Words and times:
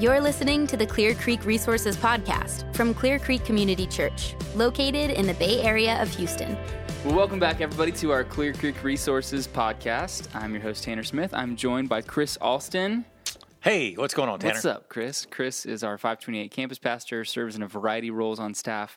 You're 0.00 0.22
listening 0.22 0.66
to 0.68 0.78
the 0.78 0.86
Clear 0.86 1.14
Creek 1.14 1.44
Resources 1.44 1.94
Podcast 1.94 2.74
from 2.74 2.94
Clear 2.94 3.18
Creek 3.18 3.44
Community 3.44 3.86
Church, 3.86 4.34
located 4.54 5.10
in 5.10 5.26
the 5.26 5.34
Bay 5.34 5.60
Area 5.60 6.00
of 6.00 6.08
Houston. 6.14 6.56
Well, 7.04 7.14
welcome 7.14 7.38
back, 7.38 7.60
everybody, 7.60 7.92
to 7.92 8.10
our 8.10 8.24
Clear 8.24 8.54
Creek 8.54 8.82
Resources 8.82 9.46
Podcast. 9.46 10.34
I'm 10.34 10.54
your 10.54 10.62
host, 10.62 10.84
Tanner 10.84 11.02
Smith. 11.02 11.34
I'm 11.34 11.54
joined 11.54 11.90
by 11.90 12.00
Chris 12.00 12.38
Alston. 12.40 13.04
Hey, 13.60 13.92
what's 13.92 14.14
going 14.14 14.30
on, 14.30 14.38
Tanner? 14.38 14.54
What's 14.54 14.64
up, 14.64 14.88
Chris? 14.88 15.26
Chris 15.26 15.66
is 15.66 15.84
our 15.84 15.98
528 15.98 16.50
campus 16.50 16.78
pastor, 16.78 17.22
serves 17.26 17.54
in 17.54 17.62
a 17.62 17.68
variety 17.68 18.08
of 18.08 18.14
roles 18.14 18.40
on 18.40 18.54
staff 18.54 18.96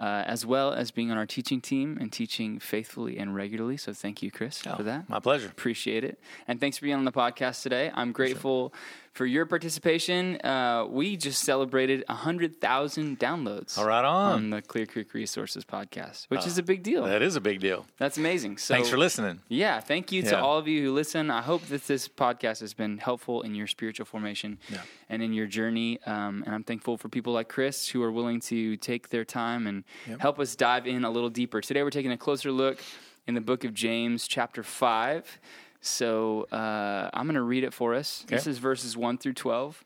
uh, 0.00 0.24
as 0.26 0.44
well 0.44 0.72
as 0.72 0.90
being 0.90 1.10
on 1.10 1.18
our 1.18 1.26
teaching 1.26 1.60
team 1.60 1.98
and 2.00 2.12
teaching 2.12 2.58
faithfully 2.58 3.18
and 3.18 3.34
regularly. 3.34 3.76
So 3.76 3.92
thank 3.92 4.22
you, 4.22 4.30
Chris, 4.30 4.62
oh, 4.66 4.76
for 4.76 4.82
that. 4.82 5.08
My 5.08 5.20
pleasure. 5.20 5.48
Appreciate 5.48 6.04
it. 6.04 6.18
And 6.48 6.60
thanks 6.60 6.78
for 6.78 6.84
being 6.84 6.96
on 6.96 7.04
the 7.04 7.12
podcast 7.12 7.62
today. 7.62 7.90
I'm 7.94 8.12
grateful 8.12 8.70
sure. 8.70 8.80
For 9.14 9.24
your 9.24 9.46
participation. 9.46 10.36
Uh, 10.44 10.86
we 10.88 11.16
just 11.16 11.44
celebrated 11.44 12.04
100,000 12.08 13.18
downloads. 13.18 13.78
All 13.78 13.86
right 13.86 14.04
on. 14.04 14.32
On 14.32 14.50
the 14.50 14.60
Clear 14.60 14.86
Creek 14.86 15.14
Resources 15.14 15.64
podcast, 15.64 16.26
which 16.26 16.40
uh, 16.40 16.46
is 16.46 16.58
a 16.58 16.62
big 16.62 16.82
deal. 16.82 17.04
That 17.04 17.22
is 17.22 17.36
a 17.36 17.40
big 17.40 17.60
deal. 17.60 17.86
That's 17.96 18.18
amazing. 18.18 18.58
So, 18.58 18.74
thanks 18.74 18.88
for 18.88 18.98
listening. 18.98 19.40
Yeah, 19.48 19.80
thank 19.80 20.10
you 20.10 20.22
yeah. 20.22 20.30
to 20.30 20.40
all 20.40 20.58
of 20.58 20.66
you 20.66 20.82
who 20.82 20.92
listen. 20.92 21.30
I 21.30 21.42
hope 21.42 21.62
that 21.66 21.86
this 21.86 22.08
podcast 22.08 22.60
has 22.60 22.74
been 22.74 22.98
helpful 22.98 23.42
in 23.42 23.54
your 23.54 23.68
spiritual 23.68 24.04
formation 24.04 24.58
yeah. 24.68 24.82
and 25.08 25.22
in 25.22 25.32
your 25.32 25.46
journey. 25.46 26.00
Um, 26.06 26.42
and 26.44 26.54
I'm 26.54 26.64
thankful 26.64 26.96
for 26.96 27.08
people 27.08 27.32
like 27.32 27.48
Chris 27.48 27.88
who 27.88 28.02
are 28.02 28.12
willing 28.12 28.40
to 28.40 28.76
take 28.78 29.10
their 29.10 29.24
time 29.24 29.68
and 29.68 29.84
yep. 30.08 30.20
help 30.20 30.40
us 30.40 30.56
dive 30.56 30.86
in 30.86 31.04
a 31.04 31.10
little 31.10 31.30
deeper. 31.30 31.60
Today 31.60 31.82
we're 31.84 31.90
taking 31.90 32.12
a 32.12 32.18
closer 32.18 32.50
look 32.50 32.80
in 33.26 33.34
the 33.34 33.40
book 33.40 33.64
of 33.64 33.72
James, 33.74 34.26
chapter 34.26 34.62
5. 34.62 35.38
So 35.84 36.44
uh, 36.50 37.10
I'm 37.12 37.26
going 37.26 37.34
to 37.34 37.42
read 37.42 37.62
it 37.62 37.74
for 37.74 37.94
us. 37.94 38.22
Okay. 38.24 38.36
This 38.36 38.46
is 38.46 38.58
verses 38.58 38.96
1 38.96 39.18
through 39.18 39.34
12. 39.34 39.84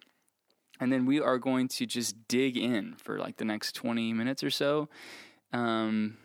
And 0.80 0.92
then 0.92 1.06
we 1.06 1.20
are 1.20 1.38
going 1.38 1.66
to 1.68 1.86
just 1.86 2.28
dig 2.28 2.56
in 2.56 2.94
for 2.98 3.18
like 3.18 3.36
the 3.36 3.44
next 3.44 3.72
20 3.72 4.12
minutes 4.12 4.44
or 4.44 4.50
so. 4.50 4.88
Um, 5.52 6.16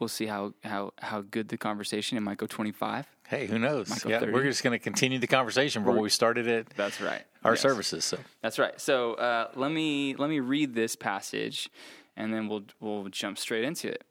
we'll 0.00 0.08
see 0.08 0.26
how, 0.26 0.54
how, 0.64 0.94
how 0.98 1.20
good 1.20 1.48
the 1.48 1.56
conversation. 1.56 2.18
It 2.18 2.22
might 2.22 2.38
go 2.38 2.46
25. 2.46 3.06
Hey, 3.28 3.46
who 3.46 3.60
knows? 3.60 4.04
Yeah, 4.04 4.24
we're 4.24 4.42
just 4.42 4.64
going 4.64 4.76
to 4.76 4.82
continue 4.82 5.20
the 5.20 5.28
conversation 5.28 5.84
from 5.84 5.92
where 5.92 6.02
we 6.02 6.10
started 6.10 6.48
it. 6.48 6.66
That's 6.76 7.00
right. 7.00 7.22
Our 7.44 7.52
yes. 7.52 7.60
services. 7.60 8.04
So 8.04 8.18
that's 8.42 8.58
right. 8.58 8.80
So 8.80 9.14
uh, 9.14 9.50
let 9.54 9.70
me 9.70 10.16
let 10.16 10.28
me 10.28 10.40
read 10.40 10.74
this 10.74 10.96
passage, 10.96 11.70
and 12.16 12.34
then 12.34 12.48
we'll 12.48 12.64
we'll 12.80 13.08
jump 13.08 13.38
straight 13.38 13.62
into 13.62 13.88
it. 13.88 14.02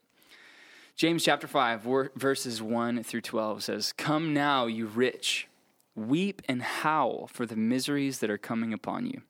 James 1.00 1.24
chapter 1.24 1.46
5, 1.46 2.10
verses 2.14 2.60
1 2.60 3.02
through 3.04 3.22
12 3.22 3.62
says, 3.62 3.94
Come 3.94 4.34
now, 4.34 4.66
you 4.66 4.84
rich, 4.84 5.48
weep 5.94 6.42
and 6.46 6.60
howl 6.60 7.26
for 7.32 7.46
the 7.46 7.56
miseries 7.56 8.18
that 8.18 8.28
are 8.28 8.36
coming 8.36 8.74
upon 8.74 9.06
you. 9.06 9.22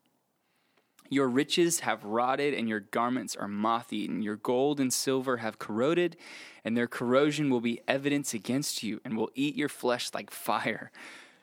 Your 1.09 1.29
riches 1.29 1.79
have 1.79 2.03
rotted, 2.03 2.55
and 2.55 2.69
your 2.69 2.81
garments 2.81 3.37
are 3.37 3.47
moth 3.47 3.93
eaten. 3.93 4.21
Your 4.21 4.35
gold 4.35 4.81
and 4.81 4.93
silver 4.93 5.37
have 5.37 5.61
corroded, 5.61 6.17
and 6.65 6.77
their 6.77 6.89
corrosion 6.89 7.51
will 7.51 7.61
be 7.61 7.83
evidence 7.87 8.35
against 8.35 8.83
you, 8.83 9.01
and 9.05 9.17
will 9.17 9.31
eat 9.37 9.55
your 9.55 9.69
flesh 9.69 10.11
like 10.13 10.33
fire. 10.33 10.91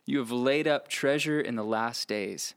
You 0.05 0.17
have 0.19 0.31
laid 0.31 0.67
up 0.67 0.89
treasure 0.89 1.39
in 1.39 1.55
the 1.55 1.63
last 1.63 2.09
days. 2.09 2.53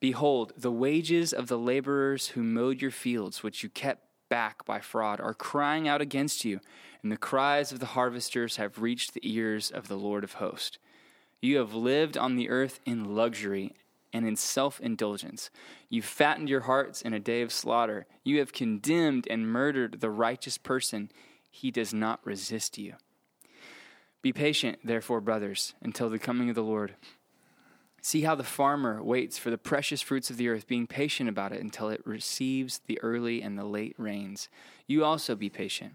Behold, 0.00 0.54
the 0.56 0.72
wages 0.72 1.32
of 1.32 1.46
the 1.46 1.56
laborers 1.56 2.30
who 2.30 2.42
mowed 2.42 2.82
your 2.82 2.90
fields, 2.90 3.44
which 3.44 3.62
you 3.62 3.68
kept 3.68 4.08
back 4.28 4.64
by 4.64 4.80
fraud, 4.80 5.20
are 5.20 5.34
crying 5.34 5.86
out 5.86 6.00
against 6.00 6.44
you 6.44 6.58
and 7.02 7.10
the 7.10 7.16
cries 7.16 7.72
of 7.72 7.80
the 7.80 7.86
harvesters 7.86 8.56
have 8.56 8.80
reached 8.80 9.12
the 9.12 9.20
ears 9.22 9.70
of 9.70 9.88
the 9.88 9.96
Lord 9.96 10.24
of 10.24 10.34
hosts. 10.34 10.78
You 11.40 11.58
have 11.58 11.74
lived 11.74 12.16
on 12.16 12.36
the 12.36 12.48
earth 12.48 12.80
in 12.86 13.16
luxury 13.16 13.74
and 14.12 14.26
in 14.26 14.36
self 14.36 14.80
indulgence. 14.80 15.50
You 15.88 16.02
fattened 16.02 16.48
your 16.48 16.62
hearts 16.62 17.02
in 17.02 17.12
a 17.12 17.20
day 17.20 17.42
of 17.42 17.52
slaughter. 17.52 18.06
You 18.22 18.38
have 18.38 18.52
condemned 18.52 19.26
and 19.28 19.48
murdered 19.48 20.00
the 20.00 20.10
righteous 20.10 20.58
person. 20.58 21.10
He 21.50 21.70
does 21.70 21.92
not 21.92 22.24
resist 22.24 22.78
you. 22.78 22.94
Be 24.20 24.32
patient, 24.32 24.78
therefore, 24.84 25.20
brothers, 25.20 25.74
until 25.82 26.08
the 26.08 26.18
coming 26.18 26.48
of 26.48 26.54
the 26.54 26.62
Lord. 26.62 26.94
See 28.00 28.22
how 28.22 28.34
the 28.34 28.44
farmer 28.44 29.02
waits 29.02 29.38
for 29.38 29.50
the 29.50 29.58
precious 29.58 30.00
fruits 30.00 30.30
of 30.30 30.36
the 30.36 30.48
earth, 30.48 30.66
being 30.66 30.86
patient 30.86 31.28
about 31.28 31.52
it 31.52 31.60
until 31.60 31.88
it 31.88 32.06
receives 32.06 32.80
the 32.86 33.00
early 33.00 33.42
and 33.42 33.58
the 33.58 33.64
late 33.64 33.94
rains. 33.98 34.48
You 34.86 35.04
also 35.04 35.34
be 35.34 35.48
patient. 35.48 35.94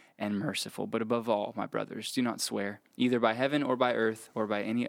and 0.21 0.37
merciful. 0.37 0.87
But 0.87 1.01
above 1.01 1.27
all, 1.27 1.53
my 1.57 1.65
brothers, 1.65 2.11
do 2.11 2.21
not 2.21 2.39
swear, 2.39 2.79
either 2.95 3.19
by 3.19 3.33
heaven 3.33 3.63
or 3.63 3.75
by 3.75 3.93
earth 3.93 4.29
or 4.35 4.45
by 4.45 4.61
any 4.61 4.87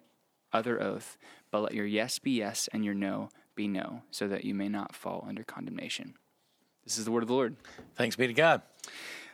other 0.53 0.81
oath, 0.81 1.17
but 1.51 1.63
let 1.63 1.75
your 1.75 1.87
yes 1.87 2.19
be 2.19 2.33
yes 2.33 2.69
and 2.73 2.85
your 2.85 2.95
no 2.95 3.31
be 3.55 3.67
no, 3.67 4.03
so 4.11 4.29
that 4.29 4.45
you 4.45 4.55
may 4.55 4.69
not 4.69 4.95
fall 4.95 5.25
under 5.27 5.43
condemnation. 5.43 6.15
This 6.85 6.99
is 6.99 7.07
the 7.07 7.11
word 7.11 7.23
of 7.23 7.29
the 7.29 7.35
Lord. 7.35 7.57
Thanks 7.97 8.15
be 8.17 8.27
to 8.27 8.33
God. 8.33 8.63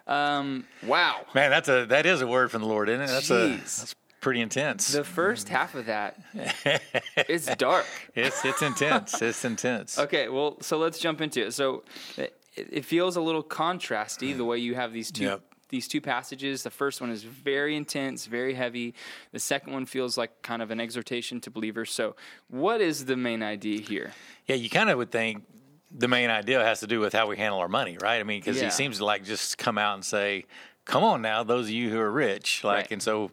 Um, 0.06 0.64
wow, 0.86 1.26
man, 1.34 1.50
that's 1.50 1.68
a 1.68 1.86
that 1.86 2.06
is 2.06 2.22
a 2.22 2.26
word 2.26 2.50
from 2.50 2.62
the 2.62 2.68
Lord, 2.68 2.88
isn't 2.88 3.02
it? 3.02 3.08
That's 3.08 3.28
Jeez. 3.28 3.54
a 3.54 3.58
that's 3.58 3.94
pretty 4.20 4.40
intense. 4.40 4.92
The 4.92 5.04
first 5.04 5.48
half 5.48 5.74
of 5.74 5.86
that 5.86 6.18
is 7.28 7.46
dark. 7.58 7.86
It's 8.14 8.44
it's 8.44 8.62
intense. 8.62 9.20
It's 9.20 9.44
intense. 9.44 9.98
Okay, 10.08 10.28
well, 10.28 10.56
so 10.60 10.78
let's 10.78 10.98
jump 10.98 11.20
into 11.20 11.46
it. 11.46 11.52
So 11.52 11.84
it, 12.16 12.34
it 12.56 12.84
feels 12.84 13.16
a 13.16 13.20
little 13.20 13.42
contrasty 13.42 14.36
the 14.36 14.44
way 14.44 14.58
you 14.58 14.74
have 14.74 14.92
these 14.92 15.10
two 15.10 15.24
yep 15.24 15.47
these 15.68 15.88
two 15.88 16.00
passages. 16.00 16.62
The 16.62 16.70
first 16.70 17.00
one 17.00 17.10
is 17.10 17.22
very 17.22 17.76
intense, 17.76 18.26
very 18.26 18.54
heavy. 18.54 18.94
The 19.32 19.38
second 19.38 19.72
one 19.72 19.86
feels 19.86 20.16
like 20.16 20.42
kind 20.42 20.62
of 20.62 20.70
an 20.70 20.80
exhortation 20.80 21.40
to 21.42 21.50
believers. 21.50 21.90
So, 21.90 22.16
what 22.48 22.80
is 22.80 23.04
the 23.04 23.16
main 23.16 23.42
idea 23.42 23.80
here? 23.80 24.12
Yeah, 24.46 24.56
you 24.56 24.70
kind 24.70 24.90
of 24.90 24.98
would 24.98 25.10
think 25.10 25.44
the 25.90 26.08
main 26.08 26.30
idea 26.30 26.62
has 26.62 26.80
to 26.80 26.86
do 26.86 27.00
with 27.00 27.12
how 27.12 27.26
we 27.26 27.36
handle 27.36 27.60
our 27.60 27.68
money, 27.68 27.96
right? 28.00 28.20
I 28.20 28.22
mean, 28.22 28.40
because 28.40 28.58
yeah. 28.58 28.64
he 28.64 28.70
seems 28.70 28.98
to 28.98 29.04
like 29.04 29.24
just 29.24 29.58
come 29.58 29.78
out 29.78 29.94
and 29.94 30.04
say, 30.04 30.44
"Come 30.84 31.04
on 31.04 31.22
now, 31.22 31.42
those 31.42 31.66
of 31.66 31.70
you 31.70 31.90
who 31.90 31.98
are 31.98 32.10
rich," 32.10 32.64
like, 32.64 32.76
right. 32.76 32.92
and 32.92 33.02
so 33.02 33.30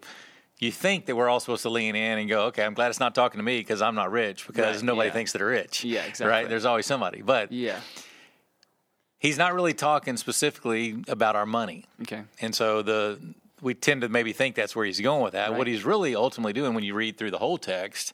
you 0.60 0.72
think 0.72 1.06
that 1.06 1.16
we're 1.16 1.28
all 1.28 1.42
supposed 1.42 1.64
to 1.64 1.70
lean 1.70 1.98
in 1.98 2.18
and 2.18 2.30
go, 2.30 2.46
okay, 2.46 2.64
I'm 2.64 2.74
glad 2.74 2.90
it's 2.90 3.00
not 3.00 3.14
talking 3.14 3.40
to 3.40 3.44
me 3.44 3.60
because 3.60 3.82
I'm 3.82 3.94
not 3.94 4.10
rich 4.10 4.48
because 4.48 4.78
right, 4.78 4.86
nobody 4.86 5.10
yeah. 5.10 5.14
thinks 5.14 5.34
that 5.34 5.40
they're 5.40 5.48
rich. 5.48 5.84
Yeah, 5.84 6.06
exactly. 6.06 6.28
Right? 6.28 6.48
There's 6.48 6.64
always 6.64 6.86
somebody. 6.86 7.22
But 7.22 7.52
yeah 7.52 7.82
he's 9.26 9.38
not 9.38 9.54
really 9.54 9.74
talking 9.74 10.18
specifically 10.18 11.04
about 11.08 11.36
our 11.36 11.46
money. 11.46 11.86
Okay. 12.02 12.24
And 12.42 12.54
so 12.54 12.82
the 12.82 13.20
we 13.62 13.74
tend 13.74 14.02
to 14.02 14.10
maybe 14.10 14.34
think 14.34 14.56
that's 14.56 14.76
where 14.76 14.86
he's 14.86 15.00
going 15.00 15.24
with 15.24 15.34
that. 15.34 15.50
Right. 15.50 15.58
What 15.58 15.68
he's 15.68 15.84
really 15.84 16.16
ultimately 16.16 16.54
doing 16.54 16.74
when 16.74 16.84
you 16.84 16.94
read 16.94 17.18
through 17.18 17.32
the 17.32 17.38
whole 17.38 17.58
text 17.58 18.14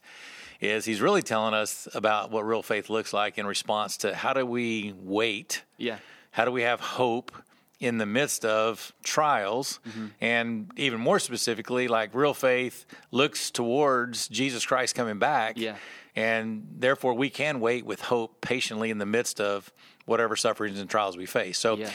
is 0.61 0.85
he's 0.85 1.01
really 1.01 1.23
telling 1.23 1.53
us 1.53 1.87
about 1.93 2.31
what 2.31 2.45
real 2.45 2.61
faith 2.61 2.89
looks 2.89 3.11
like 3.13 3.37
in 3.37 3.45
response 3.45 3.97
to 3.97 4.15
how 4.15 4.33
do 4.33 4.45
we 4.45 4.93
wait? 4.97 5.63
Yeah. 5.77 5.97
How 6.29 6.45
do 6.45 6.51
we 6.51 6.61
have 6.61 6.79
hope 6.79 7.31
in 7.79 7.97
the 7.97 8.05
midst 8.05 8.45
of 8.45 8.93
trials 9.03 9.79
mm-hmm. 9.89 10.07
and 10.21 10.71
even 10.77 10.99
more 10.99 11.17
specifically 11.17 11.87
like 11.87 12.13
real 12.13 12.35
faith 12.35 12.85
looks 13.09 13.49
towards 13.49 14.27
Jesus 14.27 14.63
Christ 14.65 14.93
coming 14.93 15.17
back. 15.17 15.57
Yeah. 15.57 15.75
And 16.15 16.67
therefore 16.77 17.15
we 17.15 17.31
can 17.31 17.59
wait 17.59 17.85
with 17.85 18.01
hope 18.01 18.39
patiently 18.39 18.91
in 18.91 18.99
the 18.99 19.05
midst 19.05 19.41
of 19.41 19.73
whatever 20.11 20.35
sufferings 20.35 20.79
and 20.79 20.89
trials 20.89 21.17
we 21.17 21.25
face. 21.25 21.57
So 21.57 21.77
yeah. 21.77 21.89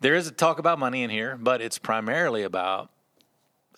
there 0.00 0.14
is 0.14 0.28
a 0.28 0.30
talk 0.30 0.60
about 0.60 0.78
money 0.78 1.02
in 1.02 1.10
here, 1.10 1.36
but 1.40 1.60
it's 1.60 1.78
primarily 1.78 2.44
about 2.44 2.90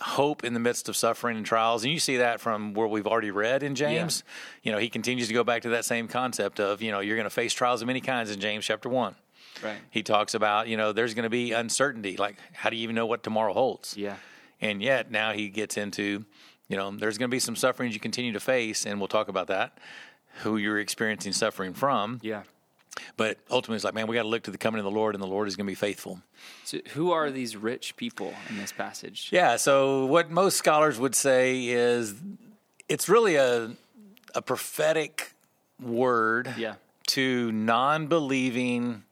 hope 0.01 0.45
in 0.45 0.53
the 0.55 0.61
midst 0.61 0.89
of 0.89 0.97
suffering 0.97 1.37
and 1.37 1.47
trials. 1.47 1.85
And 1.85 1.93
you 1.93 2.01
see 2.01 2.19
that 2.19 2.41
from 2.41 2.75
where 2.75 2.89
we've 2.89 3.07
already 3.07 3.31
read 3.31 3.63
in 3.63 3.77
James. 3.77 4.25
Yeah. 4.27 4.61
You 4.65 4.73
know, 4.73 4.79
he 4.79 4.89
continues 4.89 5.29
to 5.29 5.35
go 5.35 5.45
back 5.45 5.63
to 5.63 5.71
that 5.71 5.85
same 5.85 6.09
concept 6.09 6.59
of, 6.61 6.83
you 6.83 6.91
know, 6.91 7.01
you're 7.01 7.17
going 7.17 7.25
to 7.25 7.31
face 7.31 7.55
trials 7.55 7.81
of 7.81 7.87
many 7.87 8.01
kinds 8.01 8.31
in 8.31 8.41
James 8.41 8.65
chapter 8.65 8.89
1. 8.89 9.15
Right. 9.63 9.79
He 9.91 10.03
talks 10.03 10.35
about, 10.35 10.67
you 10.67 10.77
know, 10.77 10.93
there's 10.93 11.15
going 11.15 11.23
to 11.23 11.31
be 11.31 11.53
uncertainty. 11.53 12.17
Like, 12.17 12.37
how 12.53 12.71
do 12.71 12.77
you 12.77 12.83
even 12.83 12.97
know 12.97 13.07
what 13.07 13.23
tomorrow 13.23 13.53
holds? 13.53 13.97
Yeah. 13.97 14.17
And 14.61 14.83
yet 14.83 15.13
now 15.13 15.33
he 15.33 15.49
gets 15.49 15.77
into, 15.77 16.25
you 16.69 16.77
know, 16.77 16.91
there's 16.91 17.19
going 17.19 17.31
to 17.31 17.35
be 17.35 17.39
some 17.39 17.55
sufferings 17.55 17.95
you 17.95 18.01
continue 18.01 18.33
to 18.33 18.41
face, 18.41 18.87
and 18.87 18.99
we'll 18.99 19.09
talk 19.09 19.29
about 19.29 19.47
that, 19.47 19.79
who 20.43 20.57
you're 20.57 20.81
experiencing 20.81 21.33
suffering 21.33 21.73
from. 21.73 22.19
Yeah. 22.23 22.43
But 23.17 23.39
ultimately, 23.51 23.77
it's 23.77 23.85
like, 23.85 23.95
man, 23.95 24.07
we 24.07 24.15
got 24.15 24.23
to 24.23 24.29
look 24.29 24.45
to 24.45 24.51
the 24.51 24.59
coming 24.59 24.79
of 24.79 24.85
the 24.85 24.91
Lord, 24.91 25.15
and 25.15 25.23
the 25.23 25.27
Lord 25.29 25.49
is 25.49 25.57
going 25.57 25.67
to 25.67 25.71
be 25.71 25.75
faithful. 25.75 26.21
So, 26.65 26.79
who 26.95 27.11
are 27.13 27.31
these 27.31 27.57
rich 27.57 27.97
people 27.97 28.33
in 28.49 28.57
this 28.57 28.73
passage? 28.73 29.31
Yeah. 29.33 29.57
So, 29.57 30.07
what 30.07 30.31
most 30.31 30.57
scholars 30.57 30.99
would 30.99 31.15
say 31.15 31.67
is 31.67 32.15
it's 32.89 33.09
really 33.09 33.37
a 33.37 33.73
a 34.35 34.43
prophetic 34.43 35.33
word 35.81 36.55
yeah. 36.57 36.75
to 37.09 37.51
non-believing 37.53 39.03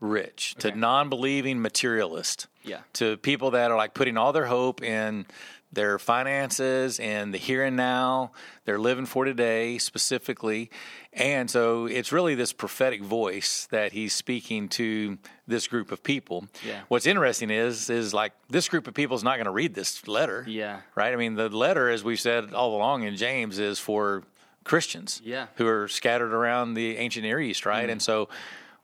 rich, 0.00 0.54
Okay. 0.58 0.70
to 0.70 0.76
non 0.76 1.08
believing 1.08 1.60
materialist, 1.60 2.46
Yeah. 2.64 2.80
to 2.94 3.16
people 3.18 3.50
that 3.52 3.70
are 3.70 3.76
like 3.76 3.94
putting 3.94 4.16
all 4.16 4.32
their 4.32 4.46
hope 4.46 4.82
in 4.82 5.26
their 5.72 5.98
finances 5.98 6.98
and 7.00 7.34
the 7.34 7.38
here 7.38 7.62
and 7.64 7.76
now. 7.76 8.32
They're 8.64 8.78
living 8.78 9.06
for 9.06 9.24
today 9.24 9.78
specifically. 9.78 10.70
And 11.12 11.50
so 11.50 11.86
it's 11.86 12.12
really 12.12 12.34
this 12.34 12.52
prophetic 12.52 13.02
voice 13.02 13.66
that 13.70 13.92
he's 13.92 14.14
speaking 14.14 14.68
to 14.70 15.18
this 15.46 15.66
group 15.66 15.92
of 15.92 16.02
people. 16.02 16.46
Yeah. 16.66 16.82
What's 16.88 17.06
interesting 17.06 17.50
is 17.50 17.90
is 17.90 18.14
like 18.14 18.32
this 18.48 18.68
group 18.68 18.86
of 18.86 18.94
people 18.94 19.16
is 19.16 19.24
not 19.24 19.36
going 19.36 19.46
to 19.46 19.50
read 19.50 19.74
this 19.74 20.06
letter. 20.08 20.44
Yeah. 20.48 20.80
Right? 20.94 21.12
I 21.12 21.16
mean, 21.16 21.34
the 21.34 21.48
letter 21.48 21.90
as 21.90 22.04
we've 22.04 22.20
said 22.20 22.52
all 22.54 22.76
along 22.76 23.02
in 23.02 23.16
James 23.16 23.58
is 23.58 23.78
for 23.78 24.22
Christians 24.64 25.20
Yeah. 25.24 25.46
who 25.56 25.66
are 25.66 25.88
scattered 25.88 26.32
around 26.32 26.74
the 26.74 26.96
ancient 26.96 27.24
Near 27.24 27.40
East, 27.40 27.66
right? 27.66 27.82
Mm-hmm. 27.82 27.90
And 27.92 28.02
so 28.02 28.28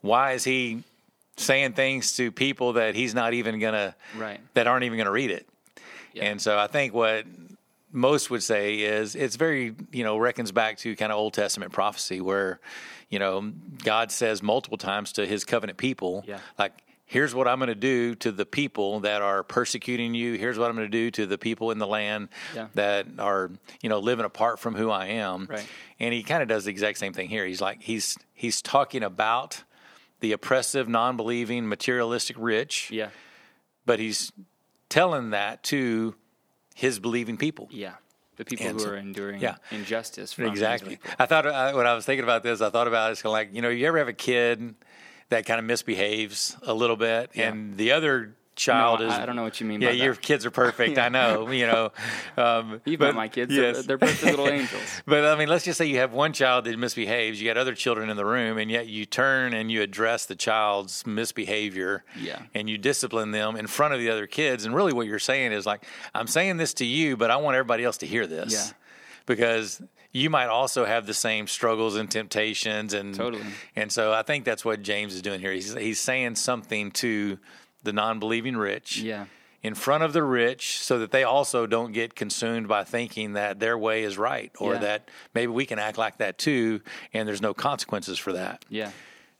why 0.01 0.33
is 0.33 0.45
he 0.45 0.85
saying 1.37 1.73
things 1.73 2.15
to 2.17 2.31
people 2.31 2.75
that 2.75 2.95
he's 2.95 3.15
not 3.15 3.35
even 3.35 3.59
going 3.59 3.73
to 3.75 3.95
Right. 4.17 4.41
that 4.55 4.67
aren't 4.67 4.85
even 4.85 4.97
going 4.99 5.07
to 5.07 5.13
read 5.13 5.31
it? 5.31 5.47
Yeah. 6.15 6.25
And 6.25 6.41
so 6.41 6.59
I 6.59 6.67
think 6.67 6.93
what 6.95 7.25
most 7.91 8.31
would 8.31 8.43
say 8.43 8.81
is 8.81 9.15
it's 9.15 9.37
very, 9.37 9.75
you 9.93 10.05
know, 10.05 10.17
reckons 10.17 10.51
back 10.53 10.79
to 10.79 10.97
kind 10.97 11.13
of 11.13 11.19
Old 11.19 11.35
Testament 11.35 11.73
prophecy 11.73 12.21
where, 12.21 12.59
you 13.11 13.19
know, 13.19 13.53
God 13.85 14.11
says 14.11 14.43
multiple 14.43 14.79
times 14.79 15.13
to 15.15 15.27
his 15.27 15.45
covenant 15.45 15.79
people, 15.79 16.25
Yeah. 16.27 16.39
like, 16.59 16.73
here's 17.05 17.35
what 17.35 17.47
I'm 17.47 17.59
going 17.59 17.69
to 17.69 17.75
do 17.75 18.15
to 18.17 18.33
the 18.33 18.47
people 18.47 19.01
that 19.01 19.21
are 19.21 19.43
persecuting 19.43 20.15
you. 20.15 20.35
Here's 20.35 20.59
what 20.59 20.71
I'm 20.71 20.77
going 20.77 20.91
to 20.91 20.91
do 20.91 21.11
to 21.11 21.27
the 21.27 21.37
people 21.37 21.71
in 21.71 21.79
the 21.79 21.87
land 21.87 22.31
Yeah. 22.55 22.69
that 22.75 23.07
are, 23.19 23.51
you 23.83 23.91
know, 23.91 23.99
living 23.99 24.25
apart 24.25 24.59
from 24.59 24.75
who 24.75 24.89
I 24.91 25.07
am. 25.09 25.47
Right. 25.51 25.67
And 26.01 26.15
he 26.15 26.23
kind 26.23 26.41
of 26.43 26.49
does 26.49 26.65
the 26.65 26.71
exact 26.71 26.97
same 26.97 27.13
thing 27.13 27.29
here. 27.29 27.45
He's 27.45 27.61
like, 27.61 27.83
he's, 27.83 28.17
he's 28.33 28.63
talking 28.63 29.03
about 29.03 29.63
the 30.21 30.33
oppressive, 30.33 30.89
non 30.89 31.19
believing, 31.19 31.69
materialistic 31.69 32.37
rich, 32.39 32.91
Yeah. 32.91 33.09
but 33.85 33.99
he's 33.99 34.33
telling 34.93 35.31
that 35.31 35.63
to 35.65 36.15
his 36.75 36.99
believing 36.99 37.37
people. 37.37 37.69
Yeah. 37.71 37.95
The 38.37 38.45
people 38.45 38.67
And 38.67 38.79
who 38.79 38.85
so- 38.85 38.91
are 38.91 38.97
enduring 38.97 39.41
yeah. 39.41 39.57
injustice 39.71 40.33
from 40.33 40.47
Exactly. 40.47 40.99
I 41.19 41.27
thought 41.27 41.47
I, 41.47 41.75
when 41.75 41.87
I 41.87 41.95
was 41.95 42.05
thinking 42.05 42.25
about 42.25 42.43
this, 42.43 42.61
I 42.61 42.71
thought 42.71 42.89
about 42.89 43.09
it, 43.09 43.13
it's 43.13 43.23
kind 43.23 43.31
of 43.31 43.33
like 43.33 43.55
you 43.55 43.63
know, 43.63 43.69
you 43.69 43.87
ever 43.87 43.99
have 43.99 44.09
a 44.09 44.13
kid 44.13 44.75
that 45.31 45.47
kind 45.47 45.59
of 45.59 45.65
misbehaves 45.65 46.57
a 46.63 46.75
little 46.75 46.97
bit, 46.97 47.31
Yeah. 47.35 47.49
and 47.49 47.77
the 47.77 47.93
other 47.93 48.35
child 48.55 49.01
No, 49.01 49.07
is. 49.07 49.13
I- 49.13 49.25
don't 49.27 49.37
know 49.37 49.43
what 49.43 49.61
you 49.61 49.67
mean 49.67 49.81
Yeah, 49.81 49.89
by 49.89 49.95
your 49.95 50.15
kids 50.15 50.45
are 50.47 50.51
perfect. 50.51 50.99
I 50.99 51.09
know. 51.09 51.49
You 51.63 51.67
know, 51.67 51.93
um, 52.37 52.81
You've 52.85 52.99
but- 53.01 53.07
met 53.07 53.15
my 53.15 53.29
kids. 53.29 53.55
They're- 53.55 53.73
Yes. 53.73 53.87
They're 53.87 53.99
perfect 53.99 54.25
little 54.25 54.49
angels. 54.59 54.83
But 55.07 55.25
I 55.25 55.37
mean, 55.37 55.49
let's 55.49 55.65
just 55.65 55.79
say 55.79 55.87
you 55.87 55.99
have 55.99 56.13
one 56.13 56.33
child 56.33 56.65
that 56.65 56.79
misbehaves. 56.79 57.41
You 57.41 57.49
got 57.49 57.57
other 57.57 57.75
children 57.75 58.11
in 58.11 58.17
the 58.17 58.25
room, 58.25 58.59
and 58.59 58.71
yet 58.71 58.87
you 58.89 59.07
turn 59.07 59.55
and 59.55 59.71
you 59.71 59.83
address 59.83 60.27
the 60.27 60.35
child's 60.37 61.07
misbehavior. 61.07 62.05
Yeah. 62.21 62.43
And 62.55 62.69
you 62.69 62.79
discipline 62.79 63.31
them 63.31 63.57
in 63.57 63.67
front 63.67 63.95
of 63.95 64.01
the 64.01 64.11
other 64.11 64.27
kids. 64.27 64.65
And 64.65 64.75
really, 64.75 64.93
what 64.93 65.07
you're 65.07 65.19
saying 65.19 65.53
is 65.53 65.67
like, 65.67 65.85
I'm 66.15 66.27
saying 66.27 66.57
this 66.59 66.75
to 66.75 66.85
you, 66.85 67.17
but 67.17 67.31
I 67.31 67.37
want 67.37 67.57
everybody 67.57 67.85
else 67.85 67.99
to 67.99 68.07
hear 68.07 68.27
this. 68.27 68.53
Yeah. 68.53 68.73
Because 69.27 69.81
you 70.11 70.29
might 70.29 70.47
also 70.49 70.85
have 70.85 71.07
the 71.07 71.15
same 71.15 71.47
struggles 71.47 71.97
and 71.97 72.11
temptations, 72.11 72.93
and 72.93 73.15
Totally. 73.15 73.45
And 73.77 73.91
so 73.91 74.13
I 74.13 74.23
think 74.23 74.45
that's 74.45 74.65
what 74.65 74.83
James 74.83 75.15
is 75.15 75.23
doing 75.23 75.41
here. 75.41 75.53
He's 75.53 75.73
he's 75.75 76.01
saying 76.01 76.35
something 76.35 76.91
to 76.93 77.39
the 77.83 77.93
non-believing 77.93 78.57
rich 78.57 78.99
Yeah. 78.99 79.27
in 79.63 79.75
front 79.75 80.03
of 80.05 80.13
the 80.13 80.23
rich 80.23 80.79
so 80.81 80.99
that 80.99 81.11
they 81.11 81.25
also 81.25 81.67
don't 81.67 81.93
get 81.93 82.15
consumed 82.15 82.69
by 82.69 82.85
thinking 82.85 83.35
that 83.35 83.61
their 83.61 83.77
way 83.79 84.03
is 84.03 84.19
right 84.19 84.51
or 84.59 84.75
Yeah. 84.75 84.81
that 84.81 85.09
maybe 85.35 85.53
we 85.53 85.67
can 85.67 85.79
act 85.79 85.99
like 85.99 86.19
that 86.19 86.39
too 86.39 86.81
and 87.13 87.29
there's 87.29 87.43
no 87.43 87.55
consequences 87.55 88.19
for 88.19 88.33
that. 88.33 88.65
Yeah. 88.69 88.91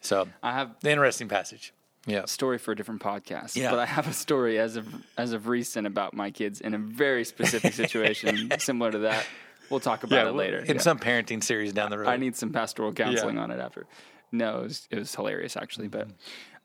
So, 0.01 0.29
I 0.43 0.53
have 0.53 0.71
the 0.81 0.91
interesting 0.91 1.29
passage. 1.29 1.73
Yeah. 2.05 2.25
story 2.25 2.59
for 2.59 2.73
a 2.73 2.77
different 2.77 3.01
podcast. 3.01 3.55
Yeah. 3.55 3.71
But 3.71 3.79
I 3.79 3.87
have 3.87 4.09
a 4.09 4.13
story 4.13 4.59
as 4.59 4.75
of 4.75 4.87
as 5.17 5.33
of 5.33 5.47
recent 5.47 5.87
about 5.87 6.15
my 6.15 6.33
kids 6.33 6.61
in 6.61 6.75
a 6.75 6.79
very 6.79 7.25
specific 7.25 7.73
situation 7.75 8.51
similar 8.59 8.91
to 8.91 8.99
that. 8.99 9.25
We'll 9.71 9.79
talk 9.79 10.03
about 10.03 10.27
it 10.27 10.33
later. 10.33 10.59
In 10.59 10.75
Yeah. 10.75 10.81
some 10.81 10.99
parenting 10.99 11.45
series 11.45 11.73
down 11.73 11.91
the 11.91 11.99
road. 12.01 12.09
I 12.09 12.17
need 12.17 12.35
some 12.35 12.51
pastoral 12.51 12.93
counseling 12.93 13.39
on 13.39 13.53
it 13.53 13.61
after. 13.61 13.87
No, 14.33 14.59
it 14.61 14.63
was, 14.65 14.89
it 14.91 14.99
was 14.99 15.15
hilarious 15.15 15.57
actually. 15.57 15.87
But 15.87 16.09
mm-hmm. 16.09 16.17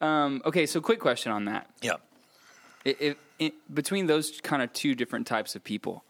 Um, 0.02 0.42
okay, 0.46 0.66
so 0.66 0.82
quick 0.82 1.00
question 1.00 1.32
on 1.32 1.46
that. 1.46 1.70
Yeah. 1.82 1.94
It, 2.86 2.98
it, 3.02 3.18
it, 3.40 3.54
between 3.74 4.08
those 4.08 4.40
kind 4.42 4.62
of 4.62 4.72
two 4.74 4.96
different 4.96 5.28
types 5.28 5.56
of 5.56 5.64
people, 5.64 6.04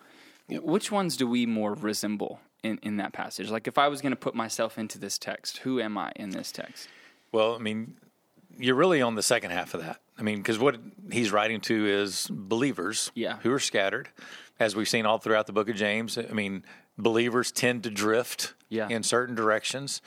which 0.50 0.92
ones 0.92 1.18
do 1.18 1.28
we 1.28 1.45
more 1.45 1.74
resemble 1.74 2.39
in, 2.63 2.80
in 2.84 2.98
that 2.98 3.13
passage? 3.13 3.50
Like, 3.50 3.68
if 3.68 3.78
I 3.78 3.88
was 3.88 4.01
going 4.01 4.12
to 4.12 4.16
put 4.18 4.36
myself 4.36 4.78
into 4.78 5.00
this 5.00 5.18
text, 5.18 5.57
who 5.60 5.80
am 5.81 5.98
I 5.98 6.12
in 6.16 6.30
this 6.30 6.51
text? 6.51 6.88
Well, 7.31 7.56
I 7.56 7.57
mean, 7.57 7.95
you're 8.57 8.75
really 8.75 9.01
on 9.01 9.16
the 9.16 9.24
second 9.24 9.51
half 9.51 9.74
of 9.74 9.81
that. 9.81 10.00
I 10.18 10.22
mean, 10.24 10.38
because 10.38 10.57
what 10.60 10.78
he's 11.12 11.31
writing 11.31 11.62
to 11.62 11.86
is 11.88 12.28
believers 12.31 13.12
Yeah. 13.16 13.38
who 13.44 13.51
are 13.51 13.60
scattered, 13.60 14.10
as 14.60 14.75
we've 14.75 14.88
seen 14.89 15.06
all 15.06 15.18
throughout 15.18 15.45
the 15.48 15.54
book 15.54 15.69
of 15.69 15.75
James. 15.75 16.18
I 16.18 16.34
mean, 16.34 16.63
believers 16.98 17.51
tend 17.51 17.84
to 17.84 17.89
drift 17.92 18.54
Yeah. 18.69 18.88
in 18.89 19.04
certain 19.04 19.36
directions. 19.36 20.01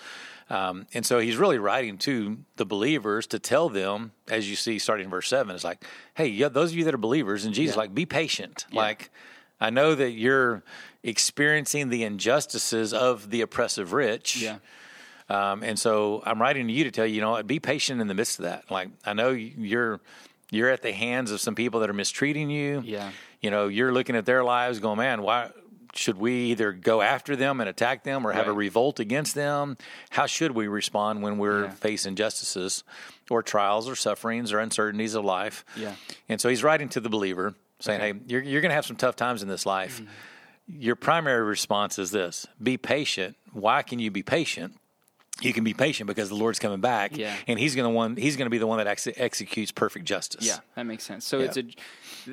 Um, 0.50 0.87
and 0.93 1.06
so 1.06 1.20
he's 1.20 1.37
really 1.37 1.58
writing 1.58 1.97
to 1.99 2.38
the 2.56 2.67
believers 2.67 3.26
to 3.29 3.38
tell 3.38 3.69
them, 3.69 4.11
as 4.29 4.50
you 4.50 4.56
see 4.56 4.79
starting 4.81 5.05
in 5.05 5.11
verse 5.11 5.29
7, 5.29 5.55
it's 5.55 5.62
like, 5.64 5.85
hey, 6.14 6.26
yeah, 6.26 6.49
those 6.49 6.73
of 6.73 6.76
you 6.76 6.85
that 6.85 6.94
are 6.94 6.99
believers 6.99 7.44
in 7.47 7.52
Jesus, 7.52 7.76
Yeah. 7.76 7.81
like, 7.82 7.94
be 7.94 8.05
patient. 8.05 8.67
Like, 8.73 9.11
I 9.61 9.70
know 9.70 9.94
that 9.94 10.11
you're 10.11 10.62
experiencing 11.05 11.88
the 11.88 12.02
injustices 12.02 12.93
of 12.93 13.31
the 13.31 13.41
oppressive 13.43 13.93
rich. 13.93 14.43
Um, 15.29 15.62
and 15.62 15.79
so 15.79 16.23
I'm 16.26 16.41
writing 16.41 16.67
to 16.67 16.73
you 16.73 16.85
to 16.85 16.91
tell 16.91 17.06
you, 17.06 17.14
you 17.17 17.20
know, 17.20 17.41
be 17.44 17.61
patient 17.61 18.00
in 18.00 18.08
the 18.08 18.14
midst 18.14 18.38
of 18.41 18.44
that. 18.46 18.69
Like 18.70 18.88
I 19.06 19.12
know 19.12 19.31
you're 19.31 20.00
you're 20.50 20.69
at 20.69 20.82
the 20.82 20.91
hands 20.93 21.31
of 21.31 21.41
some 21.41 21.55
people 21.55 21.79
that 21.81 21.88
are 21.88 21.93
mistreating 21.94 22.50
you. 22.50 22.82
Yeah. 22.85 23.12
You 23.41 23.53
know, 23.53 23.69
you're 23.69 23.93
looking 23.93 24.17
at 24.17 24.26
their 24.26 24.43
lives, 24.43 24.81
going, 24.81 24.99
man, 24.99 25.23
why 25.23 25.50
should 25.94 26.19
we 26.19 26.32
either 26.50 26.72
go 26.72 27.00
after 27.02 27.34
them 27.37 27.60
and 27.60 27.69
attack 27.69 28.04
them, 28.04 28.26
or 28.26 28.32
have 28.32 28.46
a 28.48 28.52
revolt 28.52 29.00
against 29.00 29.34
them? 29.34 29.76
How 30.10 30.26
should 30.26 30.52
we 30.52 30.69
respond 30.69 31.22
when 31.22 31.38
we're 31.38 31.64
Yeah. 31.64 31.70
facing 31.70 32.10
injustices, 32.10 32.84
or 33.28 33.42
trials, 33.42 33.88
or 33.88 33.96
sufferings, 33.96 34.52
or 34.52 34.58
uncertainties 34.60 35.14
of 35.14 35.25
life? 35.25 35.64
Yeah. 35.76 35.94
And 36.28 36.40
so 36.40 36.48
he's 36.48 36.62
writing 36.62 36.88
to 36.90 37.00
the 37.00 37.08
believer, 37.08 37.54
saying, 37.81 38.00
Okay. 38.00 38.12
hey, 38.12 38.25
you're 38.26 38.42
you're 38.42 38.60
going 38.60 38.70
to 38.70 38.75
have 38.76 38.87
some 38.87 38.96
tough 38.96 39.16
times 39.16 39.42
in 39.42 39.48
this 39.48 39.66
life. 39.66 40.00
Mm-hmm. 40.00 40.10
Your 40.82 40.94
primary 40.96 41.42
response 41.42 41.98
is 41.98 42.12
this: 42.12 42.46
be 42.62 42.76
patient. 42.76 43.36
Why 43.52 43.82
can 43.82 43.98
you 43.98 44.10
be 44.10 44.22
patient? 44.22 44.76
You 45.40 45.52
can 45.52 45.64
be 45.64 45.75
patient 45.75 46.06
because 46.06 46.28
the 46.28 46.34
Lord's 46.34 46.58
coming 46.58 46.81
back, 46.81 47.16
Yeah. 47.16 47.34
and 47.46 47.58
He's 47.58 47.75
going 47.75 47.84
to 47.90 47.94
one. 47.94 48.16
He's 48.16 48.37
going 48.37 48.46
to 48.46 48.50
be 48.50 48.58
the 48.58 48.66
one 48.66 48.79
that 48.79 48.86
ex- 48.86 49.08
executes 49.17 49.72
perfect 49.72 50.05
justice. 50.05 50.46
Yeah, 50.46 50.58
that 50.74 50.84
makes 50.84 51.05
sense. 51.05 51.24
So 51.24 51.38
Yeah. 51.38 51.44
it's 51.46 51.56
a 51.56 51.62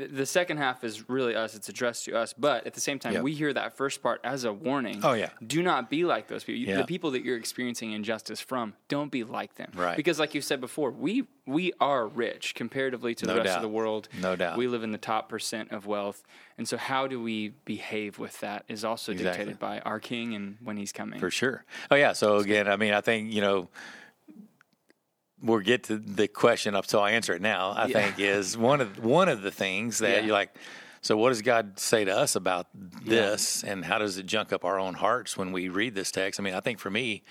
the- 0.07 0.25
second 0.25 0.57
half 0.57 0.83
is 0.83 1.09
really 1.09 1.35
us. 1.35 1.55
It's 1.55 1.69
addressed 1.69 2.05
to 2.05 2.17
us, 2.17 2.33
but 2.33 2.67
at 2.67 2.73
the 2.73 2.81
same 2.81 2.99
time, 2.99 3.13
Yep. 3.13 3.23
we 3.23 3.33
hear 3.33 3.53
that 3.53 3.75
first 3.77 4.01
part 4.03 4.19
as 4.23 4.43
a 4.43 4.51
warning. 4.51 4.99
Oh, 5.03 5.13
yeah. 5.13 5.29
do 5.45 5.63
not 5.63 5.89
be 5.89 6.03
like 6.03 6.27
those 6.27 6.43
people. 6.43 6.61
Yeah. 6.61 6.77
The 6.77 6.83
people 6.85 7.11
that 7.11 7.23
you're 7.23 7.37
experiencing 7.37 7.91
injustice 7.93 8.39
from, 8.41 8.73
don't 8.89 9.11
be 9.11 9.23
like 9.23 9.55
them. 9.55 9.71
Right. 9.75 9.95
Because, 9.95 10.19
like 10.19 10.33
you 10.35 10.41
said 10.41 10.59
before, 10.61 10.91
we 10.91 11.25
we 11.45 11.71
are 11.79 12.05
rich 12.07 12.55
comparatively 12.55 13.15
to 13.15 13.25
the 13.25 13.33
rest 13.35 13.45
doubt. 13.45 13.55
of 13.57 13.61
the 13.61 13.69
world. 13.69 14.09
No 14.21 14.35
doubt. 14.35 14.57
We 14.57 14.67
live 14.67 14.83
in 14.83 14.91
the 14.91 14.97
top 14.97 15.29
percent 15.29 15.71
of 15.71 15.85
wealth, 15.85 16.23
and 16.57 16.67
so 16.67 16.77
how 16.77 17.07
do 17.07 17.21
we 17.21 17.49
behave 17.65 18.17
with 18.19 18.39
that 18.41 18.63
is 18.67 18.83
also 18.83 19.11
Exactly. 19.11 19.31
dictated 19.45 19.59
by 19.59 19.79
our 19.81 19.99
King 19.99 20.33
and 20.35 20.57
when 20.63 20.77
He's 20.77 20.91
coming. 20.91 21.19
for 21.19 21.29
sure. 21.31 21.63
Oh 21.91 21.95
yeah. 21.95 22.13
So 22.13 22.37
again, 22.37 22.67
I 22.67 22.75
mean, 22.77 22.93
I 22.93 23.01
think 23.01 23.31
you 23.31 23.41
know. 23.41 23.69
We'll 25.39 25.59
get 25.59 25.83
to 25.83 25.99
the 25.99 26.27
question 26.27 26.73
up, 26.73 26.87
so 26.87 26.99
I'll 26.99 27.05
answer 27.05 27.31
it 27.35 27.41
now. 27.43 27.69
I 27.69 27.85
Yeah. 27.85 28.01
think 28.01 28.19
is 28.19 28.57
one 28.57 28.81
of 28.81 29.03
one 29.05 29.29
of 29.29 29.43
the 29.43 29.51
things 29.51 29.99
that 29.99 30.09
Yeah. 30.09 30.19
you're 30.21 30.33
like. 30.33 30.55
So, 31.01 31.15
what 31.15 31.29
does 31.29 31.43
God 31.43 31.79
say 31.79 32.03
to 32.05 32.11
us 32.17 32.35
about 32.35 32.67
this, 32.73 33.63
and 33.63 33.85
how 33.85 33.99
does 33.99 34.17
it 34.17 34.25
junk 34.25 34.51
up 34.51 34.65
our 34.65 34.79
own 34.79 34.95
hearts 34.95 35.37
when 35.37 35.51
we 35.51 35.69
read 35.69 35.93
this 35.93 36.11
text? 36.11 36.39
I 36.39 36.43
mean, 36.43 36.55
I 36.55 36.59
think 36.59 36.79
for 36.79 36.89
me, 36.89 37.23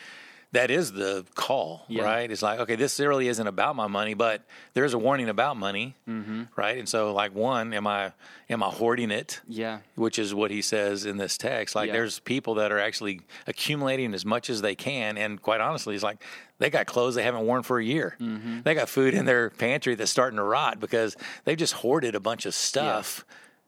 that 0.52 0.70
is 0.70 0.92
the 0.92 1.24
call, 1.34 1.84
Yeah. 1.88 2.04
right? 2.04 2.30
It's 2.30 2.40
like, 2.40 2.60
okay, 2.60 2.76
this 2.76 2.98
really 3.00 3.28
isn't 3.28 3.46
about 3.46 3.76
my 3.76 3.88
money, 3.88 4.14
but 4.14 4.42
there's 4.74 4.94
a 4.94 4.98
warning 4.98 5.28
about 5.28 5.56
money, 5.56 5.96
Mm-hmm. 6.08 6.44
right? 6.56 6.78
And 6.78 6.88
so, 6.88 7.12
like, 7.12 7.34
one, 7.34 7.74
am 7.74 7.86
I 7.86 8.12
am 8.48 8.62
I 8.62 8.68
hoarding 8.68 9.10
it? 9.10 9.40
Yeah. 9.48 9.78
which 9.96 10.18
is 10.18 10.32
what 10.32 10.50
he 10.52 10.62
says 10.62 11.04
in 11.04 11.16
this 11.16 11.36
text. 11.36 11.74
Like 11.74 11.88
Yeah. 11.88 11.94
there's 11.94 12.20
people 12.20 12.54
that 12.54 12.70
are 12.70 12.78
actually 12.78 13.20
accumulating 13.46 14.14
as 14.14 14.24
much 14.24 14.48
as 14.50 14.62
they 14.62 14.74
can, 14.76 15.18
and 15.18 15.40
quite 15.42 15.60
honestly, 15.60 15.94
it's 15.94 16.04
like 16.04 16.22
they 16.58 16.70
got 16.70 16.86
clothes 16.86 17.16
they 17.16 17.22
haven't 17.24 17.44
worn 17.44 17.62
for 17.62 17.78
a 17.78 17.84
year. 17.84 18.16
Mm-hmm. 18.20 18.60
They 18.62 18.74
got 18.74 18.88
food 18.88 19.14
in 19.14 19.24
their 19.26 19.50
pantry 19.50 19.94
that's 19.96 20.10
starting 20.12 20.36
to 20.36 20.42
rot 20.44 20.78
because 20.80 21.16
they've 21.44 21.58
just 21.58 21.74
hoarded 21.74 22.14
a 22.14 22.20
bunch 22.20 22.46
of 22.46 22.54
stuff 22.54 23.24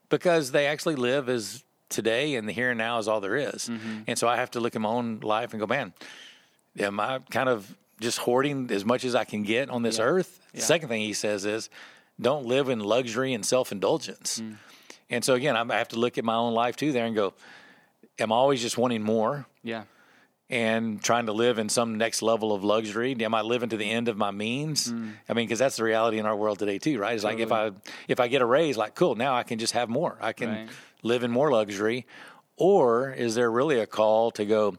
because 0.09 0.53
they 0.53 0.67
actually 0.67 0.95
live 0.95 1.29
as 1.29 1.65
today 1.91 2.35
and 2.37 2.49
the 2.49 2.53
here 2.53 2.71
and 2.71 2.79
now 2.79 2.99
is 2.99 3.09
all 3.09 3.21
there 3.21 3.37
is. 3.37 3.69
Mm-hmm. 3.69 4.03
And 4.07 4.19
so 4.19 4.29
I 4.29 4.37
have 4.37 4.51
to 4.53 4.61
look 4.61 4.75
at 4.77 4.81
my 4.83 4.89
own 4.91 5.21
life 5.21 5.53
and 5.53 5.61
go, 5.61 5.67
man, 5.67 5.93
am 6.79 7.01
I 7.01 7.21
kind 7.31 7.49
of 7.49 7.77
just 8.01 8.19
hoarding 8.19 8.71
as 8.71 8.85
much 8.85 9.05
as 9.05 9.15
I 9.15 9.25
can 9.25 9.43
get 9.43 9.71
on 9.71 9.83
this 9.83 9.99
Yeah. 9.99 10.05
earth? 10.05 10.41
Yeah. 10.53 10.61
The 10.61 10.67
second 10.67 10.89
thing 10.89 11.03
he 11.03 11.13
says 11.13 11.45
is, 11.45 11.69
don't 12.21 12.47
live 12.47 12.69
in 12.69 12.81
luxury 12.81 13.33
and 13.35 13.45
self 13.45 13.73
indulgence. 13.73 14.41
Mm. 14.41 14.57
And 15.11 15.25
so 15.25 15.35
again, 15.35 15.57
I 15.57 15.77
have 15.77 15.89
to 15.89 15.99
look 15.99 16.19
at 16.19 16.25
my 16.25 16.35
own 16.35 16.53
life 16.55 16.77
too 16.77 16.93
there 16.93 17.07
and 17.07 17.15
go, 17.15 17.33
am 18.19 18.33
I 18.33 18.37
always 18.37 18.61
just 18.61 18.77
wanting 18.79 19.03
more? 19.03 19.47
Yeah. 19.63 19.85
and 20.51 21.03
trying 21.03 21.27
to 21.27 21.33
live 21.33 21.59
in 21.59 21.69
some 21.69 21.99
next 21.99 22.23
level 22.23 22.55
of 22.55 22.65
luxury? 22.65 23.15
Am 23.21 23.35
I 23.35 23.43
living 23.43 23.69
to 23.69 23.77
the 23.77 23.91
end 23.91 24.09
of 24.09 24.17
my 24.17 24.31
means? 24.31 24.91
Mm. 24.91 25.13
I 25.29 25.35
mean, 25.35 25.47
because 25.47 25.59
that's 25.59 25.77
the 25.77 25.85
reality 25.85 26.19
in 26.19 26.25
our 26.25 26.35
world 26.35 26.59
today 26.59 26.79
too, 26.79 26.99
right? 26.99 27.13
It's 27.15 27.23
totally. 27.23 27.45
like 27.45 27.47
if 27.47 27.53
I 27.53 27.93
if 28.09 28.21
I 28.21 28.29
get 28.29 28.41
a 28.41 28.47
raise, 28.47 28.77
like 28.79 28.95
cool, 28.95 29.15
now 29.15 29.35
I 29.35 29.43
can 29.43 29.59
just 29.59 29.75
have 29.75 29.91
more. 29.91 30.17
I 30.23 30.33
can 30.33 30.49
right. 30.49 30.69
live 31.03 31.23
in 31.23 31.31
more 31.31 31.53
luxury. 31.53 32.07
Or 32.57 33.13
is 33.13 33.35
there 33.35 33.51
really 33.51 33.79
a 33.79 33.87
call 33.87 34.31
to 34.33 34.47
go? 34.47 34.77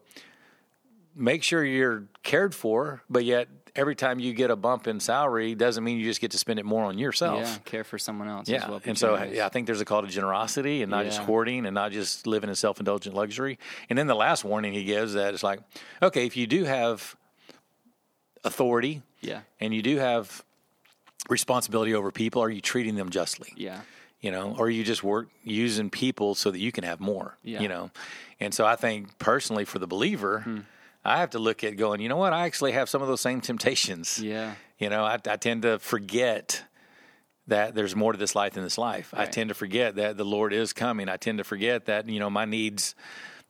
Make 1.15 1.43
sure 1.43 1.63
you're 1.65 2.05
cared 2.23 2.55
for, 2.55 3.01
but 3.09 3.25
yet 3.25 3.47
every 3.75 3.95
time 3.95 4.19
you 4.19 4.33
get 4.33 4.51
a 4.51 4.55
bump 4.55 4.87
in 4.87 4.99
salary 4.99 5.55
doesn't 5.55 5.83
mean 5.83 5.97
you 5.97 6.05
just 6.05 6.21
get 6.21 6.31
to 6.31 6.37
spend 6.37 6.59
it 6.59 6.65
more 6.65 6.83
on 6.83 6.97
yourself. 6.97 7.41
Yeah, 7.41 7.57
care 7.65 7.83
for 7.83 7.97
someone 7.97 8.27
else. 8.27 8.49
Yeah, 8.49 8.69
well 8.69 8.81
and 8.85 8.97
so 8.97 9.21
yeah, 9.23 9.45
I 9.45 9.49
think 9.49 9.67
there's 9.67 9.81
a 9.81 9.85
call 9.85 10.01
to 10.01 10.07
generosity 10.07 10.81
and 10.81 10.89
not 10.89 11.05
yeah. 11.05 11.11
just 11.11 11.21
hoarding 11.21 11.65
and 11.65 11.73
not 11.73 11.91
just 11.91 12.27
living 12.27 12.49
in 12.49 12.55
self-indulgent 12.55 13.15
luxury. 13.15 13.57
And 13.89 13.97
then 13.97 14.07
the 14.07 14.15
last 14.15 14.43
warning 14.43 14.73
he 14.73 14.83
gives 14.83 15.13
that 15.13 15.33
it's 15.33 15.43
like, 15.43 15.59
okay, 16.01 16.25
if 16.25 16.35
you 16.37 16.47
do 16.47 16.65
have 16.65 17.15
authority, 18.43 19.01
yeah, 19.21 19.41
and 19.59 19.73
you 19.73 19.81
do 19.81 19.97
have 19.97 20.43
responsibility 21.29 21.93
over 21.93 22.11
people, 22.11 22.41
are 22.41 22.49
you 22.49 22.61
treating 22.61 22.95
them 22.95 23.09
justly? 23.09 23.53
Yeah. 23.55 23.81
You 24.21 24.31
know, 24.31 24.55
or 24.57 24.65
are 24.65 24.69
you 24.69 24.83
just 24.83 25.01
work 25.01 25.29
using 25.43 25.89
people 25.89 26.35
so 26.35 26.51
that 26.51 26.59
you 26.59 26.73
can 26.73 26.83
have 26.83 26.99
more. 26.99 27.37
Yeah. 27.41 27.61
You 27.61 27.69
know, 27.69 27.91
and 28.41 28.53
so 28.53 28.65
I 28.65 28.75
think 28.75 29.17
personally 29.17 29.65
for 29.65 29.79
the 29.79 29.87
believer. 29.87 30.41
Hmm 30.41 30.59
I 31.03 31.19
have 31.19 31.31
to 31.31 31.39
look 31.39 31.63
at 31.63 31.77
going, 31.77 32.01
you 32.01 32.09
know 32.09 32.17
what? 32.17 32.33
I 32.33 32.45
actually 32.45 32.73
have 32.73 32.89
some 32.89 33.01
of 33.01 33.07
those 33.07 33.21
same 33.21 33.41
temptations. 33.41 34.19
Yeah. 34.19 34.55
You 34.77 34.89
know, 34.89 35.03
I, 35.03 35.17
I 35.27 35.37
tend 35.37 35.63
to 35.63 35.79
forget 35.79 36.63
that 37.47 37.73
there's 37.73 37.95
more 37.95 38.11
to 38.11 38.17
this 38.17 38.35
life 38.35 38.53
than 38.53 38.63
this 38.63 38.77
life. 38.77 39.13
Right. 39.13 39.27
I 39.27 39.31
tend 39.31 39.49
to 39.49 39.55
forget 39.55 39.95
that 39.95 40.17
the 40.17 40.25
Lord 40.25 40.53
is 40.53 40.73
coming. 40.73 41.09
I 41.09 41.17
tend 41.17 41.39
to 41.39 41.43
forget 41.43 41.85
that, 41.85 42.07
you 42.07 42.19
know, 42.19 42.29
my 42.29 42.45
needs, 42.45 42.95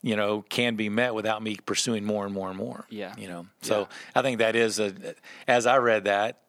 you 0.02 0.16
know, 0.16 0.42
can 0.42 0.76
be 0.76 0.88
met 0.88 1.14
without 1.14 1.42
me 1.42 1.56
pursuing 1.66 2.04
more 2.04 2.24
and 2.24 2.32
more 2.32 2.48
and 2.48 2.56
more. 2.56 2.86
Yeah. 2.88 3.14
You 3.18 3.28
know, 3.28 3.46
so 3.62 3.80
yeah. 3.80 3.86
I 4.14 4.22
think 4.22 4.38
that 4.38 4.56
is 4.56 4.78
a, 4.78 4.94
as 5.46 5.66
I 5.66 5.78
read 5.78 6.04
that, 6.04 6.40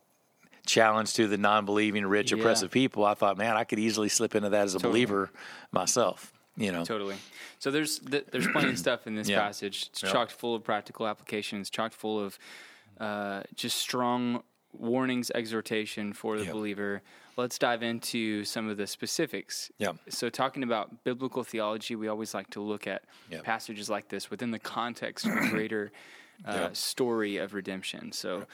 challenge 0.66 1.16
to 1.16 1.28
the 1.28 1.38
non-believing 1.38 2.06
rich 2.06 2.32
oppressive 2.32 2.70
people 2.70 3.04
i 3.04 3.16
thought 3.16 3.36
man 3.36 3.58
i 3.58 3.64
could 3.64 3.80
easily 3.80 4.08
slip 4.08 4.36
into 4.36 4.48
that 4.50 4.62
as 4.62 4.76
a 4.76 4.78
totally. 4.78 4.92
believer 4.92 5.32
myself 5.72 6.32
you 6.58 6.72
know 6.72 6.84
totally 6.84 7.16
so 7.60 7.72
there's 7.72 8.00
there's 8.00 8.48
plenty 8.48 8.70
of 8.70 8.78
stuff 8.78 9.08
in 9.08 9.16
this 9.16 9.30
yeah. 9.30 9.40
passage 9.40 9.88
it's 9.90 10.04
yep. 10.04 10.12
chocked 10.12 10.32
full 10.32 10.56
of 10.56 10.64
practical 10.64 11.08
applications 11.08 11.70
chocked 11.70 11.94
full 11.94 12.20
of 12.20 12.38
uh, 13.00 13.42
just 13.56 13.78
strong 13.78 14.44
warnings 14.74 15.32
exhortation 15.34 16.14
for 16.14 16.38
the 16.38 16.46
yep. 16.46 16.54
believer 16.54 17.02
let's 17.38 17.58
dive 17.58 17.84
into 17.84 18.44
some 18.44 18.70
of 18.70 18.78
the 18.78 18.86
specifics 18.86 19.72
yeah 19.78 19.94
so 20.10 20.30
talking 20.30 20.64
about 20.64 21.04
biblical 21.04 21.44
theology 21.44 21.96
we 21.96 22.08
always 22.08 22.34
like 22.34 22.50
to 22.50 22.62
look 22.62 22.86
at 22.86 23.04
yep. 23.30 23.44
passages 23.44 23.90
like 23.90 24.10
this 24.10 24.30
within 24.30 24.52
the 24.52 24.60
context 24.60 25.26
of 25.26 25.34
a 25.34 25.48
greater 25.50 25.92
uh, 26.46 26.70
story 26.74 27.38
of 27.38 27.54
redemption 27.54 28.12
so 28.12 28.46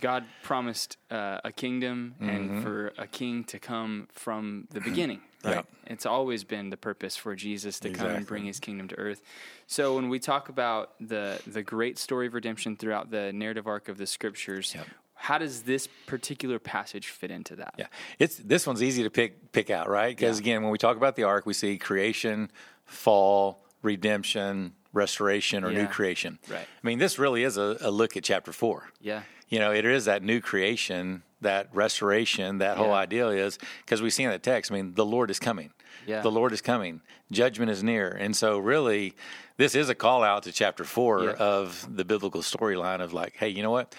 God 0.00 0.24
promised 0.42 0.96
uh, 1.10 1.40
a 1.44 1.52
kingdom 1.52 2.14
mm-hmm. 2.20 2.28
and 2.28 2.62
for 2.62 2.92
a 2.98 3.06
king 3.06 3.44
to 3.44 3.58
come 3.58 4.08
from 4.12 4.68
the 4.70 4.80
beginning. 4.80 5.20
Right? 5.44 5.56
Yep. 5.56 5.66
It's 5.86 6.06
always 6.06 6.44
been 6.44 6.70
the 6.70 6.76
purpose 6.76 7.16
for 7.16 7.34
Jesus 7.34 7.78
to 7.80 7.88
exactly. 7.88 8.08
come 8.08 8.16
and 8.16 8.26
bring 8.26 8.44
his 8.44 8.58
kingdom 8.58 8.88
to 8.88 8.96
earth. 8.96 9.22
So 9.66 9.94
when 9.94 10.08
we 10.08 10.18
talk 10.18 10.48
about 10.48 10.94
the 11.00 11.40
the 11.46 11.62
great 11.62 11.98
story 11.98 12.26
of 12.26 12.34
redemption 12.34 12.76
throughout 12.76 13.10
the 13.10 13.32
narrative 13.32 13.66
arc 13.66 13.88
of 13.88 13.98
the 13.98 14.06
scriptures, 14.06 14.74
yep. 14.74 14.86
how 15.14 15.38
does 15.38 15.62
this 15.62 15.88
particular 16.06 16.58
passage 16.58 17.08
fit 17.08 17.30
into 17.30 17.56
that? 17.56 17.74
Yeah. 17.78 17.86
It's 18.18 18.36
this 18.36 18.66
one's 18.66 18.82
easy 18.82 19.02
to 19.04 19.10
pick 19.10 19.52
pick 19.52 19.70
out, 19.70 19.88
right? 19.88 20.14
Because 20.14 20.38
yeah. 20.38 20.44
again, 20.44 20.62
when 20.62 20.72
we 20.72 20.78
talk 20.78 20.96
about 20.96 21.16
the 21.16 21.24
arc, 21.24 21.46
we 21.46 21.54
see 21.54 21.78
creation, 21.78 22.50
fall, 22.84 23.64
redemption, 23.82 24.72
restoration 24.92 25.62
or 25.62 25.70
yeah. 25.70 25.82
new 25.82 25.86
creation. 25.86 26.38
Right. 26.50 26.66
I 26.66 26.86
mean, 26.86 26.98
this 26.98 27.18
really 27.18 27.44
is 27.44 27.56
a, 27.56 27.76
a 27.80 27.90
look 27.90 28.16
at 28.16 28.24
chapter 28.24 28.52
4. 28.52 28.90
Yeah 29.00 29.22
you 29.48 29.58
know, 29.58 29.72
it 29.72 29.84
is 29.84 30.04
that 30.04 30.22
new 30.22 30.40
creation, 30.40 31.22
that 31.40 31.68
restoration, 31.72 32.58
that 32.58 32.76
yeah. 32.76 32.82
whole 32.82 32.92
idea 32.92 33.28
is 33.28 33.58
because 33.84 34.02
we 34.02 34.10
see 34.10 34.24
in 34.24 34.30
the 34.30 34.38
text, 34.38 34.72
I 34.72 34.74
mean, 34.74 34.94
the 34.94 35.06
Lord 35.06 35.30
is 35.30 35.38
coming. 35.38 35.72
Yeah. 36.06 36.22
The 36.22 36.30
Lord 36.30 36.52
is 36.52 36.60
coming. 36.60 37.02
Judgment 37.30 37.70
is 37.70 37.82
near. 37.82 38.08
And 38.08 38.34
so, 38.34 38.58
really, 38.58 39.14
this 39.56 39.74
is 39.74 39.88
a 39.88 39.94
call 39.94 40.22
out 40.22 40.44
to 40.44 40.52
chapter 40.52 40.84
four 40.84 41.24
yeah. 41.24 41.32
of 41.32 41.86
the 41.94 42.04
biblical 42.04 42.40
storyline 42.40 43.00
of 43.00 43.12
like, 43.12 43.34
hey, 43.36 43.48
you 43.48 43.62
know 43.62 43.70
what? 43.70 43.94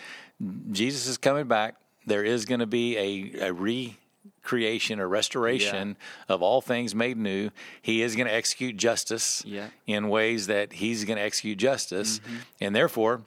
Jesus 0.72 1.06
is 1.08 1.18
coming 1.18 1.48
back. 1.48 1.76
There 2.06 2.24
is 2.24 2.46
going 2.46 2.62
to 2.62 2.66
be 2.66 2.98
a, 2.98 3.48
a 3.50 3.54
recreation 3.54 5.00
or 5.00 5.08
restoration 5.08 5.90
yeah. 5.90 6.34
of 6.34 6.42
all 6.42 6.62
things 6.62 6.96
made 6.96 7.18
new. 7.18 7.52
He 7.82 8.02
is 8.02 8.16
going 8.16 8.28
to 8.28 8.34
execute 8.34 8.78
justice 8.78 9.44
yeah. 9.46 9.68
in 9.86 10.10
ways 10.10 10.48
that 10.48 10.74
he's 10.74 11.06
going 11.06 11.18
to 11.18 11.24
execute 11.24 11.58
justice. 11.60 12.20
Mm-hmm. 12.20 12.36
And 12.62 12.76
therefore, 12.76 13.22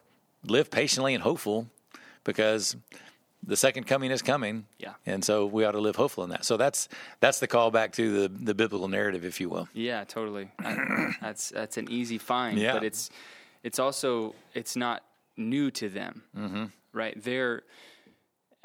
live 0.45 0.71
patiently 0.71 1.15
and 1.15 1.23
hopeful 1.23 1.69
because 2.25 2.77
the 3.45 3.57
second 3.57 3.85
coming 3.85 4.11
is 4.11 4.23
coming. 4.23 4.67
Yeah. 4.79 4.95
And 5.07 5.25
so 5.25 5.47
we 5.47 5.65
ought 5.65 5.73
to 5.73 5.81
live 5.81 5.97
hopeful 5.97 6.25
in 6.25 6.31
that. 6.31 6.45
So 6.45 6.57
that's 6.57 6.89
that's 7.21 7.41
the 7.41 7.47
call 7.49 7.71
back 7.71 7.93
to 7.95 8.29
the 8.29 8.29
the 8.29 8.55
biblical 8.55 8.89
narrative, 8.89 9.25
if 9.25 9.41
you 9.41 9.49
will. 9.49 9.69
Yeah, 9.73 10.05
totally. 10.05 10.51
that's 11.21 11.51
that's 11.51 11.77
an 11.77 11.91
easy 11.91 12.19
find, 12.19 12.59
yeah. 12.59 12.75
but 12.75 12.85
it's 12.85 13.11
it's 13.63 13.79
also 13.79 14.35
it's 14.55 14.77
not 14.77 15.03
new 15.37 15.71
to 15.73 15.89
them, 15.89 16.23
mm-hmm. 16.37 16.65
right? 16.93 17.21
They're 17.23 17.63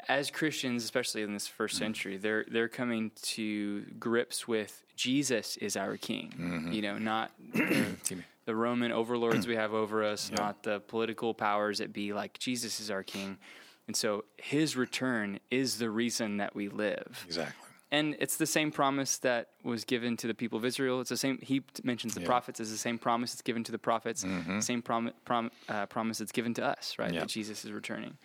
as 0.08 0.30
Christians, 0.30 0.84
especially 0.84 1.22
in 1.22 1.32
this 1.32 1.46
first 1.46 1.74
mm-hmm. 1.76 1.84
century, 1.84 2.16
they're 2.16 2.44
they're 2.48 2.68
coming 2.68 3.10
to 3.22 3.82
grips 3.98 4.46
with 4.46 4.84
Jesus 4.96 5.56
is 5.58 5.76
our 5.76 5.96
King. 5.96 6.32
Mm-hmm. 6.38 6.72
You 6.72 6.82
know, 6.82 6.98
not 6.98 7.32
the, 7.52 8.18
the 8.46 8.54
Roman 8.54 8.92
overlords 8.92 9.46
we 9.46 9.56
have 9.56 9.74
over 9.74 10.04
us, 10.04 10.30
yeah. 10.30 10.42
not 10.42 10.62
the 10.62 10.80
political 10.80 11.34
powers 11.34 11.78
that 11.78 11.92
be. 11.92 12.12
Like 12.12 12.38
Jesus 12.38 12.80
is 12.80 12.90
our 12.90 13.02
King, 13.02 13.38
and 13.88 13.96
so 13.96 14.24
His 14.36 14.76
return 14.76 15.40
is 15.50 15.78
the 15.78 15.90
reason 15.90 16.36
that 16.36 16.54
we 16.54 16.68
live. 16.68 17.24
Exactly. 17.26 17.64
And 17.90 18.16
it's 18.20 18.36
the 18.36 18.46
same 18.46 18.70
promise 18.70 19.16
that 19.18 19.48
was 19.64 19.84
given 19.84 20.16
to 20.18 20.26
the 20.26 20.34
people 20.34 20.58
of 20.58 20.64
Israel. 20.66 21.00
It's 21.00 21.08
the 21.08 21.16
same. 21.16 21.38
He 21.42 21.62
mentions 21.82 22.14
the 22.14 22.20
yeah. 22.20 22.26
prophets 22.26 22.60
as 22.60 22.70
the 22.70 22.76
same 22.76 22.98
promise 22.98 23.32
that's 23.32 23.42
given 23.42 23.64
to 23.64 23.72
the 23.72 23.78
prophets. 23.78 24.24
Mm-hmm. 24.24 24.60
Same 24.60 24.82
prom, 24.82 25.10
prom, 25.24 25.50
uh, 25.70 25.86
promise 25.86 26.18
that's 26.18 26.32
given 26.32 26.52
to 26.54 26.64
us. 26.64 26.96
Right, 26.98 27.12
that 27.14 27.28
Jesus 27.28 27.64
is 27.64 27.72
returning. 27.72 28.18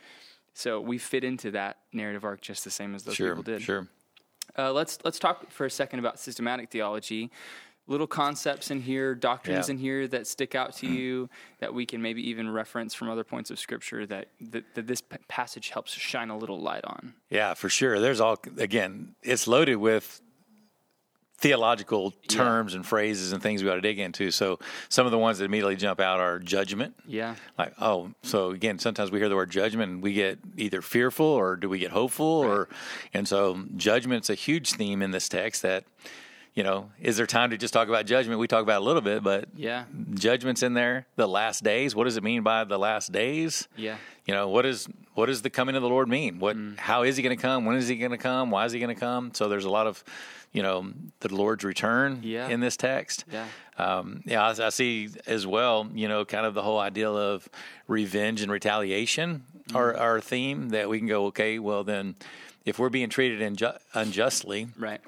So 0.53 0.81
we 0.81 0.97
fit 0.97 1.23
into 1.23 1.51
that 1.51 1.77
narrative 1.93 2.25
arc 2.25 2.41
just 2.41 2.63
the 2.65 2.69
same 2.69 2.93
as 2.93 3.03
those 3.03 3.15
sure, 3.15 3.29
people 3.29 3.43
did. 3.43 3.61
Sure. 3.61 3.87
Uh, 4.57 4.73
let's 4.73 4.99
let's 5.05 5.17
talk 5.17 5.49
for 5.49 5.65
a 5.65 5.71
second 5.71 5.99
about 5.99 6.19
systematic 6.19 6.69
theology. 6.69 7.31
Little 7.85 8.07
concepts 8.07 8.71
in 8.71 8.81
here, 8.81 9.13
doctrines 9.13 9.67
yeah. 9.67 9.73
in 9.73 9.77
here 9.77 10.07
that 10.07 10.25
stick 10.25 10.55
out 10.55 10.73
to 10.77 10.87
mm. 10.87 10.95
you 10.95 11.29
that 11.59 11.73
we 11.73 11.85
can 11.85 12.01
maybe 12.01 12.29
even 12.29 12.49
reference 12.49 12.93
from 12.93 13.09
other 13.09 13.25
points 13.25 13.51
of 13.51 13.59
scripture 13.59 14.05
that, 14.05 14.29
that, 14.39 14.63
that 14.75 14.87
this 14.87 15.01
passage 15.27 15.69
helps 15.69 15.91
shine 15.91 16.29
a 16.29 16.37
little 16.37 16.61
light 16.61 16.85
on. 16.85 17.13
Yeah, 17.29 17.55
for 17.55 17.67
sure. 17.67 17.99
There's 17.99 18.21
all 18.21 18.39
again, 18.57 19.15
it's 19.21 19.47
loaded 19.47 19.75
with 19.75 20.21
theological 21.43 22.11
terms 22.29 22.71
yeah. 22.71 22.77
and 22.77 22.85
phrases 22.85 23.33
and 23.33 23.43
things 23.43 23.61
we 23.61 23.69
ought 23.69 23.75
to 23.75 23.81
dig 23.81 23.99
into. 23.99 24.31
So 24.31 24.59
some 24.87 25.05
of 25.05 25.11
the 25.11 25.17
ones 25.17 25.39
that 25.39 25.45
immediately 25.45 25.75
jump 25.75 25.99
out 25.99 26.21
are 26.21 26.39
judgment. 26.39 26.95
Yeah. 27.05 27.35
Like, 27.57 27.73
oh, 27.81 28.11
so 28.21 28.51
again, 28.51 28.79
sometimes 28.79 29.11
we 29.11 29.19
hear 29.19 29.27
the 29.27 29.35
word 29.35 29.49
judgment 29.49 29.91
and 29.91 30.01
we 30.01 30.13
get 30.13 30.39
either 30.55 30.81
fearful 30.81 31.25
or 31.25 31.57
do 31.57 31.67
we 31.67 31.79
get 31.79 31.91
hopeful 31.91 32.43
right. 32.43 32.49
or 32.49 32.69
and 33.13 33.27
so 33.27 33.61
judgment's 33.75 34.29
a 34.29 34.35
huge 34.35 34.71
theme 34.71 35.01
in 35.01 35.11
this 35.11 35.27
text 35.27 35.63
that 35.63 35.83
you 36.53 36.63
know, 36.63 36.91
is 37.01 37.17
there 37.17 37.25
time 37.25 37.49
to 37.49 37.57
just 37.57 37.73
talk 37.73 37.87
about 37.87 38.05
judgment? 38.05 38.39
We 38.39 38.47
talk 38.47 38.61
about 38.61 38.81
a 38.81 38.85
little 38.85 39.01
bit, 39.01 39.23
but 39.23 39.49
yeah, 39.55 39.85
judgment's 40.13 40.61
in 40.61 40.75
there. 40.75 41.07
The 41.15 41.27
last 41.27 41.63
days. 41.63 41.95
What 41.95 42.03
does 42.03 42.15
it 42.15 42.23
mean 42.23 42.43
by 42.43 42.63
the 42.63 42.77
last 42.77 43.11
days? 43.11 43.67
Yeah. 43.75 43.97
You 44.25 44.33
know, 44.35 44.49
what 44.49 44.65
is 44.65 44.87
what 45.15 45.25
does 45.27 45.41
the 45.41 45.49
coming 45.49 45.75
of 45.75 45.81
the 45.81 45.89
Lord 45.89 46.07
mean? 46.07 46.39
What? 46.39 46.55
Mm. 46.55 46.77
How 46.77 47.03
is 47.03 47.17
he 47.17 47.23
going 47.23 47.35
to 47.35 47.41
come? 47.41 47.65
When 47.65 47.75
is 47.75 47.87
he 47.87 47.95
going 47.95 48.11
to 48.11 48.17
come? 48.17 48.51
Why 48.51 48.65
is 48.65 48.71
he 48.71 48.79
going 48.79 48.93
to 48.93 48.99
come? 48.99 49.33
So 49.33 49.49
there's 49.49 49.65
a 49.65 49.69
lot 49.69 49.87
of, 49.87 50.03
you 50.51 50.61
know, 50.61 50.91
the 51.21 51.33
Lord's 51.33 51.63
return 51.63 52.19
yeah. 52.21 52.47
in 52.47 52.59
this 52.59 52.77
text. 52.77 53.25
Yeah. 53.31 53.47
Um, 53.79 54.21
yeah, 54.25 54.43
I, 54.43 54.67
I, 54.67 54.69
see 54.69 55.09
as 55.25 55.47
well. 55.47 55.89
You 55.91 56.07
know, 56.07 56.23
kind 56.23 56.45
of 56.45 56.53
the 56.53 56.61
whole 56.61 56.79
idea 56.79 57.09
of 57.09 57.49
revenge 57.87 58.41
and 58.43 58.51
retaliation, 58.51 59.43
mm. 59.69 59.75
our 59.75 59.97
our 59.97 60.21
theme 60.21 60.69
that 60.69 60.87
we 60.87 60.99
can 60.99 61.07
go. 61.07 61.25
Okay, 61.25 61.57
well 61.57 61.83
then, 61.83 62.15
if 62.63 62.77
we're 62.77 62.89
being 62.89 63.09
treated 63.09 63.39
inju- 63.39 63.79
unjustly, 63.95 64.67
right 64.77 65.01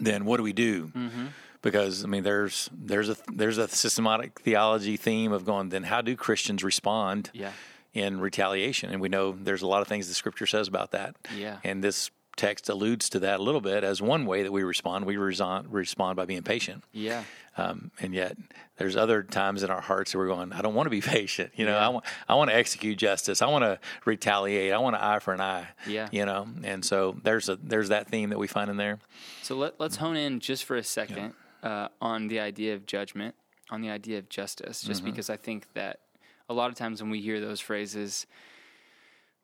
then 0.00 0.24
what 0.24 0.38
do 0.38 0.42
we 0.42 0.52
do? 0.52 0.86
Mm-hmm. 0.88 1.26
Because 1.62 2.04
I 2.04 2.08
mean, 2.08 2.22
there's 2.22 2.68
there's 2.72 3.08
a 3.08 3.16
there's 3.32 3.58
a 3.58 3.68
systematic 3.68 4.40
theology 4.40 4.96
theme 4.96 5.32
of 5.32 5.44
going. 5.44 5.70
Then 5.70 5.84
how 5.84 6.02
do 6.02 6.16
Christians 6.16 6.62
respond? 6.62 7.30
Yeah. 7.32 7.52
In 7.94 8.18
retaliation, 8.18 8.90
and 8.90 9.00
we 9.00 9.08
know 9.08 9.30
there's 9.30 9.62
a 9.62 9.68
lot 9.68 9.80
of 9.80 9.86
things 9.86 10.08
the 10.08 10.14
Scripture 10.14 10.46
says 10.46 10.66
about 10.66 10.90
that. 10.90 11.14
Yeah. 11.36 11.58
And 11.62 11.82
this 11.82 12.10
text 12.36 12.68
alludes 12.68 13.08
to 13.10 13.20
that 13.20 13.40
a 13.40 13.42
little 13.42 13.60
bit 13.60 13.84
as 13.84 14.02
one 14.02 14.26
way 14.26 14.42
that 14.42 14.52
we 14.52 14.62
respond. 14.62 15.04
We 15.04 15.16
respond, 15.16 15.72
respond 15.72 16.16
by 16.16 16.24
being 16.24 16.42
patient. 16.42 16.84
Yeah. 16.92 17.24
Um, 17.56 17.92
and 18.00 18.12
yet, 18.14 18.36
there's 18.78 18.96
other 18.96 19.22
times 19.22 19.62
in 19.62 19.70
our 19.70 19.80
hearts 19.80 20.12
that 20.12 20.18
we're 20.18 20.26
going, 20.26 20.52
I 20.52 20.60
don't 20.60 20.74
want 20.74 20.86
to 20.86 20.90
be 20.90 21.00
patient. 21.02 21.52
You 21.54 21.66
know, 21.66 21.72
yeah. 21.72 21.86
I 21.86 21.88
want 21.88 22.04
I 22.28 22.34
want 22.34 22.50
to 22.50 22.56
execute 22.56 22.98
justice. 22.98 23.42
I 23.42 23.46
want 23.46 23.62
to 23.62 23.78
retaliate. 24.04 24.72
I 24.72 24.78
want 24.78 24.96
an 24.96 25.02
eye 25.02 25.18
for 25.20 25.32
an 25.32 25.40
eye. 25.40 25.68
Yeah. 25.86 26.08
You 26.10 26.26
know, 26.26 26.48
and 26.64 26.84
so 26.84 27.16
there's 27.22 27.48
a 27.48 27.56
there's 27.56 27.90
that 27.90 28.08
theme 28.08 28.30
that 28.30 28.38
we 28.38 28.46
find 28.46 28.70
in 28.70 28.76
there. 28.76 28.98
So 29.42 29.56
let 29.56 29.78
let's 29.78 29.96
hone 29.96 30.16
in 30.16 30.40
just 30.40 30.64
for 30.64 30.76
a 30.76 30.82
second 30.82 31.34
yeah. 31.62 31.68
uh, 31.68 31.88
on 32.00 32.28
the 32.28 32.40
idea 32.40 32.74
of 32.74 32.86
judgment, 32.86 33.34
on 33.70 33.80
the 33.80 33.90
idea 33.90 34.18
of 34.18 34.28
justice, 34.28 34.82
just 34.82 35.02
mm-hmm. 35.02 35.10
because 35.10 35.30
I 35.30 35.36
think 35.36 35.72
that 35.74 36.00
a 36.48 36.54
lot 36.54 36.70
of 36.70 36.76
times 36.76 37.00
when 37.00 37.10
we 37.10 37.20
hear 37.20 37.40
those 37.40 37.60
phrases, 37.60 38.26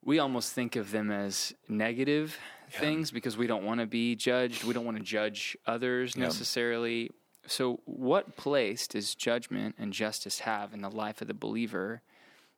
we 0.05 0.19
almost 0.19 0.53
think 0.53 0.77
of 0.77 0.91
them 0.91 1.11
as 1.11 1.55
negative 1.69 2.39
yeah. 2.73 2.81
things 2.81 3.11
because 3.11 3.37
we 3.37 3.47
don't 3.47 3.65
want 3.65 3.81
to 3.81 3.87
be 3.87 4.17
judged. 4.17 4.65
We 4.65 4.75
don't 4.75 4.85
want 4.85 4.97
to 4.97 5.03
judge 5.03 5.57
others 5.67 6.15
yeah. 6.17 6.25
necessarily. 6.25 7.11
So, 7.47 7.81
what 7.85 8.37
place 8.37 8.87
does 8.87 9.15
judgment 9.15 9.75
and 9.79 9.93
justice 9.93 10.41
have 10.41 10.73
in 10.73 10.83
the 10.83 10.91
life 10.91 11.21
of 11.21 11.29
the 11.29 11.35
believer 11.35 12.03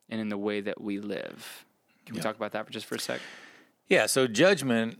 and 0.09 0.21
in 0.21 0.29
the 0.29 0.37
way 0.37 0.61
that 0.61 0.79
we 0.79 0.99
live? 0.99 1.65
Can 2.05 2.15
we 2.15 2.21
talk 2.21 2.35
about 2.35 2.51
that 2.51 2.65
for 2.65 2.71
just 2.71 2.85
for 2.85 2.95
a 2.95 2.99
sec? 2.99 3.21
Yeah. 3.87 4.05
So, 4.05 4.27
judgment. 4.27 4.99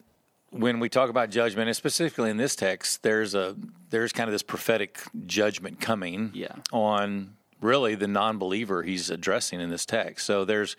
When 0.49 0.79
we 0.79 0.87
talk 0.87 1.09
about 1.09 1.31
judgment, 1.31 1.67
and 1.67 1.75
specifically 1.75 2.29
in 2.29 2.37
this 2.37 2.55
text, 2.55 3.01
there's 3.01 3.33
a 3.33 3.55
there's 3.89 4.13
kind 4.13 4.27
of 4.27 4.33
this 4.33 4.43
prophetic 4.43 5.01
judgment 5.25 5.81
coming 5.81 6.29
yeah. 6.35 6.57
on 6.71 7.37
really 7.59 7.95
the 7.95 8.07
non-believer 8.07 8.83
he's 8.83 9.09
addressing 9.09 9.61
in 9.61 9.71
this 9.71 9.83
text. 9.83 10.27
So 10.27 10.45
there's 10.45 10.75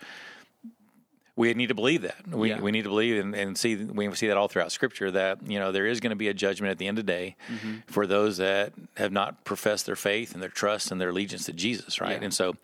we 1.35 1.53
need 1.53 1.67
to 1.67 1.75
believe 1.75 2.03
that. 2.03 2.27
We, 2.27 2.49
yeah. 2.49 2.61
we 2.61 2.71
need 2.71 2.83
to 2.83 2.89
believe 2.89 3.21
and, 3.21 3.35
and, 3.35 3.57
see 3.57 3.75
we 3.75 4.13
see 4.15 4.27
that 4.27 4.37
all 4.37 4.47
throughout 4.47 4.71
Scripture 4.71 5.11
that 5.11 5.45
you 5.45 5.59
know 5.59 5.71
there 5.71 5.85
is 5.85 5.99
going 5.99 6.11
to 6.11 6.15
be 6.15 6.29
a 6.29 6.33
judgment 6.33 6.71
at 6.71 6.77
the 6.77 6.87
end 6.87 6.97
of 6.97 7.05
the 7.05 7.11
day 7.11 7.35
mm-hmm. 7.49 7.77
for 7.87 8.07
those 8.07 8.37
that 8.37 8.73
have 8.95 9.11
not 9.11 9.43
professed 9.43 9.85
their 9.85 9.95
faith 9.95 10.33
and 10.33 10.41
their 10.41 10.49
trust 10.49 10.91
and 10.91 10.99
their 10.99 11.09
allegiance 11.09 11.45
to 11.45 11.53
Jesus, 11.53 11.99
right? 11.99 12.19
Yeah. 12.19 12.25
And 12.25 12.33
so 12.33 12.55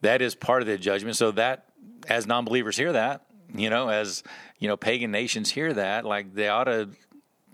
that 0.00 0.22
is 0.22 0.34
part 0.34 0.62
of 0.62 0.68
the 0.68 0.78
judgment. 0.78 1.16
So 1.16 1.32
that 1.32 1.66
as 2.08 2.26
non-believers 2.26 2.76
hear 2.76 2.92
that, 2.92 3.26
you 3.54 3.68
know, 3.68 3.88
as 3.88 4.22
you 4.58 4.68
know, 4.68 4.76
pagan 4.76 5.10
nations 5.10 5.50
hear 5.50 5.72
that, 5.74 6.04
like 6.04 6.34
they 6.34 6.48
ought 6.48 6.64
to 6.64 6.90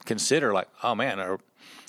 consider, 0.04 0.52
like, 0.52 0.68
oh 0.82 0.94
man, 0.94 1.18
or 1.18 1.40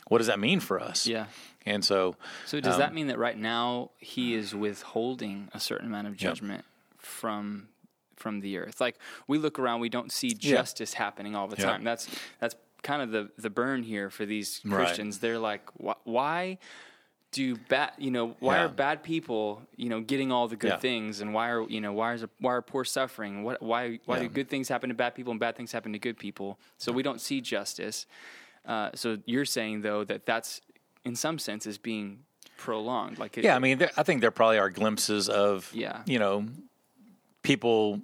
what 0.08 0.20
does 0.20 0.28
that 0.28 0.40
mean 0.40 0.60
for 0.60 0.80
us? 0.80 1.06
Yeah. 1.06 1.26
And 1.68 1.84
so, 1.84 2.16
so 2.46 2.60
does 2.60 2.76
um, 2.76 2.80
that 2.80 2.94
mean 2.94 3.08
that 3.08 3.18
right 3.18 3.38
now 3.38 3.90
he 3.98 4.36
is 4.36 4.54
withholding 4.54 5.50
a 5.54 5.60
certain 5.60 5.88
amount 5.88 6.08
of 6.08 6.16
judgment 6.16 6.64
from 6.98 7.70
from 8.16 8.40
the 8.40 8.58
earth. 8.58 8.82
Like 8.82 8.98
we 9.28 9.38
look 9.38 9.60
around, 9.60 9.80
we 9.80 9.90
don't 9.90 10.12
see 10.12 10.30
justice 10.30 10.94
yeah. 10.94 11.00
happening 11.00 11.36
all 11.36 11.48
the 11.48 11.56
time. 11.56 11.84
That's 11.84 12.08
that's 12.40 12.56
kind 12.84 13.02
of 13.02 13.12
the 13.12 13.30
the 13.38 13.50
burn 13.50 13.84
here 13.84 14.10
for 14.10 14.26
these 14.26 14.62
Christians. 14.68 15.16
Right. 15.16 15.22
They're 15.22 15.40
like, 15.40 15.62
why? 16.04 16.60
do 17.36 17.58
bad 17.68 17.92
you 17.98 18.12
know 18.12 18.34
why 18.40 18.56
yeah. 18.56 18.64
are 18.64 18.70
bad 18.70 19.04
people 19.04 19.62
you 19.76 19.90
know 19.90 20.00
getting 20.00 20.32
all 20.32 20.48
the 20.48 20.56
good 20.56 20.70
yeah. 20.70 20.78
things 20.78 21.20
and 21.20 21.34
why 21.34 21.50
are 21.50 21.68
you 21.68 21.82
know 21.82 21.92
why 21.92 22.14
is 22.14 22.24
why 22.40 22.54
are 22.54 22.62
poor 22.62 22.86
suffering 22.86 23.44
what 23.44 23.62
why 23.62 24.00
why 24.06 24.16
yeah. 24.16 24.24
do 24.24 24.30
good 24.30 24.50
things 24.50 24.70
happen 24.70 24.88
to 24.88 24.96
bad 24.96 25.14
people 25.14 25.32
and 25.32 25.40
bad 25.40 25.54
things 25.54 25.74
happen 25.74 25.92
to 25.92 26.00
good 26.00 26.18
people 26.18 26.58
so 26.78 26.94
we 26.94 27.04
don't 27.04 27.20
see 27.20 27.42
justice 27.42 28.06
uh, 28.66 28.90
so 28.96 29.18
you're 29.26 29.44
saying 29.44 29.82
though 29.82 30.06
that 30.06 30.26
that's 30.26 30.62
in 31.04 31.14
some 31.14 31.38
sense 31.38 31.68
is 31.68 31.78
being 31.78 32.20
prolonged 32.56 33.20
like 33.20 33.38
it, 33.38 33.44
yeah 33.44 33.54
i 33.54 33.60
mean 33.60 33.86
i 33.98 34.04
think 34.04 34.22
there 34.22 34.32
probably 34.32 34.58
are 34.58 34.70
glimpses 34.70 35.28
of 35.28 35.70
yeah 35.74 36.04
you 36.06 36.18
know 36.18 36.48
people 37.46 38.02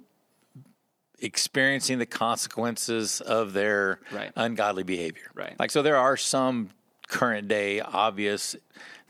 experiencing 1.18 1.98
the 1.98 2.06
consequences 2.06 3.20
of 3.20 3.52
their 3.52 4.00
right. 4.12 4.32
ungodly 4.36 4.82
behavior. 4.84 5.30
Right. 5.34 5.58
Like 5.58 5.70
so 5.70 5.82
there 5.82 5.96
are 5.96 6.16
some 6.16 6.70
current 7.08 7.48
day 7.48 7.80
obvious 7.80 8.56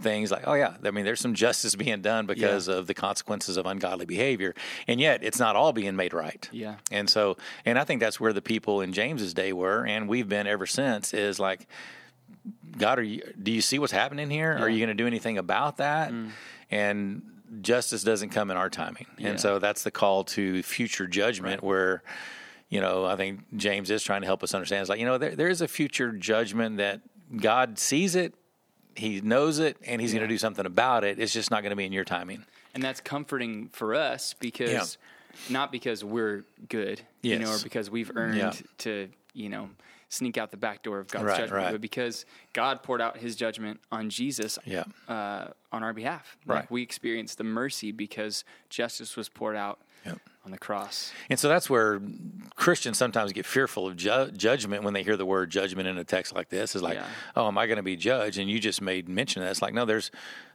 things 0.01 0.33
like 0.33 0.43
oh 0.49 0.55
yeah 0.55 0.75
i 0.85 0.91
mean 0.91 1.05
there's 1.05 1.21
some 1.21 1.35
justice 1.35 1.77
being 1.77 2.03
done 2.03 2.27
because 2.27 2.67
yeah. 2.67 2.75
of 2.75 2.89
the 2.89 2.95
consequences 2.95 3.57
of 3.57 3.65
ungodly 3.65 4.05
behavior 4.05 4.53
and 4.89 5.01
yet 5.01 5.23
it's 5.23 5.39
not 5.39 5.55
all 5.55 5.73
being 5.73 5.95
made 5.95 6.13
right 6.13 6.49
yeah 6.51 6.77
and 6.91 7.09
so 7.09 7.37
and 7.65 7.79
i 7.79 7.85
think 7.85 8.01
that's 8.01 8.19
where 8.19 8.33
the 8.33 8.43
people 8.43 8.81
in 8.81 8.93
james's 8.93 9.33
day 9.35 9.53
were 9.53 9.87
and 9.87 10.09
we've 10.09 10.29
been 10.29 10.49
ever 10.49 10.67
since 10.67 11.15
is 11.15 11.39
like 11.39 11.69
god 12.77 12.99
are 12.99 13.03
you 13.03 13.23
do 13.41 13.53
you 13.53 13.61
see 13.61 13.79
what's 13.79 13.93
happening 13.93 14.29
here 14.29 14.57
yeah. 14.59 14.65
are 14.65 14.69
you 14.69 14.79
going 14.79 14.89
to 14.89 15.01
do 15.01 15.07
anything 15.07 15.39
about 15.39 15.77
that 15.77 16.11
mm. 16.11 16.31
and 16.73 17.23
justice 17.61 18.03
doesn't 18.03 18.31
come 18.31 18.51
in 18.51 18.57
our 18.57 18.71
timing. 18.71 19.07
Yeah. 19.19 19.31
And 19.31 19.41
so 19.41 19.59
that's 19.59 19.83
the 19.83 19.91
call 19.91 20.25
to 20.25 20.63
future 20.63 21.07
judgment 21.07 21.63
right. 21.63 21.67
where, 21.67 22.03
you 22.69 22.81
know, 22.81 23.05
I 23.05 23.17
think 23.17 23.41
James 23.57 23.91
is 23.91 24.03
trying 24.03 24.23
to 24.23 24.27
help 24.27 24.43
us 24.43 24.55
understand. 24.55 24.81
It's 24.83 24.91
like, 24.91 25.01
you 25.01 25.07
know, 25.07 25.19
there, 25.19 25.37
there 25.37 25.49
is 25.49 25.61
a 25.61 25.69
future 25.69 26.13
judgment 26.13 26.79
that 26.79 27.01
God 27.37 27.79
sees 27.79 28.15
it, 28.15 28.35
He 28.97 29.21
knows 29.21 29.59
it, 29.59 29.77
and 29.87 30.01
He's 30.01 30.13
yeah. 30.13 30.21
going 30.21 30.29
to 30.29 30.35
do 30.35 30.39
something 30.39 30.67
about 30.67 31.05
it. 31.05 31.19
It's 31.19 31.33
just 31.33 31.51
not 31.51 31.63
going 31.63 31.71
to 31.71 31.77
be 31.77 31.85
in 31.85 31.93
your 31.93 32.05
timing. 32.05 32.45
And 32.75 32.83
that's 32.83 33.01
comforting 33.01 33.69
for 33.69 33.95
us 33.95 34.35
because, 34.39 34.71
yeah. 34.71 35.53
not 35.53 35.71
because 35.71 36.03
we're 36.03 36.45
good, 36.69 37.03
yes. 37.21 37.39
you 37.39 37.45
know, 37.45 37.53
or 37.53 37.59
because 37.63 37.91
we've 37.91 38.11
earned 38.17 38.63
to, 38.79 39.11
you 39.35 39.51
know, 39.51 39.69
sneak 40.13 40.37
out 40.37 40.51
the 40.51 40.57
back 40.59 40.83
door 40.83 40.99
of 40.99 41.09
God's 41.09 41.25
right, 41.25 41.39
judgment, 41.39 41.65
right. 41.65 41.73
but 41.73 41.81
because 41.81 42.27
God 42.53 42.83
poured 42.83 43.01
out 43.01 43.17
His 43.17 43.35
judgment 43.35 43.81
on 43.91 44.11
Jesus 44.11 44.59
yeah. 44.67 44.85
uh, 45.09 45.49
on 45.73 45.83
our 45.83 45.95
behalf. 45.95 46.37
Right. 46.45 46.57
Like 46.57 46.71
we 46.71 46.83
experienced 46.83 47.39
the 47.39 47.45
mercy 47.45 47.93
because 47.93 48.45
justice 48.69 49.17
was 49.17 49.31
poured 49.31 49.57
out 49.57 49.81
yep. 50.05 50.19
on 50.45 50.51
the 50.51 50.59
cross. 50.59 51.13
And 51.31 51.39
so 51.39 51.49
that's 51.49 51.71
where 51.71 51.99
Christians 52.57 52.99
sometimes 52.99 53.33
get 53.33 53.47
fearful 53.47 53.87
of 53.87 53.97
ju- 53.97 54.31
judgment 54.37 54.85
when 54.85 54.93
they 54.93 55.03
hear 55.03 55.17
the 55.17 55.25
word 55.25 55.51
judgment 55.51 55.89
in 55.89 55.97
a 55.97 56.05
text 56.05 56.35
like 56.35 56.51
this. 56.51 56.77
Is 56.77 56.83
like, 56.83 56.97
yeah. 56.97 57.07
oh, 57.35 57.49
am 57.49 57.57
I 57.57 57.67
going 57.67 57.79
to 57.79 57.83
be 57.83 57.97
judged? 57.97 58.39
And 58.39 58.51
you 58.51 58.59
just 58.59 58.83
made 58.83 59.09
mention 59.09 59.41
of 59.41 59.47
that. 59.47 59.53
It's 59.53 59.63
like, 59.63 59.73
no, 59.73 59.87
there's 59.87 60.11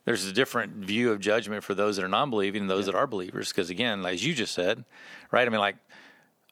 there's 0.05 0.25
a 0.25 0.31
different 0.31 0.75
view 0.75 1.11
of 1.11 1.19
judgment 1.19 1.63
for 1.63 1.73
those 1.73 1.95
that 1.95 2.05
are 2.05 2.07
non-believing 2.07 2.61
and 2.61 2.69
those 2.69 2.85
yeah. 2.85 2.91
that 2.91 2.97
are 2.97 3.07
believers. 3.07 3.49
Because 3.49 3.71
again, 3.71 4.05
as 4.05 4.23
you 4.23 4.35
just 4.35 4.53
said, 4.53 4.85
right? 5.31 5.47
I 5.47 5.49
mean, 5.49 5.59
like 5.59 5.77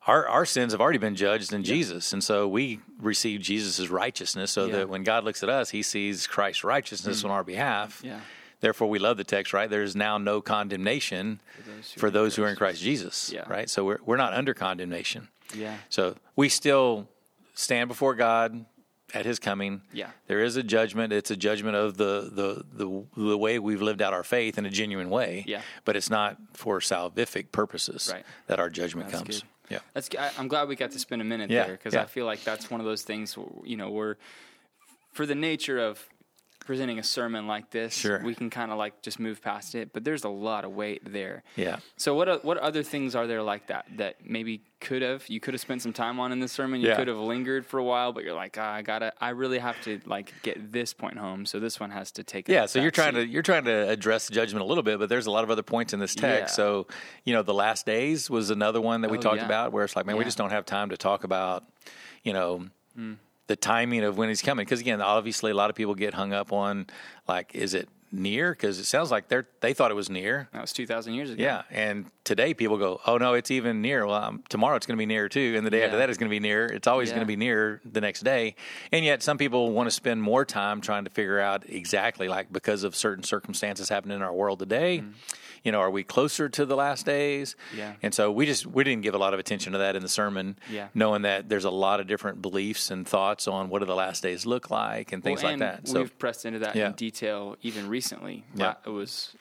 our 0.06 0.28
our 0.28 0.46
sins 0.46 0.72
have 0.72 0.80
already 0.80 0.98
been 0.98 1.16
judged 1.16 1.52
in 1.52 1.62
yeah. 1.62 1.66
Jesus, 1.66 2.12
and 2.12 2.22
so 2.22 2.46
we 2.48 2.80
receive 3.00 3.40
Jesus' 3.40 3.88
righteousness. 3.88 4.50
So 4.50 4.66
yeah. 4.66 4.76
that 4.76 4.88
when 4.88 5.02
God 5.02 5.24
looks 5.24 5.42
at 5.42 5.48
us, 5.48 5.70
He 5.70 5.82
sees 5.82 6.26
Christ's 6.26 6.64
righteousness 6.64 7.22
mm. 7.22 7.26
on 7.26 7.30
our 7.30 7.44
behalf. 7.44 8.00
Yeah. 8.04 8.20
Therefore, 8.60 8.88
we 8.88 8.98
love 8.98 9.16
the 9.16 9.24
text, 9.24 9.52
right? 9.52 9.68
There 9.68 9.82
is 9.82 9.94
now 9.94 10.16
no 10.16 10.40
condemnation 10.40 11.40
for 11.54 11.62
those 11.70 11.92
who, 11.92 12.00
for 12.00 12.10
those 12.10 12.36
who 12.36 12.44
are 12.44 12.48
in 12.48 12.56
Christ 12.56 12.80
Jesus, 12.80 13.30
yeah. 13.32 13.44
right? 13.48 13.68
So 13.68 13.84
we're 13.84 13.98
we're 14.04 14.16
not 14.16 14.32
under 14.32 14.54
condemnation. 14.54 15.28
Yeah. 15.54 15.76
So 15.90 16.16
we 16.36 16.48
still 16.48 17.08
stand 17.54 17.88
before 17.88 18.14
God 18.14 18.64
at 19.12 19.26
His 19.26 19.38
coming. 19.38 19.82
Yeah. 19.92 20.10
There 20.26 20.42
is 20.42 20.56
a 20.56 20.62
judgment. 20.62 21.12
It's 21.12 21.30
a 21.30 21.36
judgment 21.36 21.76
of 21.76 21.96
the 21.96 22.30
the 22.32 22.84
the, 22.84 23.04
the 23.16 23.38
way 23.38 23.58
we've 23.58 23.82
lived 23.82 24.02
out 24.02 24.12
our 24.12 24.24
faith 24.24 24.58
in 24.58 24.66
a 24.66 24.70
genuine 24.70 25.10
way. 25.10 25.44
Yeah. 25.46 25.60
But 25.84 25.96
it's 25.96 26.10
not 26.10 26.38
for 26.54 26.80
salvific 26.80 27.52
purposes 27.52 28.10
right. 28.12 28.24
that 28.46 28.58
our 28.58 28.70
judgment 28.70 29.10
That's 29.10 29.22
comes. 29.22 29.40
Good. 29.40 29.48
Yeah, 29.68 29.78
that's. 29.94 30.08
I, 30.18 30.30
am 30.38 30.48
glad 30.48 30.68
we 30.68 30.76
got 30.76 30.92
to 30.92 30.98
spend 30.98 31.22
a 31.22 31.24
minute 31.24 31.50
yeah, 31.50 31.64
there 31.64 31.72
because 31.72 31.94
yeah. 31.94 32.02
I 32.02 32.06
feel 32.06 32.26
like 32.26 32.42
that's 32.44 32.70
one 32.70 32.80
of 32.80 32.86
those 32.86 33.02
things. 33.02 33.36
You 33.64 33.76
know, 33.76 33.90
we're 33.90 34.16
for 35.12 35.26
the 35.26 35.34
nature 35.34 35.78
of 35.78 36.06
presenting 36.66 36.98
a 36.98 37.02
sermon 37.02 37.46
like 37.46 37.70
this, 37.70 37.94
sure. 37.94 38.20
we 38.22 38.34
can 38.34 38.50
kind 38.50 38.70
of 38.70 38.78
like 38.78 39.00
just 39.00 39.18
move 39.18 39.40
past 39.40 39.74
it. 39.74 39.92
But 39.92 40.04
there's 40.04 40.24
a 40.24 40.28
lot 40.28 40.64
of 40.64 40.72
weight 40.72 41.02
there. 41.04 41.42
Yeah. 41.54 41.78
So 41.96 42.14
what 42.14 42.44
what 42.44 42.58
other 42.58 42.82
things 42.82 43.14
are 43.14 43.26
there 43.26 43.42
like 43.42 43.68
that 43.68 43.86
that 43.96 44.16
maybe 44.24 44.62
could 44.80 45.02
have 45.02 45.26
you 45.28 45.40
could 45.40 45.54
have 45.54 45.60
spent 45.60 45.80
some 45.82 45.92
time 45.92 46.20
on 46.20 46.32
in 46.32 46.40
the 46.40 46.48
sermon? 46.48 46.80
You 46.80 46.88
yeah. 46.88 46.96
could 46.96 47.08
have 47.08 47.16
lingered 47.16 47.64
for 47.64 47.78
a 47.78 47.84
while, 47.84 48.12
but 48.12 48.24
you're 48.24 48.34
like, 48.34 48.58
oh, 48.58 48.62
I 48.62 48.82
gotta, 48.82 49.12
I 49.20 49.30
really 49.30 49.58
have 49.58 49.80
to 49.82 50.00
like 50.04 50.34
get 50.42 50.72
this 50.72 50.92
point 50.92 51.16
home. 51.16 51.46
So 51.46 51.60
this 51.60 51.80
one 51.80 51.90
has 51.90 52.10
to 52.12 52.24
take. 52.24 52.48
Yeah. 52.48 52.66
So 52.66 52.80
you're 52.80 52.90
trying 52.90 53.14
seat. 53.14 53.26
to 53.26 53.28
you're 53.28 53.42
trying 53.42 53.64
to 53.64 53.88
address 53.88 54.28
judgment 54.28 54.62
a 54.62 54.66
little 54.66 54.82
bit, 54.82 54.98
but 54.98 55.08
there's 55.08 55.26
a 55.26 55.30
lot 55.30 55.44
of 55.44 55.50
other 55.50 55.62
points 55.62 55.92
in 55.92 56.00
this 56.00 56.14
text. 56.14 56.52
Yeah. 56.52 56.56
So 56.56 56.86
you 57.24 57.32
know, 57.32 57.42
the 57.42 57.54
last 57.54 57.86
days 57.86 58.28
was 58.28 58.50
another 58.50 58.80
one 58.80 59.00
that 59.02 59.10
we 59.10 59.18
oh, 59.18 59.22
talked 59.22 59.38
yeah. 59.38 59.46
about, 59.46 59.72
where 59.72 59.84
it's 59.84 59.96
like, 59.96 60.06
man, 60.06 60.16
we 60.16 60.24
just 60.24 60.38
don't 60.38 60.50
have 60.50 60.66
time 60.66 60.90
to 60.90 60.96
talk 60.96 61.24
about, 61.24 61.64
you 62.22 62.32
know. 62.32 62.66
Mm 62.98 63.16
the 63.46 63.56
timing 63.56 64.04
of 64.04 64.18
when 64.18 64.28
he's 64.28 64.42
coming. 64.42 64.64
Because 64.64 64.80
again, 64.80 65.00
obviously, 65.00 65.50
a 65.50 65.54
lot 65.54 65.70
of 65.70 65.76
people 65.76 65.94
get 65.94 66.14
hung 66.14 66.32
up 66.32 66.52
on 66.52 66.86
like, 67.28 67.54
is 67.54 67.74
it 67.74 67.88
near? 68.12 68.52
Because 68.52 68.78
it 68.78 68.84
sounds 68.84 69.10
like 69.10 69.28
they 69.28 69.42
they 69.60 69.74
thought 69.74 69.90
it 69.90 69.94
was 69.94 70.10
near. 70.10 70.48
That 70.52 70.62
was 70.62 70.72
two 70.72 70.86
thousand 70.86 71.14
years 71.14 71.30
ago. 71.30 71.42
Yeah, 71.42 71.62
and 71.70 72.06
today 72.24 72.54
people 72.54 72.78
go, 72.78 73.00
oh 73.06 73.18
no, 73.18 73.34
it's 73.34 73.50
even 73.50 73.82
near. 73.82 74.06
Well, 74.06 74.22
um, 74.22 74.42
tomorrow 74.48 74.76
it's 74.76 74.86
going 74.86 74.96
to 74.96 75.00
be 75.00 75.06
near 75.06 75.28
too, 75.28 75.54
and 75.56 75.66
the 75.66 75.70
day 75.70 75.80
yeah. 75.80 75.86
after 75.86 75.98
that 75.98 76.10
is 76.10 76.18
going 76.18 76.28
to 76.28 76.34
be 76.34 76.40
near. 76.40 76.66
It's 76.66 76.86
always 76.86 77.08
yeah. 77.08 77.16
going 77.16 77.26
to 77.26 77.26
be 77.26 77.36
near 77.36 77.80
the 77.84 78.00
next 78.00 78.20
day. 78.20 78.56
And 78.92 79.04
yet, 79.04 79.22
some 79.22 79.38
people 79.38 79.72
want 79.72 79.86
to 79.88 79.90
spend 79.92 80.22
more 80.22 80.44
time 80.44 80.80
trying 80.80 81.04
to 81.04 81.10
figure 81.10 81.38
out 81.38 81.68
exactly 81.68 82.28
like 82.28 82.52
because 82.52 82.84
of 82.84 82.96
certain 82.96 83.24
circumstances 83.24 83.88
happening 83.88 84.16
in 84.16 84.22
our 84.22 84.34
world 84.34 84.58
today. 84.58 84.98
Mm-hmm 84.98 85.12
you 85.66 85.72
know, 85.72 85.80
are 85.80 85.90
we 85.90 86.04
closer 86.04 86.48
to 86.48 86.64
the 86.64 86.76
last 86.76 87.04
days? 87.04 87.56
Yeah. 87.76 87.94
And 88.00 88.14
so 88.14 88.30
we 88.30 88.46
just 88.46 88.66
we 88.66 88.84
didn't 88.84 89.02
give 89.02 89.16
a 89.16 89.18
lot 89.18 89.34
of 89.34 89.40
attention 89.40 89.72
to 89.72 89.78
that 89.78 89.96
in 89.96 90.02
the 90.02 90.08
sermon, 90.08 90.56
yeah. 90.70 90.88
knowing 90.94 91.22
that 91.22 91.48
there's 91.48 91.64
a 91.64 91.70
lot 91.70 91.98
of 91.98 92.06
different 92.06 92.40
beliefs 92.40 92.92
and 92.92 93.06
thoughts 93.06 93.48
on 93.48 93.68
what 93.68 93.80
do 93.80 93.84
the 93.84 93.96
last 93.96 94.22
days 94.22 94.46
look 94.46 94.70
like 94.70 95.12
and 95.12 95.24
things 95.24 95.42
well, 95.42 95.52
and 95.52 95.60
like 95.60 95.82
that. 95.82 95.88
So 95.88 96.02
we've 96.02 96.18
pressed 96.20 96.46
into 96.46 96.60
that 96.60 96.76
yeah. 96.76 96.86
in 96.86 96.92
detail 96.92 97.56
even 97.62 97.88
recently. 97.88 98.44
Yeah. 98.54 98.74
It 98.86 98.90
was 98.90 99.34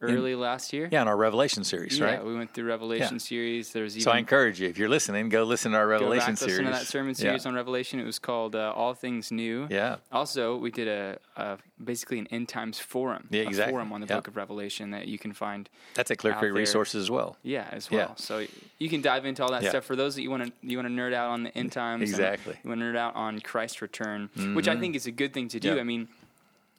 early 0.00 0.32
in, 0.32 0.40
last 0.40 0.72
year. 0.72 0.88
Yeah, 0.90 1.02
in 1.02 1.08
our 1.08 1.16
Revelation 1.16 1.64
series, 1.64 1.98
yeah, 1.98 2.04
right? 2.04 2.24
we 2.24 2.34
went 2.34 2.54
through 2.54 2.66
Revelation 2.66 3.14
yeah. 3.14 3.18
series. 3.18 3.72
There's 3.72 3.96
even, 3.96 4.04
so 4.04 4.10
I 4.10 4.18
encourage 4.18 4.60
you 4.60 4.68
if 4.68 4.78
you're 4.78 4.88
listening, 4.88 5.28
go 5.28 5.44
listen 5.44 5.72
to 5.72 5.78
our 5.78 5.86
Revelation 5.86 6.36
series. 6.36 6.58
go. 6.58 6.62
Listen 6.62 6.72
to 6.72 6.78
that 6.78 6.86
sermon 6.86 7.14
series 7.14 7.44
yeah. 7.44 7.48
on 7.48 7.54
Revelation. 7.54 8.00
It 8.00 8.04
was 8.04 8.18
called 8.18 8.56
uh, 8.56 8.72
All 8.74 8.94
Things 8.94 9.30
New. 9.30 9.66
Yeah. 9.70 9.96
Also, 10.12 10.56
we 10.56 10.70
did 10.70 10.88
a, 10.88 11.18
a 11.36 11.58
basically 11.82 12.18
an 12.18 12.26
end 12.28 12.48
times 12.48 12.78
forum. 12.78 13.26
Yeah, 13.30 13.42
exactly. 13.42 13.72
forum 13.72 13.92
on 13.92 14.00
the 14.00 14.06
Book 14.06 14.28
of 14.28 14.36
Revelation 14.36 14.90
that 14.90 15.08
you 15.08 15.18
can 15.18 15.32
find. 15.32 15.68
That's 15.94 16.10
at 16.10 16.18
Clear 16.18 16.34
Creek 16.34 16.52
Resources 16.52 17.02
as 17.02 17.10
well. 17.10 17.36
Yeah, 17.42 17.66
as 17.70 17.90
well. 17.90 18.16
So 18.16 18.44
you 18.78 18.88
can 18.88 19.00
dive 19.00 19.24
into 19.24 19.42
all 19.42 19.50
that 19.52 19.64
stuff. 19.64 19.84
For 19.84 19.96
those 19.96 20.14
that 20.16 20.22
you 20.22 20.30
want 20.30 20.46
to 20.46 20.52
you 20.62 20.76
want 20.76 20.88
to 20.88 20.94
nerd 20.94 21.12
out 21.12 21.30
on 21.30 21.44
the 21.44 21.56
end 21.56 21.72
times. 21.72 22.02
Exactly. 22.02 22.56
You 22.62 22.68
want 22.68 22.80
to 22.80 22.86
nerd 22.86 22.96
out 22.96 23.16
on 23.16 23.40
Christ's 23.40 23.82
return, 23.82 24.30
mm-hmm. 24.36 24.54
which 24.54 24.68
I 24.68 24.76
think 24.76 24.96
is 24.96 25.06
a 25.06 25.10
good 25.10 25.32
thing 25.32 25.48
to 25.48 25.60
do. 25.60 25.78
I 25.78 25.82
mean, 25.82 26.08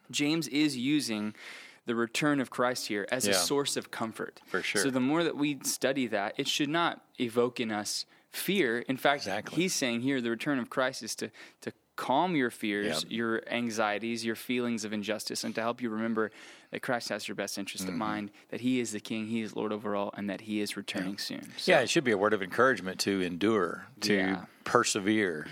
James 0.10 0.47
is 0.47 0.77
using 0.77 1.34
the 1.85 1.95
return 1.95 2.39
of 2.39 2.49
Christ 2.49 2.87
here 2.87 3.07
as 3.11 3.27
a 3.27 3.33
source 3.33 3.75
of 3.77 3.91
comfort. 3.91 4.39
For 4.47 4.61
sure. 4.61 4.83
So 4.83 4.89
the 4.91 4.99
more 4.99 5.23
that 5.23 5.35
we 5.35 5.59
study 5.63 6.07
that, 6.07 6.35
it 6.37 6.47
should 6.47 6.69
not 6.69 7.01
evoke 7.19 7.59
in 7.59 7.71
us 7.71 8.05
fear. 8.29 8.79
In 8.79 8.97
fact, 8.97 9.23
Exactly. 9.23 9.61
he's 9.61 9.73
saying 9.73 10.01
here 10.01 10.21
the 10.21 10.29
return 10.29 10.59
of 10.59 10.69
Christ 10.69 11.03
is 11.03 11.15
to 11.15 11.31
to 11.61 11.73
calm 11.97 12.35
your 12.35 12.49
fears, 12.49 13.03
Yep. 13.03 13.11
your 13.11 13.43
anxieties, 13.53 14.25
your 14.25 14.35
feelings 14.35 14.85
of 14.85 14.93
injustice, 14.93 15.43
and 15.43 15.53
to 15.53 15.61
help 15.61 15.81
you 15.81 15.89
remember 15.89 16.31
that 16.71 16.81
Christ 16.81 17.09
has 17.09 17.27
your 17.27 17.35
best 17.35 17.57
interest 17.59 17.83
Mm-hmm. 17.83 17.93
in 17.93 17.99
mind, 17.99 18.31
that 18.49 18.61
He 18.61 18.79
is 18.79 18.91
the 18.91 18.99
King, 18.99 19.27
He 19.27 19.41
is 19.41 19.55
Lord 19.55 19.71
over 19.73 19.95
all, 19.95 20.11
and 20.17 20.27
that 20.29 20.41
He 20.41 20.61
is 20.61 20.75
returning 20.77 21.17
soon. 21.17 21.51
So, 21.57 21.71
Yeah, 21.71 21.81
it 21.81 21.89
should 21.89 22.03
be 22.05 22.11
a 22.11 22.17
word 22.17 22.33
of 22.33 22.41
encouragement 22.41 22.99
to 23.01 23.21
endure, 23.21 23.85
to 24.01 24.13
Yeah. 24.15 24.45
persevere, 24.63 25.45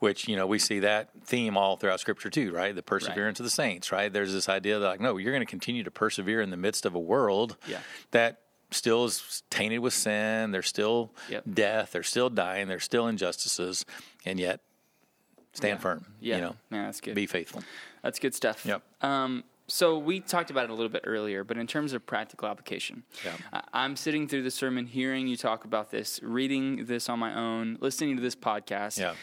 which, 0.00 0.28
you 0.28 0.36
know, 0.36 0.46
we 0.46 0.58
see 0.58 0.78
that 0.80 1.08
theme 1.24 1.56
all 1.56 1.76
throughout 1.76 2.00
Scripture 2.00 2.30
too, 2.30 2.52
right? 2.52 2.74
The 2.74 2.82
perseverance 2.82 3.40
of 3.40 3.44
the 3.44 3.50
saints, 3.50 3.90
right? 3.90 4.12
There's 4.12 4.32
this 4.32 4.48
idea 4.48 4.78
that, 4.78 4.86
like, 4.86 5.00
no, 5.00 5.16
you're 5.16 5.32
going 5.32 5.44
to 5.44 5.50
continue 5.50 5.82
to 5.82 5.90
persevere 5.90 6.40
in 6.40 6.50
the 6.50 6.56
midst 6.56 6.86
of 6.86 6.94
a 6.94 7.00
world 7.00 7.56
Yeah. 7.66 7.80
that 8.12 8.40
still 8.70 9.06
is 9.06 9.42
tainted 9.50 9.80
with 9.80 9.94
sin. 9.94 10.50
There's 10.52 10.68
still 10.68 11.12
Yep. 11.30 11.44
death. 11.52 11.92
There's 11.92 12.08
still 12.08 12.30
dying. 12.30 12.68
There's 12.68 12.84
still 12.84 13.06
injustices. 13.08 13.84
And 14.24 14.38
yet, 14.38 14.60
stand 15.54 15.80
firm. 15.80 16.04
yeah, 16.20 16.36
You 16.36 16.40
know, 16.42 16.56
man, 16.70 16.84
that's 16.84 17.00
good. 17.00 17.14
be 17.14 17.26
faithful. 17.26 17.62
That's 18.02 18.18
good 18.18 18.34
stuff. 18.34 18.64
Yep. 18.64 18.82
Um, 19.02 19.42
so 19.66 19.98
we 19.98 20.20
talked 20.20 20.50
about 20.50 20.64
it 20.64 20.70
a 20.70 20.74
little 20.74 20.88
bit 20.90 21.02
earlier, 21.04 21.44
but 21.44 21.58
in 21.58 21.66
terms 21.66 21.92
of 21.92 22.06
practical 22.06 22.48
application, 22.48 23.02
Yeah. 23.24 23.62
I'm 23.72 23.96
sitting 23.96 24.28
through 24.28 24.42
the 24.42 24.50
sermon, 24.50 24.86
hearing 24.86 25.26
you 25.28 25.36
talk 25.36 25.64
about 25.64 25.90
this, 25.90 26.20
reading 26.22 26.84
this 26.86 27.08
on 27.08 27.18
my 27.18 27.34
own, 27.34 27.76
listening 27.80 28.16
to 28.16 28.22
this 28.22 28.36
podcast. 28.36 28.98
Yeah. 28.98 29.14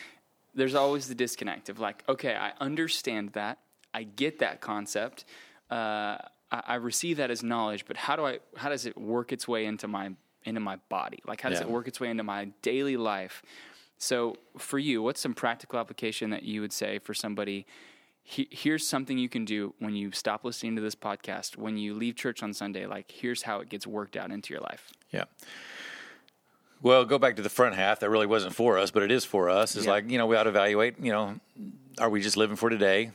There's 0.56 0.76
always 0.76 1.08
the 1.08 1.16
disconnect 1.16 1.70
of 1.70 1.80
like, 1.80 2.04
okay, 2.08 2.36
I 2.36 2.54
understand 2.60 3.34
that, 3.34 3.60
I 3.94 4.04
get 4.04 4.40
that 4.40 4.62
concept, 4.62 5.26
uh, 5.70 6.18
I, 6.52 6.62
I 6.68 6.76
receive 6.76 7.18
that 7.18 7.30
as 7.30 7.44
knowledge, 7.44 7.86
but 7.86 7.98
how 7.98 8.16
do 8.16 8.26
I? 8.26 8.40
How 8.56 8.70
does 8.70 8.86
it 8.86 8.98
work 8.98 9.32
its 9.34 9.48
way 9.48 9.66
into 9.66 9.88
my 9.88 10.12
into 10.44 10.62
my 10.62 10.78
body? 10.90 11.20
Like, 11.28 11.42
how 11.42 11.50
does 11.50 11.60
Yeah. 11.60 11.66
it 11.66 11.72
work 11.72 11.88
its 11.88 12.00
way 12.00 12.10
into 12.10 12.24
my 12.24 12.46
daily 12.62 12.98
life? 12.98 13.42
So, 13.98 14.36
for 14.58 14.78
you, 14.78 15.02
what's 15.02 15.20
some 15.22 15.34
practical 15.34 15.80
application 15.80 16.30
that 16.32 16.44
you 16.44 16.62
would 16.62 16.74
say 16.74 17.00
for 17.00 17.14
somebody? 17.14 17.66
he- 18.28 18.48
here's 18.50 18.88
something 18.88 19.20
you 19.20 19.30
can 19.30 19.46
do 19.46 19.76
when 19.78 19.94
you 19.94 20.12
stop 20.12 20.44
listening 20.44 20.76
to 20.76 20.82
this 20.82 20.96
podcast, 20.96 21.58
when 21.58 21.78
you 21.78 21.94
leave 21.94 22.16
church 22.16 22.42
on 22.42 22.54
Sunday. 22.56 22.88
Like, 22.88 23.12
here's 23.12 23.44
how 23.44 23.60
it 23.60 23.70
gets 23.70 23.86
worked 23.86 24.18
out 24.18 24.32
into 24.32 24.52
your 24.52 24.62
life. 24.64 24.92
Yeah. 25.12 25.26
Well, 26.86 27.04
go 27.04 27.18
back 27.18 27.38
to 27.38 27.42
the 27.42 27.50
front 27.50 27.74
half. 27.74 28.02
That 28.02 28.12
really 28.12 28.28
wasn't 28.28 28.54
for 28.54 28.78
us, 28.78 28.92
but 28.92 29.02
it 29.02 29.10
is 29.10 29.26
for 29.26 29.50
us. 29.50 29.76
It's 29.76 29.86
Yeah. 29.88 29.92
like, 29.94 30.08
you 30.08 30.20
know, 30.20 30.28
we 30.28 30.36
ought 30.36 30.44
to 30.44 30.50
evaluate, 30.50 31.00
you 31.00 31.12
know, 31.12 31.40
are 31.98 32.12
we 32.12 32.22
just 32.22 32.38
living 32.38 32.56
for 32.56 32.70
today? 32.70 33.10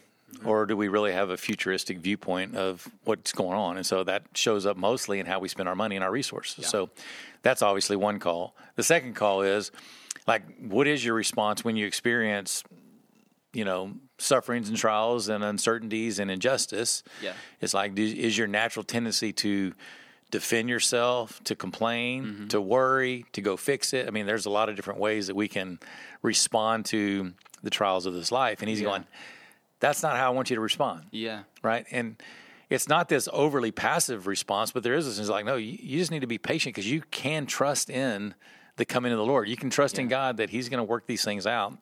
Or 0.44 0.66
do 0.66 0.76
we 0.76 0.88
really 0.88 1.12
have 1.12 1.30
a 1.30 1.36
futuristic 1.36 1.98
viewpoint 1.98 2.56
of 2.56 2.88
what's 3.04 3.30
going 3.30 3.56
on? 3.56 3.76
And 3.76 3.86
so 3.86 4.02
that 4.02 4.24
shows 4.34 4.66
up 4.66 4.76
mostly 4.76 5.20
in 5.20 5.26
how 5.26 5.38
we 5.38 5.46
spend 5.46 5.68
our 5.68 5.76
money 5.76 5.94
and 5.94 6.04
our 6.04 6.10
resources. 6.10 6.66
So 6.66 6.90
that's 7.42 7.62
obviously 7.62 7.94
one 7.94 8.18
call. 8.18 8.56
The 8.74 8.82
second 8.82 9.14
call 9.14 9.42
is 9.42 9.70
like, 10.26 10.42
what 10.58 10.88
is 10.88 11.04
your 11.04 11.14
response 11.14 11.64
when 11.64 11.76
you 11.76 11.86
experience, 11.86 12.64
you 13.52 13.64
know, 13.64 13.92
sufferings 14.18 14.68
and 14.68 14.76
trials 14.76 15.28
and 15.28 15.44
uncertainties 15.44 16.18
and 16.18 16.28
injustice? 16.28 17.04
Yeah. 17.22 17.34
It's 17.60 17.72
like, 17.72 17.96
is 17.96 18.36
your 18.36 18.48
natural 18.48 18.82
tendency 18.82 19.32
to 19.34 19.74
defend 20.30 20.68
yourself, 20.68 21.42
to 21.44 21.54
complain, 21.54 22.24
mm-hmm. 22.24 22.46
to 22.48 22.60
worry, 22.60 23.24
to 23.32 23.40
go 23.40 23.56
fix 23.56 23.92
it? 23.92 24.06
I 24.06 24.10
mean, 24.10 24.26
there's 24.26 24.46
a 24.46 24.50
lot 24.50 24.68
of 24.68 24.76
different 24.76 25.00
ways 25.00 25.26
that 25.26 25.36
we 25.36 25.48
can 25.48 25.78
respond 26.22 26.86
to 26.86 27.32
the 27.62 27.70
trials 27.70 28.06
of 28.06 28.14
this 28.14 28.30
life. 28.32 28.60
And 28.60 28.68
he's 28.68 28.80
Yeah. 28.80 28.88
going, 28.88 29.04
that's 29.80 30.02
not 30.02 30.16
how 30.16 30.26
I 30.26 30.30
want 30.34 30.50
you 30.50 30.56
to 30.56 30.62
respond. 30.62 31.06
Yeah. 31.10 31.42
Right. 31.62 31.86
And 31.90 32.16
it's 32.68 32.88
not 32.88 33.08
this 33.08 33.28
overly 33.32 33.72
passive 33.72 34.26
response, 34.26 34.70
but 34.70 34.82
there 34.82 34.94
is 34.94 35.06
this. 35.06 35.18
It's 35.18 35.28
like, 35.28 35.44
no, 35.44 35.56
you, 35.56 35.76
you 35.80 35.98
just 35.98 36.10
need 36.10 36.20
to 36.20 36.26
be 36.26 36.38
patient 36.38 36.74
because 36.74 36.90
you 36.90 37.02
can 37.10 37.46
trust 37.46 37.90
in 37.90 38.34
the 38.76 38.84
coming 38.84 39.12
of 39.12 39.18
the 39.18 39.24
Lord. 39.24 39.48
You 39.48 39.56
can 39.56 39.70
trust 39.70 39.98
in 39.98 40.08
God 40.08 40.36
that 40.36 40.50
He's 40.50 40.68
going 40.68 40.78
to 40.78 40.84
work 40.84 41.06
these 41.06 41.24
things 41.24 41.46
out. 41.46 41.76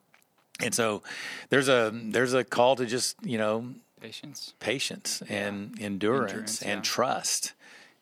And 0.60 0.74
so 0.74 1.02
there's 1.50 1.68
a 1.68 1.92
there's 1.94 2.34
a 2.34 2.42
call 2.42 2.74
to 2.76 2.86
just 2.86 3.16
you 3.22 3.38
know 3.38 3.74
Patience. 4.00 4.54
patience 4.58 5.22
and 5.28 5.76
endurance, 5.80 6.30
Endurance, 6.30 6.62
and 6.62 6.78
yeah. 6.78 6.82
trust 6.82 7.52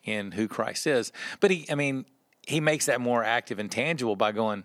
in 0.06 0.32
who 0.32 0.48
Christ 0.48 0.86
is. 0.86 1.12
But 1.40 1.50
he, 1.50 1.66
I 1.70 1.74
mean, 1.74 2.06
he 2.46 2.60
makes 2.60 2.86
that 2.86 3.00
more 3.00 3.22
active 3.24 3.58
and 3.58 3.70
tangible 3.70 4.16
by 4.16 4.32
going. 4.32 4.64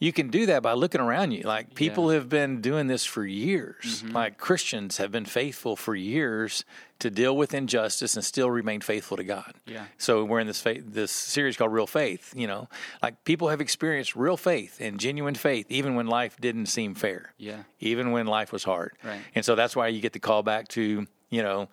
You 0.00 0.12
can 0.12 0.28
do 0.30 0.46
that 0.46 0.62
by 0.62 0.74
looking 0.74 1.00
around 1.00 1.32
you. 1.32 1.42
Like 1.42 1.74
people 1.74 2.04
Yeah. 2.04 2.10
Mm-hmm. 2.10 2.14
have 2.20 2.28
been 2.28 2.60
doing 2.60 2.86
this 2.86 3.04
for 3.04 3.26
years. 3.26 4.04
Like 4.04 4.38
Christians 4.38 4.98
have 4.98 5.10
been 5.10 5.24
faithful 5.24 5.74
for 5.74 5.92
years 5.96 6.64
to 7.00 7.10
deal 7.10 7.36
with 7.36 7.52
injustice 7.52 8.14
and 8.14 8.24
still 8.24 8.48
remain 8.48 8.80
faithful 8.80 9.16
to 9.16 9.24
God. 9.24 9.54
Yeah. 9.66 9.86
So 9.96 10.24
we're 10.24 10.38
in 10.38 10.46
this 10.46 10.60
faith, 10.60 10.84
this 10.86 11.10
series 11.10 11.56
called 11.56 11.72
Real 11.72 11.88
Faith. 11.88 12.32
You 12.36 12.46
know, 12.46 12.68
like 13.02 13.24
people 13.24 13.48
have 13.48 13.60
experienced 13.60 14.14
real 14.14 14.36
faith 14.36 14.80
and 14.80 15.00
genuine 15.00 15.34
faith, 15.34 15.66
even 15.68 15.96
when 15.96 16.06
life 16.06 16.36
didn't 16.40 16.66
seem 16.66 16.94
fair 16.94 17.34
Yeah. 17.36 17.64
even 17.80 18.12
when 18.12 18.28
life 18.28 18.52
was 18.52 18.62
hard. 18.62 18.92
Right. 19.02 19.20
And 19.34 19.44
so 19.44 19.56
that's 19.56 19.74
why 19.74 19.88
you 19.88 20.00
get 20.00 20.12
the 20.12 20.20
call 20.20 20.44
back 20.44 20.68
to, 20.68 21.08
you 21.28 21.42
know, 21.42 21.68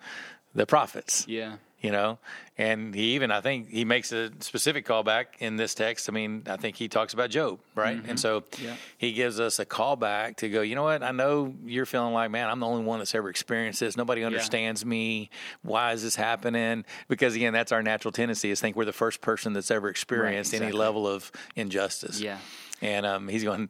the 0.52 0.66
prophets. 0.66 1.26
Yeah. 1.28 1.58
You 1.82 1.92
know, 1.92 2.18
and 2.56 2.94
he 2.94 3.14
even 3.14 3.30
I 3.30 3.42
think 3.42 3.68
he 3.68 3.84
makes 3.84 4.10
a 4.10 4.30
specific 4.40 4.86
callback 4.86 5.26
in 5.40 5.56
this 5.56 5.74
text. 5.74 6.08
I 6.08 6.12
mean, 6.12 6.42
I 6.46 6.56
think 6.56 6.74
he 6.76 6.88
talks 6.88 7.12
about 7.12 7.28
Job, 7.28 7.60
right? 7.74 8.00
And 8.08 8.18
so 8.18 8.44
Yeah. 8.58 8.76
he 8.96 9.12
gives 9.12 9.38
us 9.38 9.58
a 9.58 9.66
callback 9.66 10.36
to 10.36 10.48
go. 10.48 10.62
You 10.62 10.74
know 10.74 10.84
what? 10.84 11.02
I 11.02 11.10
know 11.10 11.54
you're 11.66 11.84
feeling 11.84 12.14
like, 12.14 12.30
man, 12.30 12.48
I'm 12.48 12.60
the 12.60 12.66
only 12.66 12.82
one 12.82 12.98
that's 13.00 13.14
ever 13.14 13.28
experienced 13.28 13.80
this. 13.80 13.94
Nobody 13.94 14.24
understands 14.24 14.86
me. 14.86 15.28
Why 15.62 15.92
is 15.92 16.02
this 16.02 16.16
happening? 16.16 16.86
Because 17.08 17.36
again, 17.36 17.52
that's 17.52 17.72
our 17.72 17.82
natural 17.82 18.10
tendency 18.10 18.50
is 18.50 18.58
think 18.58 18.74
we're 18.74 18.86
the 18.86 18.92
first 18.94 19.20
person 19.20 19.52
that's 19.52 19.70
ever 19.70 19.90
experienced 19.90 20.54
any 20.54 20.64
exactly. 20.64 20.78
level 20.80 21.06
of 21.06 21.30
injustice. 21.56 22.20
Yeah. 22.20 22.38
And 22.80 23.04
um, 23.04 23.28
he's 23.28 23.44
going, 23.44 23.68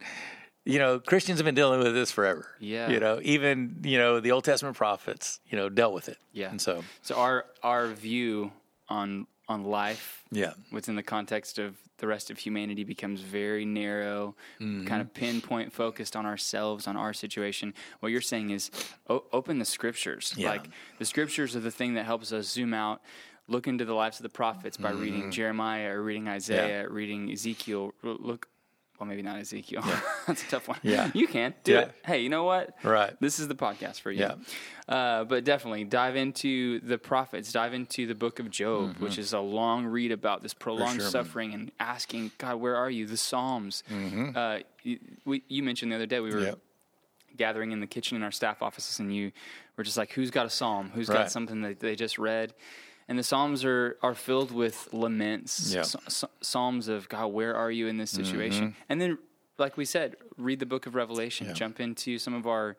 you 0.66 0.80
know, 0.80 0.98
Christians 0.98 1.38
have 1.38 1.44
been 1.44 1.54
dealing 1.54 1.80
with 1.80 1.94
this 1.94 2.10
forever. 2.10 2.48
Yeah. 2.58 2.90
You 2.90 2.98
know, 2.98 3.20
even, 3.22 3.80
you 3.84 3.98
know, 3.98 4.18
the 4.18 4.32
Old 4.32 4.44
Testament 4.44 4.76
prophets, 4.76 5.40
you 5.48 5.56
know, 5.56 5.68
dealt 5.68 5.94
with 5.94 6.08
it. 6.08 6.18
Yeah. 6.32 6.50
And 6.50 6.60
so, 6.60 6.82
So 7.02 7.14
our 7.14 7.46
our 7.62 7.86
view 7.86 8.52
on 8.88 9.28
on 9.48 9.62
life 9.62 10.24
yeah. 10.32 10.54
within 10.72 10.96
the 10.96 11.04
context 11.04 11.58
of 11.60 11.76
the 11.98 12.06
rest 12.08 12.30
of 12.32 12.38
humanity 12.38 12.82
becomes 12.82 13.20
very 13.20 13.64
narrow, 13.64 14.34
mm-hmm. 14.60 14.86
kind 14.86 15.00
of 15.00 15.14
pinpoint 15.14 15.72
focused 15.72 16.16
on 16.16 16.26
ourselves, 16.26 16.88
on 16.88 16.96
our 16.96 17.12
situation. 17.12 17.72
What 18.00 18.10
you're 18.10 18.20
saying 18.20 18.50
is 18.50 18.70
o- 19.08 19.24
open 19.32 19.60
the 19.60 19.64
scriptures. 19.64 20.34
Yeah. 20.36 20.50
Like 20.50 20.68
the 20.98 21.04
scriptures 21.04 21.54
are 21.54 21.60
the 21.60 21.70
thing 21.70 21.94
that 21.94 22.04
helps 22.04 22.32
us 22.32 22.48
zoom 22.48 22.74
out, 22.74 23.02
look 23.46 23.68
into 23.68 23.84
the 23.84 23.94
lives 23.94 24.18
of 24.18 24.24
the 24.24 24.28
prophets 24.30 24.76
by 24.76 24.90
mm-hmm. 24.90 25.00
reading 25.00 25.30
Jeremiah 25.30 25.90
or 25.90 26.02
reading 26.02 26.26
Isaiah, 26.26 26.88
reading 26.88 27.30
Ezekiel. 27.30 27.94
Look, 28.02 28.48
well, 28.98 29.06
maybe 29.08 29.22
not 29.22 29.38
Ezekiel. 29.38 29.84
That's 30.26 30.42
a 30.42 30.48
tough 30.48 30.68
one. 30.68 30.78
Yeah. 30.82 31.10
You 31.14 31.26
can 31.26 31.54
do 31.64 31.72
Yeah. 31.72 31.80
it. 31.80 31.92
Hey, 32.04 32.20
you 32.20 32.28
know 32.28 32.44
what? 32.44 32.74
Right. 32.82 33.14
This 33.20 33.38
is 33.38 33.48
the 33.48 33.54
podcast 33.54 34.00
for 34.00 34.10
you. 34.10 34.20
Yeah. 34.20 34.34
Uh, 34.88 35.24
but 35.24 35.44
definitely 35.44 35.84
dive 35.84 36.16
into 36.16 36.80
the 36.80 36.96
prophets, 36.98 37.52
dive 37.52 37.74
into 37.74 38.06
the 38.06 38.14
book 38.14 38.38
of 38.38 38.50
Job, 38.50 38.96
which 38.98 39.18
is 39.18 39.32
a 39.32 39.40
long 39.40 39.86
read 39.86 40.12
about 40.12 40.42
this 40.42 40.54
prolonged 40.54 40.86
Mm-hmm. 40.86 40.98
sure, 40.98 41.04
man. 41.04 41.10
suffering 41.24 41.54
and 41.54 41.72
asking, 41.80 42.30
God, 42.38 42.56
where 42.56 42.76
are 42.76 42.90
you? 42.90 43.06
The 43.06 43.16
Psalms. 43.16 43.82
Uh, 44.34 44.58
you, 44.82 44.98
we, 45.24 45.42
you 45.48 45.62
mentioned 45.62 45.90
the 45.92 45.96
other 45.96 46.06
day 46.06 46.20
we 46.20 46.30
were 46.30 46.36
Mm-hmm. 46.36 46.44
Yep. 46.46 46.58
gathering 47.36 47.72
in 47.72 47.80
the 47.80 47.86
kitchen 47.86 48.16
in 48.16 48.22
our 48.22 48.30
staff 48.32 48.62
offices, 48.62 48.98
and 49.00 49.14
you 49.14 49.32
were 49.76 49.84
just 49.84 49.96
like, 49.98 50.12
who's 50.12 50.30
got 50.30 50.46
a 50.46 50.50
psalm? 50.50 50.90
Who's 50.94 51.08
got 51.08 51.30
something 51.30 51.60
that 51.62 51.80
they 51.80 51.94
just 51.96 52.18
read? 52.18 52.54
And 53.08 53.18
the 53.18 53.22
psalms 53.22 53.64
are 53.64 53.96
are 54.02 54.14
filled 54.14 54.50
with 54.50 54.88
laments, 54.92 55.72
Yep. 55.72 55.84
s- 55.84 55.96
s- 56.06 56.24
psalms 56.40 56.88
of 56.88 57.08
God, 57.08 57.28
where 57.28 57.54
are 57.54 57.70
you 57.70 57.86
in 57.86 57.98
this 57.98 58.10
situation? 58.10 58.70
Mm-hmm. 58.70 58.80
And 58.88 59.00
then, 59.00 59.18
like 59.58 59.76
we 59.76 59.84
said, 59.84 60.16
read 60.36 60.58
the 60.58 60.66
book 60.66 60.86
of 60.86 60.94
Revelation. 60.94 61.54
Jump 61.54 61.78
into 61.80 62.18
some 62.18 62.34
of 62.34 62.46
our 62.46 62.76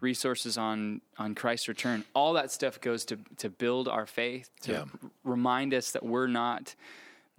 resources 0.00 0.58
on 0.58 1.00
on 1.18 1.34
Christ's 1.34 1.68
return. 1.68 2.04
All 2.14 2.32
that 2.34 2.50
stuff 2.52 2.80
goes 2.80 3.04
to 3.06 3.16
to 3.38 3.48
build 3.48 3.88
our 3.88 4.06
faith, 4.06 4.50
to 4.62 4.72
Yeah. 4.72 4.78
r- 4.80 5.10
remind 5.24 5.72
us 5.74 5.90
that 5.92 6.02
we're 6.04 6.26
not 6.28 6.74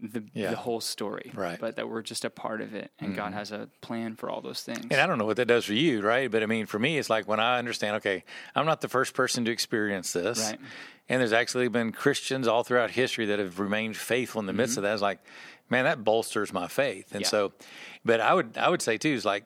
the 0.01 0.23
Yeah. 0.33 0.49
the 0.49 0.55
whole 0.57 0.81
story, 0.81 1.31
Right. 1.33 1.53
Mm-hmm. 1.53 1.61
But 1.61 1.75
that 1.75 1.87
we're 1.89 2.01
just 2.01 2.25
a 2.25 2.29
part 2.29 2.59
of 2.61 2.73
it, 2.73 2.91
and 2.99 3.15
God 3.15 3.33
has 3.33 3.51
a 3.51 3.69
plan 3.81 4.15
for 4.15 4.29
all 4.29 4.41
those 4.41 4.61
things. 4.63 4.87
And 4.89 4.99
I 4.99 5.05
don't 5.07 5.17
know 5.19 5.25
what 5.25 5.37
that 5.37 5.45
does 5.47 5.65
for 5.65 5.73
you, 5.73 6.01
right? 6.01 6.29
But 6.31 6.41
I 6.43 6.47
mean, 6.47 6.65
for 6.65 6.79
me, 6.79 6.97
it's 6.97 7.09
like 7.09 7.27
when 7.27 7.39
I 7.39 7.59
understand, 7.59 7.97
okay, 7.97 8.23
I'm 8.55 8.65
not 8.65 8.81
the 8.81 8.89
first 8.89 9.13
person 9.13 9.45
to 9.45 9.51
experience 9.51 10.11
this. 10.13 10.39
Right. 10.39 10.59
And 11.09 11.19
there's 11.19 11.33
actually 11.33 11.67
been 11.67 11.91
Christians 11.91 12.47
all 12.47 12.63
throughout 12.63 12.91
history 12.91 13.25
that 13.27 13.39
have 13.39 13.59
remained 13.59 13.95
faithful 13.97 14.39
in 14.39 14.45
the 14.47 14.53
midst 14.53 14.77
of 14.77 14.83
that. 14.83 14.93
It's 14.93 15.01
like, 15.01 15.19
man, 15.69 15.83
that 15.85 16.03
bolsters 16.03 16.51
my 16.53 16.67
faith. 16.67 17.13
And 17.13 17.23
Mm-hmm. 17.23 17.35
Yeah. 17.35 17.49
so, 17.49 17.53
but 18.05 18.19
I 18.21 18.33
would, 18.33 18.57
I 18.57 18.69
would 18.69 18.81
say 18.81 18.97
too, 18.97 19.09
is 19.09 19.25
like, 19.25 19.43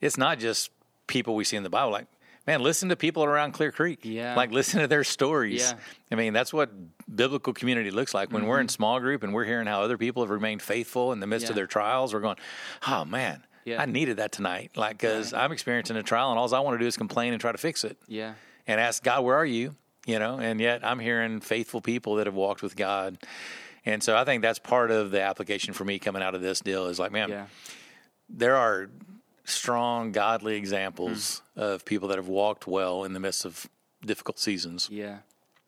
it's 0.00 0.16
not 0.16 0.38
just 0.38 0.70
people 1.06 1.34
we 1.34 1.44
see 1.44 1.56
in 1.56 1.64
the 1.64 1.70
Bible. 1.70 1.90
Like, 1.92 2.06
man, 2.48 2.62
listen 2.62 2.88
to 2.88 2.96
people 2.96 3.24
around 3.24 3.52
Clear 3.52 3.70
Creek. 3.70 4.00
Yeah. 4.02 4.34
Like, 4.34 4.50
listen 4.52 4.80
to 4.80 4.86
their 4.86 5.04
stories. 5.04 5.60
Yeah. 5.60 5.72
Mm-hmm. 5.72 6.12
I 6.12 6.16
mean, 6.16 6.32
that's 6.32 6.52
what 6.52 6.70
biblical 7.14 7.52
community 7.52 7.90
looks 7.90 8.14
like. 8.14 8.32
When 8.32 8.46
we're 8.46 8.60
in 8.60 8.68
small 8.68 8.98
group 9.00 9.22
and 9.22 9.34
we're 9.34 9.44
hearing 9.44 9.66
how 9.66 9.82
other 9.82 9.98
people 9.98 10.22
have 10.22 10.30
remained 10.30 10.62
faithful 10.62 11.12
in 11.12 11.20
the 11.20 11.26
midst 11.26 11.50
of 11.50 11.54
their 11.56 11.66
trials, 11.66 12.14
we're 12.14 12.20
going, 12.20 12.38
oh 12.86 13.04
man, 13.04 13.44
Yeah. 13.66 13.82
I 13.82 13.84
needed 13.84 14.16
that 14.16 14.32
tonight. 14.32 14.70
Like, 14.76 14.96
because 14.98 15.34
I'm 15.34 15.52
experiencing 15.52 15.96
a 15.98 16.02
trial 16.02 16.30
and 16.30 16.38
all 16.38 16.52
I 16.54 16.60
want 16.60 16.74
to 16.74 16.82
do 16.82 16.86
is 16.86 16.96
complain 16.96 17.34
and 17.34 17.40
try 17.40 17.52
to 17.52 17.58
fix 17.58 17.84
it 17.84 17.98
yeah, 18.08 18.32
and 18.66 18.80
ask 18.80 19.02
God, 19.02 19.24
where 19.24 19.36
are 19.36 19.46
you? 19.46 19.76
you 20.06 20.18
know, 20.18 20.40
and 20.40 20.58
yet 20.58 20.82
I'm 20.86 20.98
hearing 21.00 21.40
faithful 21.40 21.82
people 21.82 22.14
that 22.14 22.26
have 22.26 22.34
walked 22.34 22.62
with 22.62 22.76
God. 22.76 23.18
And 23.84 24.02
so 24.02 24.16
I 24.16 24.24
think 24.24 24.40
that's 24.40 24.58
part 24.58 24.90
of 24.90 25.10
the 25.10 25.20
application 25.20 25.74
for 25.74 25.84
me 25.84 25.98
coming 25.98 26.22
out 26.22 26.34
of 26.34 26.40
this 26.40 26.60
deal 26.60 26.86
is 26.86 26.98
like, 26.98 27.12
man, 27.12 27.28
Yeah. 27.28 27.46
there 28.30 28.56
are 28.56 28.88
strong, 29.50 30.12
godly 30.12 30.56
examples 30.56 31.42
hmm. 31.54 31.60
of 31.60 31.84
people 31.84 32.08
that 32.08 32.18
have 32.18 32.28
walked 32.28 32.66
well 32.66 33.04
in 33.04 33.12
the 33.12 33.20
midst 33.20 33.44
of 33.44 33.68
difficult 34.04 34.38
seasons 34.38 34.88
Yeah. 34.90 35.18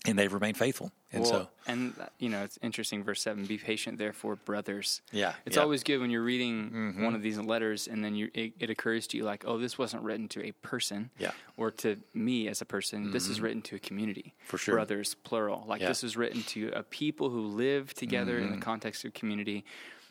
and 0.07 0.19
they've 0.19 0.33
remained 0.33 0.57
faithful. 0.57 0.93
And 1.13 1.23
well, 1.25 1.31
so, 1.31 1.49
and 1.67 1.95
uh, 2.01 2.07
you 2.21 2.29
know, 2.29 2.45
it's 2.45 2.57
interesting. 2.63 3.03
Verse 3.03 3.21
seven: 3.21 3.45
Be 3.45 3.59
patient, 3.59 3.99
therefore, 3.99 4.37
brothers. 4.37 5.03
Yeah, 5.11 5.33
it's 5.45 5.57
yeah. 5.57 5.63
always 5.63 5.83
good 5.83 5.99
when 5.99 6.09
you're 6.09 6.23
reading 6.23 6.71
mm-hmm. 6.71 7.05
one 7.05 7.17
of 7.17 7.23
these 7.23 7.37
letters, 7.37 7.89
and 7.89 8.05
then 8.05 8.15
you 8.15 8.31
it, 8.33 8.53
it 8.61 8.71
occurs 8.71 9.09
to 9.09 9.17
you 9.17 9.25
like, 9.25 9.45
oh, 9.45 9.59
this 9.59 9.77
wasn't 9.77 10.05
written 10.05 10.29
to 10.29 10.47
a 10.47 10.53
person, 10.53 11.11
Yeah. 11.19 11.33
or 11.57 11.73
to 11.73 11.97
me 12.15 12.47
as 12.47 12.61
a 12.61 12.65
person. 12.65 13.11
This 13.11 13.27
is 13.27 13.37
mm-hmm. 13.37 13.45
written 13.45 13.63
to 13.63 13.77
a 13.77 13.79
community, 13.81 14.35
For 14.45 14.57
sure. 14.57 14.77
brothers, 14.77 15.17
plural. 15.25 15.65
Like 15.67 15.81
Yeah. 15.81 15.89
this 15.89 16.05
is 16.05 16.17
written 16.17 16.45
to 16.45 16.71
a 16.77 16.85
people 16.85 17.29
who 17.29 17.41
live 17.41 17.93
together 17.93 18.39
in 18.39 18.45
the 18.45 18.53
mm-hmm. 18.53 18.61
context 18.61 19.05
of 19.05 19.13
community. 19.13 19.65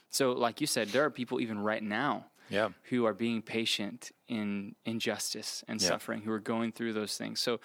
So, 0.09 0.33
like 0.33 0.59
you 0.59 0.67
said, 0.67 0.89
there 0.89 1.05
are 1.05 1.09
people 1.09 1.39
even 1.39 1.59
right 1.59 1.83
now 1.83 2.25
yeah. 2.49 2.69
who 2.89 3.05
are 3.05 3.13
being 3.13 3.41
patient 3.41 4.11
in 4.27 4.75
injustice 4.85 5.63
and 5.67 5.81
Yeah. 5.81 5.87
suffering, 5.89 6.21
who 6.21 6.31
are 6.31 6.39
going 6.39 6.71
through 6.71 6.93
those 6.93 7.17
things. 7.17 7.39
So, 7.39 7.59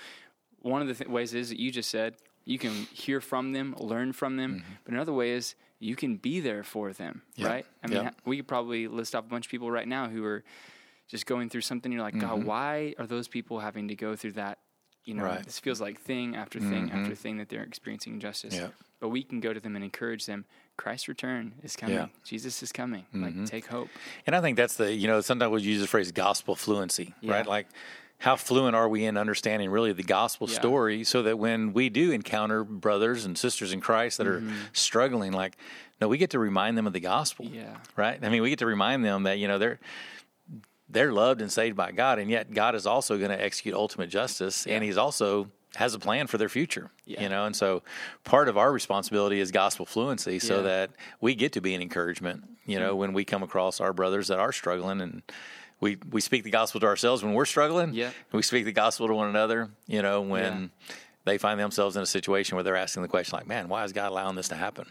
one 0.60 0.80
of 0.80 0.88
the 0.88 0.94
th- 0.94 1.10
ways 1.10 1.34
is 1.34 1.48
that 1.50 1.58
you 1.60 1.70
just 1.70 1.90
said 1.90 2.16
you 2.46 2.58
can 2.58 2.72
hear 2.92 3.20
from 3.20 3.52
them, 3.52 3.74
learn 3.78 4.12
from 4.12 4.36
them, 4.36 4.64
but 4.84 4.92
another 4.94 5.12
way 5.12 5.30
is 5.30 5.54
you 5.78 5.96
can 5.96 6.16
be 6.16 6.40
there 6.40 6.62
for 6.62 6.92
them, 6.92 7.22
Mm-hmm. 7.32 7.42
Yeah. 7.42 7.48
right? 7.48 7.66
I 7.82 7.86
mean, 7.88 8.02
Yeah. 8.04 8.10
we 8.24 8.36
could 8.38 8.48
probably 8.48 8.86
list 8.88 9.14
off 9.14 9.24
a 9.24 9.28
bunch 9.28 9.46
of 9.46 9.50
people 9.50 9.70
right 9.70 9.88
now 9.88 10.08
who 10.08 10.24
are 10.24 10.42
just 11.08 11.26
going 11.26 11.48
through 11.50 11.60
something. 11.62 11.90
You're 11.92 12.00
like, 12.02 12.14
Mm-hmm. 12.14 12.26
God, 12.26 12.44
why 12.44 12.94
are 12.98 13.06
those 13.06 13.28
people 13.28 13.60
having 13.60 13.88
to 13.88 13.94
go 13.94 14.14
through 14.16 14.32
that? 14.32 14.58
You 15.04 15.14
know, 15.14 15.24
Right. 15.24 15.34
Mm-hmm. 15.34 15.44
this 15.44 15.58
feels 15.58 15.80
like 15.82 16.00
thing 16.00 16.34
after 16.36 16.58
thing 16.60 16.90
after 16.92 17.14
thing 17.14 17.36
that 17.38 17.48
they're 17.50 17.62
experiencing 17.62 18.14
injustice. 18.14 18.54
Yeah. 18.54 18.68
But 19.00 19.08
we 19.10 19.22
can 19.22 19.40
go 19.40 19.52
to 19.52 19.60
them 19.60 19.76
and 19.76 19.84
encourage 19.84 20.24
them. 20.24 20.46
Christ's 20.76 21.08
return 21.08 21.54
is 21.62 21.76
coming. 21.76 21.94
Yeah. 21.96 22.02
Mm-hmm. 22.04 22.24
Jesus 22.24 22.62
is 22.62 22.72
coming. 22.72 23.04
Like, 23.12 23.46
take 23.46 23.66
hope. 23.66 23.88
And 24.26 24.34
I 24.34 24.40
think 24.40 24.56
that's 24.56 24.76
the, 24.76 24.92
you 24.92 25.06
know, 25.06 25.20
sometimes 25.20 25.52
we 25.52 25.62
use 25.62 25.80
the 25.80 25.86
phrase 25.86 26.10
gospel 26.12 26.56
fluency, 26.56 27.14
Yeah. 27.20 27.32
right? 27.34 27.46
Like, 27.46 27.66
how 28.18 28.36
fluent 28.36 28.74
are 28.74 28.88
we 28.88 29.04
in 29.04 29.16
understanding 29.16 29.70
really 29.70 29.92
the 29.92 30.02
gospel 30.02 30.48
Yeah. 30.48 30.54
story 30.58 31.04
so 31.04 31.22
that 31.22 31.38
when 31.38 31.72
we 31.72 31.88
do 31.90 32.10
encounter 32.10 32.64
brothers 32.64 33.24
and 33.24 33.36
sisters 33.38 33.72
in 33.72 33.80
Christ 33.80 34.18
that 34.18 34.26
Mm-hmm. 34.26 34.48
are 34.50 34.54
struggling, 34.72 35.32
like, 35.32 35.56
no, 36.00 36.08
we 36.08 36.18
get 36.18 36.30
to 36.30 36.38
remind 36.38 36.76
them 36.76 36.86
of 36.86 36.92
the 36.92 37.00
gospel. 37.00 37.46
Yeah. 37.46 37.76
Right? 37.96 38.18
I 38.22 38.28
mean, 38.28 38.42
we 38.42 38.50
get 38.50 38.58
to 38.60 38.66
remind 38.66 39.04
them 39.04 39.24
that, 39.24 39.38
you 39.38 39.46
know, 39.46 39.58
they're, 39.58 39.78
they're 40.88 41.12
loved 41.12 41.40
and 41.40 41.50
saved 41.50 41.76
by 41.76 41.92
God, 41.92 42.18
and 42.18 42.30
yet 42.30 42.52
God 42.52 42.74
is 42.74 42.86
also 42.86 43.16
going 43.16 43.30
to 43.30 43.40
execute 43.42 43.74
ultimate 43.74 44.08
justice, 44.10 44.66
and 44.66 44.82
He's 44.84 44.96
also 44.96 45.50
has 45.76 45.94
a 45.94 45.98
plan 45.98 46.26
for 46.26 46.38
their 46.38 46.48
future. 46.48 46.90
Yeah. 47.04 47.22
You 47.22 47.28
know, 47.28 47.44
and 47.46 47.54
so 47.54 47.82
part 48.24 48.48
of 48.48 48.56
our 48.56 48.72
responsibility 48.72 49.40
is 49.40 49.50
gospel 49.50 49.86
fluency, 49.86 50.38
so 50.38 50.56
Yeah. 50.56 50.62
that 50.62 50.90
we 51.20 51.34
get 51.34 51.52
to 51.52 51.60
be 51.60 51.74
an 51.74 51.82
encouragement. 51.82 52.44
You 52.66 52.78
know, 52.78 52.90
mm-hmm. 52.90 52.98
when 53.00 53.12
we 53.12 53.24
come 53.24 53.42
across 53.42 53.80
our 53.80 53.92
brothers 53.92 54.28
that 54.28 54.38
are 54.38 54.52
struggling, 54.52 55.00
and 55.00 55.22
we 55.80 55.98
we 56.10 56.20
speak 56.20 56.44
the 56.44 56.50
gospel 56.50 56.80
to 56.80 56.86
ourselves 56.86 57.22
when 57.22 57.34
we're 57.34 57.44
struggling. 57.44 57.92
Yeah. 57.94 58.10
we 58.32 58.42
speak 58.42 58.64
the 58.64 58.72
gospel 58.72 59.06
to 59.08 59.14
one 59.14 59.28
another. 59.28 59.70
You 59.86 60.02
know, 60.02 60.22
when 60.22 60.70
they 61.24 61.38
find 61.38 61.58
themselves 61.60 61.96
in 61.96 62.02
a 62.02 62.06
situation 62.06 62.56
where 62.56 62.62
they're 62.64 62.76
asking 62.76 63.02
the 63.02 63.08
question, 63.08 63.36
like, 63.36 63.46
"Man, 63.46 63.68
why 63.68 63.84
is 63.84 63.92
God 63.92 64.10
allowing 64.10 64.36
this 64.36 64.48
to 64.48 64.54
happen?" 64.56 64.86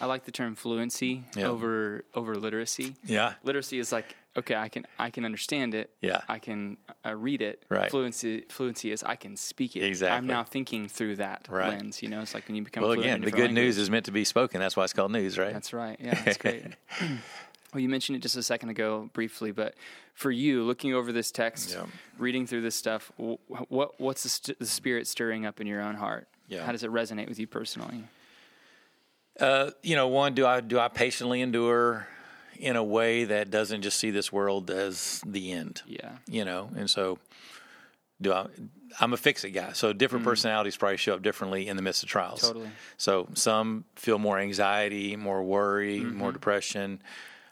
I 0.00 0.06
like 0.06 0.24
the 0.24 0.30
term 0.30 0.54
fluency 0.54 1.24
Yeah. 1.36 1.48
over 1.48 2.04
over 2.14 2.36
literacy. 2.36 2.94
Yeah. 3.04 3.34
Literacy 3.42 3.78
is 3.78 3.90
like 3.92 4.14
okay, 4.38 4.56
I 4.56 4.68
can 4.68 4.86
I 4.98 5.10
can 5.10 5.24
understand 5.24 5.74
it. 5.74 5.90
Yeah. 6.00 6.20
I 6.28 6.38
can 6.38 6.76
uh, 7.06 7.14
read 7.14 7.42
it. 7.42 7.64
Right. 7.68 7.90
Fluency 7.90 8.44
fluency 8.48 8.90
is 8.90 9.02
I 9.04 9.16
can 9.16 9.36
speak 9.36 9.76
it. 9.76 9.80
Exactly. 9.84 10.16
I'm 10.16 10.26
now 10.26 10.42
thinking 10.44 10.88
through 10.88 11.16
that 11.16 11.46
Right. 11.48 11.68
lens. 11.68 12.02
You 12.02 12.08
know, 12.08 12.20
it's 12.22 12.34
like 12.34 12.48
when 12.48 12.56
you 12.56 12.62
become 12.62 12.82
Well, 12.82 12.92
again, 12.92 13.20
the 13.20 13.30
good 13.30 13.52
news 13.52 13.78
is 13.78 13.90
meant 13.90 14.06
to 14.06 14.12
be 14.12 14.24
spoken. 14.24 14.60
That's 14.60 14.76
why 14.76 14.84
it's 14.84 14.92
called 14.92 15.12
news, 15.12 15.38
right? 15.38 15.52
That's 15.52 15.72
right. 15.72 15.96
Yeah, 16.00 16.20
that's 16.24 16.38
great. 16.38 16.64
well, 17.72 17.80
you 17.80 17.88
mentioned 17.88 18.16
it 18.16 18.20
just 18.22 18.36
a 18.36 18.42
second 18.42 18.70
ago 18.70 19.10
briefly, 19.12 19.52
but 19.52 19.74
for 20.14 20.30
you, 20.30 20.64
looking 20.64 20.94
over 20.94 21.12
this 21.12 21.30
text, 21.30 21.72
Yeah. 21.72 21.86
reading 22.18 22.46
through 22.46 22.62
this 22.62 22.74
stuff, 22.74 23.12
what 23.16 24.00
what's 24.00 24.22
the, 24.24 24.28
st- 24.28 24.58
the 24.58 24.66
spirit 24.66 25.06
stirring 25.06 25.46
up 25.46 25.60
in 25.60 25.66
your 25.66 25.80
own 25.82 25.94
heart? 25.94 26.28
Yeah. 26.48 26.64
How 26.64 26.72
does 26.72 26.82
it 26.82 26.90
resonate 26.90 27.28
with 27.28 27.38
you 27.38 27.46
personally? 27.46 28.04
Uh, 29.38 29.70
you 29.82 29.94
know, 29.94 30.08
one, 30.08 30.34
do 30.34 30.44
I 30.46 30.60
do 30.60 30.78
I 30.80 30.88
patiently 30.88 31.40
endure 31.42 32.08
in 32.58 32.76
a 32.76 32.84
way 32.84 33.24
that 33.24 33.50
doesn't 33.50 33.82
just 33.82 33.98
see 33.98 34.10
this 34.10 34.32
world 34.32 34.70
as 34.70 35.22
the 35.26 35.52
end? 35.52 35.82
Yeah. 35.86 36.12
You 36.26 36.44
know, 36.44 36.70
and 36.76 36.88
so 36.90 37.18
do 38.20 38.32
I? 38.32 38.46
I'm 39.00 39.12
a 39.12 39.16
fix 39.18 39.44
it 39.44 39.50
guy, 39.50 39.72
so 39.74 39.92
different 39.92 40.24
personalities 40.24 40.76
probably 40.76 40.96
show 40.96 41.14
up 41.14 41.22
differently 41.22 41.68
in 41.68 41.76
the 41.76 41.82
midst 41.82 42.02
of 42.02 42.08
trials. 42.08 42.40
Mm-hmm. 42.40 42.48
Totally. 42.48 42.70
So 42.96 43.28
some 43.34 43.84
feel 43.96 44.18
more 44.18 44.38
anxiety, 44.38 45.14
more 45.14 45.42
worry, 45.42 46.00
Mm-hmm. 46.00 46.16
more 46.16 46.32
depression. 46.32 47.02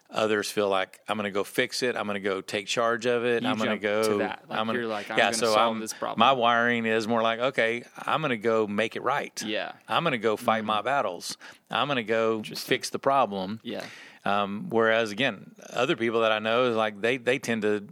Others 0.09 0.49
feel 0.49 0.69
like 0.69 1.01
I'm 1.09 1.17
going 1.17 1.25
to 1.25 1.31
go 1.31 1.43
fix 1.43 1.83
it. 1.83 1.97
I'm 1.97 2.05
going 2.07 2.15
to 2.15 2.21
go 2.21 2.39
take 2.39 2.65
charge 2.65 3.05
of 3.05 3.25
it. 3.25 3.43
You 3.43 3.49
I'm 3.49 3.57
going 3.57 3.71
to 3.71 3.77
go. 3.77 4.03
to 4.03 4.17
that. 4.19 4.45
Like, 4.49 4.57
I'm 4.57 4.65
gonna, 4.65 4.79
you're 4.79 4.87
like, 4.87 5.11
I'm 5.11 5.17
yeah. 5.17 5.25
gonna 5.25 5.35
so 5.35 5.53
solve 5.53 5.75
I'm, 5.75 5.81
this 5.81 5.91
problem. 5.93 6.19
My 6.19 6.31
wiring 6.31 6.85
is 6.85 7.09
more 7.09 7.21
like, 7.21 7.39
okay, 7.39 7.83
I'm 7.97 8.21
going 8.21 8.29
to 8.29 8.37
go 8.37 8.67
make 8.67 8.95
it 8.95 9.03
right. 9.03 9.37
Yeah. 9.45 9.67
Mm-hmm. 9.67 9.91
I'm 9.91 10.03
going 10.03 10.13
to 10.13 10.17
go 10.17 10.37
fight 10.37 10.63
my 10.63 10.81
battles. 10.81 11.37
I'm 11.69 11.87
going 11.87 11.97
to 11.97 12.03
go 12.03 12.41
fix 12.41 12.89
the 12.89 12.99
problem. 12.99 13.59
Yeah. 13.63 13.83
Um, 14.27 14.67
whereas 14.69 15.11
again, 15.11 15.55
other 15.71 15.95
people 15.95 16.21
that 16.21 16.31
I 16.31 16.39
know 16.39 16.65
is 16.65 16.75
like 16.75 16.99
they 17.01 17.17
they 17.17 17.39
tend 17.39 17.61
to 17.63 17.87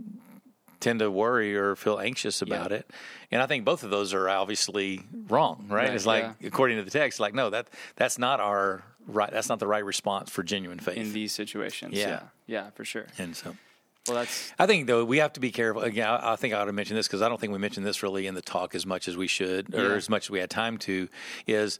tend 0.80 1.00
to 1.00 1.10
worry 1.10 1.56
or 1.56 1.76
feel 1.76 2.00
anxious 2.00 2.41
about 2.41 2.71
Yeah. 2.71 2.78
it, 2.78 2.91
and 3.32 3.41
I 3.41 3.48
think 3.48 3.65
both 3.65 3.84
of 3.84 3.89
those 3.89 4.13
are 4.13 4.30
obviously 4.30 5.02
wrong. 5.28 5.65
Right? 5.69 5.86
Right, 5.86 5.93
it's 5.95 6.06
like 6.06 6.24
yeah. 6.24 6.48
according 6.48 6.78
to 6.78 6.84
the 6.84 6.91
text, 6.91 7.19
like 7.19 7.34
no, 7.34 7.50
that 7.50 7.67
that's 7.95 8.17
not 8.19 8.39
our 8.39 8.84
right. 9.08 9.32
That's 9.32 9.50
not 9.50 9.60
the 9.60 9.67
right 9.67 9.86
response 9.86 10.30
for 10.30 10.43
genuine 10.43 10.80
faith. 10.80 10.98
In 10.98 11.13
these 11.13 11.32
situations. 11.32 11.93
Yeah. 11.93 12.08
Yeah. 12.08 12.19
Yeah, 12.48 12.69
for 12.71 12.86
sure. 12.86 13.08
and 13.17 13.36
so. 13.36 13.56
Well, 14.08 14.17
that's 14.17 14.54
I 14.60 14.67
think 14.67 14.86
though 14.86 15.04
we 15.04 15.17
have 15.17 15.34
to 15.34 15.39
be 15.39 15.50
careful. 15.52 15.82
Again, 15.82 16.08
I, 16.08 16.34
I 16.34 16.36
think 16.36 16.54
I 16.54 16.60
ought 16.60 16.65
to 16.65 16.74
mention 16.74 16.95
this 16.95 17.08
because 17.08 17.24
I 17.24 17.30
don't 17.30 17.41
think 17.41 17.52
we 17.54 17.58
mentioned 17.58 17.88
this 17.88 18.04
really 18.04 18.28
in 18.28 18.36
the 18.36 18.41
talk 18.41 18.76
as 18.76 18.86
much 18.86 19.08
as 19.08 19.17
we 19.17 19.26
should, 19.26 19.74
or 19.74 19.95
as 19.95 20.10
much 20.10 20.26
as 20.26 20.30
we 20.30 20.39
had 20.39 20.52
time 20.52 20.78
to. 20.80 21.08
Is 21.48 21.80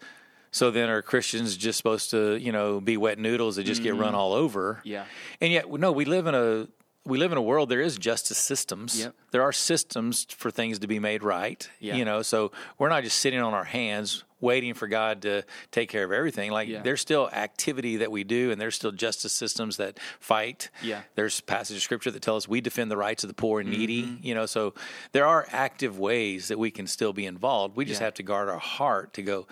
so 0.56 0.72
then 0.72 0.90
are 0.90 1.02
Christians 1.02 1.58
just 1.58 1.78
supposed 1.78 2.12
to 2.12 2.38
you 2.38 2.52
know 2.52 2.80
be 2.80 2.96
wet 2.98 3.20
noodles 3.20 3.58
that 3.58 3.64
just 3.66 3.84
get 3.84 3.96
run 3.96 4.16
all 4.16 4.34
over? 4.34 4.76
Mm-hmm. 4.80 4.88
Yeah. 4.96 5.06
and 5.42 5.52
yet 5.52 5.70
no, 5.72 5.92
we 5.92 6.06
live 6.06 6.28
in 6.28 6.36
a 6.36 6.68
we 7.08 7.20
live 7.20 7.32
in 7.32 7.38
a 7.38 7.42
world 7.52 7.70
there 7.70 7.82
is 7.82 7.98
justice 7.98 8.38
systems. 8.40 9.00
Yep. 9.00 9.14
There 9.32 9.44
are 9.44 9.52
systems 9.54 10.26
for 10.42 10.50
things 10.50 10.80
to 10.80 10.88
be 10.88 10.98
made 10.98 11.22
right. 11.24 11.62
Yeah. 11.80 11.96
You 11.98 12.06
know, 12.06 12.24
so 12.24 12.52
we're 12.80 12.90
not 12.90 13.04
just 13.04 13.20
sitting 13.20 13.40
on 13.42 13.54
our 13.54 13.64
hands 13.64 14.24
waiting 14.42 14.74
for 14.74 14.88
God 14.88 15.22
to 15.22 15.44
take 15.72 15.88
care 15.90 16.04
of 16.04 16.12
everything. 16.12 16.52
Like 16.52 16.68
Yeah. 16.68 16.82
there's 16.82 17.02
still 17.02 17.30
activity 17.32 17.98
that 17.98 18.12
we 18.12 18.24
do, 18.24 18.50
and 18.52 18.60
there's 18.60 18.76
still 18.76 18.92
justice 18.92 19.34
systems 19.34 19.78
that 19.78 20.00
fight. 20.20 20.70
Yeah. 20.82 21.02
There's 21.16 21.42
passages 21.42 21.78
of 21.78 21.84
scripture 21.84 22.12
that 22.12 22.22
tell 22.24 22.38
us 22.38 22.48
we 22.48 22.60
defend 22.62 22.90
the 22.90 22.98
rights 22.98 23.24
of 23.24 23.28
the 23.28 23.34
poor 23.36 23.60
and 23.60 23.70
needy. 23.70 24.04
Mm-hmm. 24.04 24.26
You 24.26 24.34
know, 24.36 24.46
so 24.48 24.74
there 25.12 25.28
are 25.28 25.46
active 25.52 26.00
ways 26.00 26.48
that 26.48 26.58
we 26.58 26.72
can 26.72 26.88
still 26.88 27.14
be 27.14 27.26
involved. 27.28 27.76
We 27.76 27.86
just 27.86 28.02
Yeah. 28.02 28.06
have 28.06 28.14
to 28.16 28.24
guard 28.24 28.50
our 28.50 28.58
heart 28.60 29.14
to 29.14 29.22
go. 29.22 29.48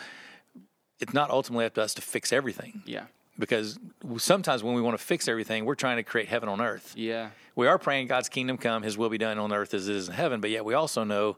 It's 1.04 1.14
not 1.14 1.30
ultimately 1.30 1.66
up 1.66 1.76
to 1.76 1.82
us 1.82 1.94
to 1.96 2.02
fix 2.02 2.34
everything 2.34 2.82
yeah. 2.86 3.04
because 3.38 3.78
sometimes 4.18 4.64
when 4.64 4.74
we 4.74 4.82
want 4.82 4.98
to 4.98 5.04
fix 5.04 5.28
everything, 5.28 5.66
we're 5.66 5.76
trying 5.76 5.98
to 5.98 6.04
create 6.04 6.28
heaven 6.28 6.50
on 6.50 6.62
earth. 6.62 6.94
Yeah. 6.96 7.30
We 7.56 7.68
are 7.68 7.78
praying 7.78 8.08
God's 8.08 8.30
kingdom 8.30 8.58
come, 8.58 8.84
His 8.84 8.98
will 8.98 9.10
be 9.10 9.18
done 9.18 9.38
on 9.38 9.54
earth 9.54 9.74
as 9.74 9.88
it 9.88 9.96
is 9.96 10.08
in 10.08 10.16
heaven, 10.16 10.42
but 10.42 10.50
yet 10.50 10.66
we 10.66 10.74
also 10.74 11.04
know 11.04 11.38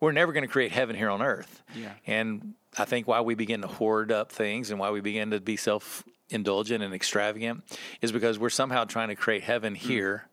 we're 0.00 0.12
never 0.12 0.32
going 0.32 0.42
to 0.42 0.48
create 0.48 0.72
heaven 0.72 0.94
here 0.94 1.10
on 1.10 1.22
earth. 1.22 1.62
Yeah. 1.74 1.92
And 2.06 2.54
I 2.78 2.84
think 2.84 3.08
why 3.08 3.20
we 3.22 3.34
begin 3.34 3.62
to 3.62 3.68
hoard 3.68 4.12
up 4.12 4.30
things 4.30 4.70
and 4.70 4.78
why 4.78 4.90
we 4.90 5.00
begin 5.00 5.30
to 5.30 5.40
be 5.40 5.56
self 5.56 6.04
indulgent 6.28 6.82
and 6.82 6.92
extravagant 6.92 7.62
is 8.02 8.12
because 8.12 8.38
we're 8.38 8.50
somehow 8.50 8.84
trying 8.84 9.08
to 9.08 9.14
create 9.14 9.42
heaven 9.42 9.74
here. 9.74 10.26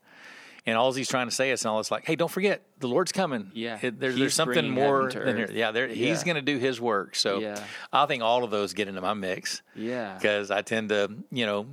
And 0.66 0.78
all 0.78 0.92
he's 0.92 1.08
trying 1.08 1.26
to 1.28 1.34
say 1.34 1.50
is, 1.50 1.62
and 1.62 1.70
all 1.70 1.78
it's 1.80 1.90
like, 1.90 2.06
hey, 2.06 2.16
don't 2.16 2.30
forget, 2.30 2.62
the 2.78 2.88
Lord's 2.88 3.12
coming. 3.12 3.50
Yeah. 3.54 3.78
It- 3.82 4.00
there's, 4.00 4.16
there's 4.16 4.34
something 4.34 4.70
more 4.70 5.10
than 5.12 5.36
here. 5.36 5.50
Yeah, 5.52 5.72
there, 5.72 5.88
he's 5.88 6.22
going 6.24 6.36
to 6.36 6.42
do 6.42 6.56
his 6.58 6.80
work. 6.80 7.16
So 7.16 7.38
Yeah. 7.40 7.62
I 7.92 8.06
think 8.06 8.22
all 8.22 8.44
of 8.44 8.50
those 8.50 8.72
get 8.72 8.88
into 8.88 9.02
my 9.02 9.12
mix 9.12 9.60
Yeah. 9.76 10.14
because 10.14 10.50
I 10.50 10.62
tend 10.62 10.88
to, 10.88 11.10
you 11.30 11.44
know, 11.44 11.66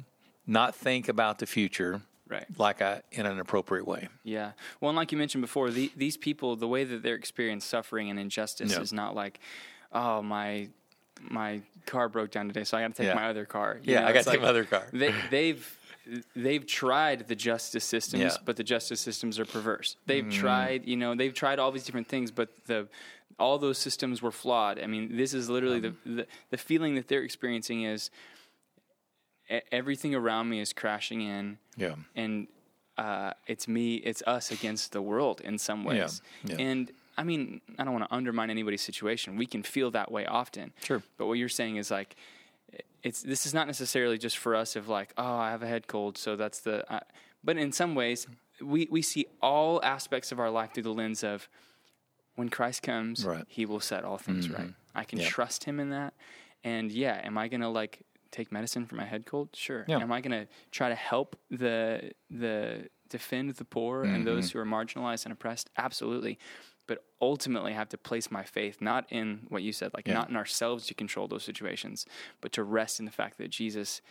not 0.45 0.75
think 0.75 1.07
about 1.07 1.39
the 1.39 1.45
future 1.45 2.01
Right. 2.27 2.45
like 2.57 2.81
I 2.81 3.01
in 3.11 3.25
an 3.25 3.39
appropriate 3.39 3.85
way. 3.87 4.09
Yeah. 4.23 4.51
Well, 4.81 4.89
and 4.89 4.97
like 4.97 5.11
you 5.13 5.17
mentioned 5.17 5.41
before, 5.41 5.69
the, 5.71 5.89
these 5.95 6.17
people, 6.17 6.55
the 6.57 6.67
way 6.67 6.83
that 6.83 7.01
they're 7.03 7.15
experiencing 7.15 7.65
suffering 7.67 8.09
and 8.09 8.19
injustice 8.19 8.71
Yeah. 8.73 8.81
is 8.81 8.91
not 8.91 9.15
like, 9.15 9.39
oh, 9.93 10.21
my 10.21 10.67
my 11.29 11.61
car 11.85 12.09
broke 12.09 12.31
down 12.31 12.47
today, 12.47 12.63
so 12.63 12.75
I 12.77 12.81
got 12.81 12.87
to 12.87 12.93
take 12.95 13.07
Yeah. 13.07 13.13
my 13.13 13.27
other 13.29 13.45
car. 13.45 13.79
You 13.83 13.93
Yeah, 13.93 14.01
know, 14.01 14.07
I 14.07 14.11
got 14.13 14.19
to 14.23 14.31
take 14.31 14.33
like 14.39 14.41
my 14.41 14.47
other 14.47 14.63
car. 14.65 14.87
They, 14.91 15.13
they've 15.29 15.77
they've 16.35 16.65
tried 16.65 17.27
the 17.27 17.35
justice 17.35 17.83
systems, 17.85 18.23
Yeah. 18.23 18.37
but 18.43 18.55
the 18.57 18.63
justice 18.63 18.99
systems 19.01 19.39
are 19.39 19.45
perverse. 19.45 19.95
They've 20.07 20.25
Mm. 20.25 20.31
tried, 20.33 20.87
you 20.87 20.97
know, 20.97 21.13
they've 21.15 21.33
tried 21.33 21.59
all 21.59 21.71
these 21.71 21.83
different 21.85 22.07
things, 22.07 22.31
but 22.31 22.49
the 22.65 22.87
all 23.39 23.57
those 23.57 23.77
systems 23.79 24.21
were 24.21 24.31
flawed. 24.31 24.79
I 24.79 24.85
mean, 24.87 25.15
this 25.17 25.33
is 25.33 25.49
literally 25.49 25.77
Um. 25.87 25.97
the, 26.05 26.11
the 26.15 26.27
the 26.51 26.57
feeling 26.57 26.95
that 26.95 27.07
they're 27.07 27.23
experiencing 27.23 27.83
is 27.83 28.09
everything 29.71 30.15
around 30.15 30.49
me 30.49 30.59
is 30.59 30.71
crashing 30.73 31.21
in 31.21 31.57
Yeah. 31.75 31.95
and 32.15 32.47
uh, 32.97 33.33
it's 33.47 33.67
me, 33.67 33.95
it's 33.95 34.21
us 34.27 34.51
against 34.51 34.91
the 34.91 35.01
world 35.01 35.41
in 35.41 35.57
some 35.57 35.83
ways. 35.83 36.21
Yeah, 36.43 36.55
yeah. 36.57 36.65
And 36.65 36.91
I 37.17 37.23
mean, 37.23 37.61
I 37.77 37.83
don't 37.83 37.93
want 37.93 38.07
to 38.07 38.13
undermine 38.15 38.49
anybody's 38.49 38.81
situation. 38.81 39.35
We 39.37 39.45
can 39.45 39.63
feel 39.63 39.91
that 39.91 40.11
way 40.11 40.25
often. 40.25 40.71
Sure. 40.83 41.01
But 41.17 41.25
what 41.27 41.33
you're 41.33 41.49
saying 41.49 41.75
is 41.77 41.91
like, 41.91 42.15
it's 43.03 43.21
this 43.23 43.45
is 43.45 43.53
not 43.53 43.67
necessarily 43.67 44.17
just 44.17 44.37
for 44.37 44.55
us 44.55 44.75
of 44.75 44.87
like, 44.87 45.13
oh, 45.17 45.35
I 45.37 45.51
have 45.51 45.63
a 45.63 45.67
head 45.67 45.87
cold, 45.87 46.17
so 46.17 46.35
that's 46.35 46.59
the. 46.59 46.89
Uh, 46.91 46.99
but 47.43 47.57
in 47.57 47.71
some 47.71 47.95
ways, 47.95 48.27
we 48.61 48.87
we 48.91 49.01
see 49.01 49.25
all 49.41 49.79
aspects 49.83 50.31
of 50.31 50.39
our 50.39 50.49
life 50.51 50.73
through 50.73 50.83
the 50.83 50.93
lens 50.93 51.23
of 51.23 51.49
when 52.35 52.49
Christ 52.49 52.81
comes, 52.83 53.25
Right. 53.25 53.43
He 53.47 53.65
will 53.65 53.79
set 53.79 54.03
all 54.03 54.17
things 54.17 54.47
Mm-hmm. 54.47 54.55
right. 54.61 54.73
I 54.95 55.03
can 55.03 55.19
Yeah. 55.19 55.27
trust 55.27 55.63
Him 55.65 55.79
in 55.79 55.89
that. 55.89 56.13
And 56.63 56.91
yeah, 56.91 57.19
am 57.23 57.37
I 57.37 57.47
gonna 57.47 57.69
like 57.69 58.03
take 58.31 58.51
medicine 58.51 58.85
for 58.85 58.95
my 58.95 59.03
head 59.05 59.25
cold? 59.25 59.49
Sure. 59.53 59.83
Yeah. 59.87 59.99
Am 59.99 60.11
I 60.11 60.21
gonna 60.21 60.47
try 60.71 60.89
to 60.89 60.95
help 60.95 61.35
the 61.49 62.11
the 62.29 62.87
defend 63.09 63.49
the 63.55 63.65
poor 63.65 64.03
and 64.03 64.25
those 64.25 64.49
Mm-hmm. 64.49 64.57
who 64.59 64.61
are 64.63 64.65
marginalized 64.85 65.25
and 65.25 65.33
oppressed? 65.33 65.69
Absolutely. 65.77 66.37
But 66.91 67.05
ultimately, 67.21 67.71
I 67.71 67.75
have 67.75 67.87
to 67.89 67.97
place 67.97 68.29
my 68.29 68.43
faith 68.43 68.81
not 68.81 69.05
in 69.09 69.45
what 69.47 69.63
you 69.63 69.71
said, 69.71 69.91
like 69.93 70.05
Yeah. 70.07 70.15
not 70.15 70.29
in 70.29 70.35
ourselves 70.35 70.87
to 70.87 70.93
control 70.93 71.25
those 71.29 71.41
situations, 71.45 72.05
but 72.41 72.51
to 72.51 72.63
rest 72.65 72.99
in 72.99 73.05
the 73.05 73.11
fact 73.13 73.37
that 73.37 73.49
Jesus 73.49 74.01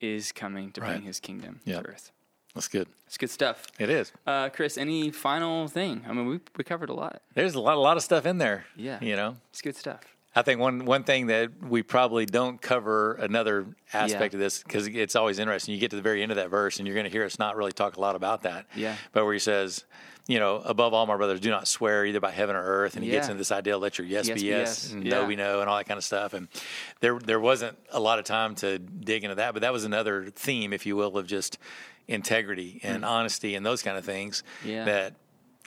is 0.00 0.32
coming 0.32 0.72
to 0.72 0.80
bring 0.80 1.02
His 1.02 1.20
kingdom 1.20 1.60
Yeah. 1.66 1.82
to 1.82 1.88
earth. 1.90 2.12
That's 2.54 2.66
good. 2.66 2.88
It's 3.06 3.18
good 3.18 3.28
stuff. 3.28 3.66
It 3.78 3.90
is. 3.90 4.10
Uh, 4.26 4.48
Chris, 4.48 4.78
any 4.78 5.10
final 5.10 5.68
thing? 5.68 6.02
I 6.08 6.14
mean, 6.14 6.26
we 6.28 6.40
we 6.56 6.64
covered 6.64 6.88
a 6.88 6.94
lot. 6.94 7.20
There's 7.34 7.54
a 7.54 7.60
lot, 7.60 7.76
a 7.76 7.80
lot 7.80 7.98
of 7.98 8.02
stuff 8.02 8.24
in 8.24 8.38
there. 8.38 8.64
Yeah. 8.74 8.98
You 9.02 9.16
know, 9.16 9.36
It's 9.50 9.60
good 9.60 9.76
stuff. 9.76 10.00
I 10.34 10.40
think 10.40 10.60
one 10.60 10.86
one 10.86 11.04
thing 11.04 11.26
that 11.26 11.50
we 11.62 11.82
probably 11.82 12.24
don't 12.24 12.58
cover 12.62 13.14
another 13.16 13.66
aspect 13.92 14.32
Yeah. 14.32 14.38
of 14.38 14.40
this 14.40 14.62
because 14.62 14.86
it's 14.86 15.14
always 15.14 15.38
interesting. 15.38 15.74
You 15.74 15.80
get 15.80 15.90
to 15.90 15.96
the 15.96 16.08
very 16.10 16.22
end 16.22 16.32
of 16.32 16.36
that 16.36 16.48
verse, 16.48 16.78
and 16.78 16.86
you're 16.88 16.94
going 16.94 17.04
to 17.04 17.10
hear 17.12 17.26
us 17.26 17.38
not 17.38 17.54
really 17.56 17.72
talk 17.72 17.96
a 17.98 18.00
lot 18.00 18.16
about 18.16 18.42
that. 18.44 18.64
Yeah. 18.74 18.96
But 19.12 19.24
where 19.26 19.34
he 19.34 19.38
says, 19.40 19.84
you 20.26 20.38
know, 20.38 20.56
above 20.56 20.94
all, 20.94 21.06
my 21.06 21.16
brothers, 21.16 21.40
do 21.40 21.50
not 21.50 21.66
swear 21.66 22.04
either 22.06 22.20
by 22.20 22.30
heaven 22.30 22.54
or 22.56 22.62
earth, 22.62 22.94
and 22.94 23.04
he 23.04 23.10
gets 23.10 23.26
into 23.28 23.38
this 23.38 23.50
idea, 23.52 23.76
let 23.76 23.98
your 23.98 24.06
yes, 24.06 24.28
Yes 24.28 24.40
be 24.40 24.46
yes, 24.46 24.58
yes. 24.58 24.92
and 24.92 25.04
Yeah. 25.04 25.10
no 25.20 25.26
be 25.26 25.36
no, 25.36 25.60
and 25.60 25.68
all 25.68 25.76
that 25.76 25.86
kind 25.88 25.98
of 25.98 26.04
stuff. 26.04 26.32
And 26.34 26.48
there 27.00 27.18
there 27.18 27.40
wasn't 27.40 27.76
a 27.90 27.98
lot 28.00 28.18
of 28.18 28.24
time 28.24 28.54
to 28.56 28.78
dig 28.78 29.24
into 29.24 29.36
that, 29.36 29.52
but 29.54 29.62
that 29.62 29.72
was 29.72 29.84
another 29.84 30.26
theme, 30.34 30.72
if 30.72 30.86
you 30.86 30.94
will, 30.96 31.18
of 31.18 31.26
just 31.26 31.58
integrity 32.08 32.80
and 32.82 33.04
honesty 33.04 33.54
and 33.54 33.64
those 33.64 33.82
kind 33.82 33.96
of 33.96 34.04
things. 34.04 34.42
Mm. 34.64 34.68
Yeah. 34.70 34.84
That 34.84 35.14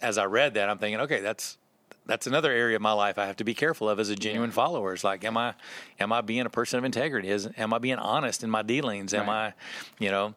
as 0.01 0.17
I 0.17 0.25
read 0.25 0.53
that, 0.55 0.69
I'm 0.69 0.77
thinking, 0.77 1.01
okay, 1.01 1.21
that's 1.21 1.57
that's 2.05 2.27
another 2.27 2.51
area 2.51 2.75
of 2.75 2.81
my 2.81 2.91
life 2.91 3.17
I 3.17 3.27
have 3.27 3.37
to 3.37 3.45
be 3.45 3.53
careful 3.53 3.87
of 3.89 3.97
as 3.97 4.09
a 4.09 4.15
genuine 4.15 4.51
follower. 4.51 4.93
It's 4.93 5.05
like, 5.05 5.23
am 5.23 5.37
I, 5.37 5.53
am 6.01 6.11
I 6.11 6.19
being 6.19 6.45
a 6.45 6.49
person 6.49 6.77
of 6.77 6.83
integrity? 6.83 7.29
Is, 7.29 7.47
am 7.57 7.73
I 7.73 7.77
being 7.77 7.95
honest 7.97 8.43
in 8.43 8.49
my 8.49 8.61
dealings? 8.61 9.13
Am 9.13 9.27
Right. 9.27 9.53
I, 9.99 10.03
you 10.03 10.11
know, 10.11 10.33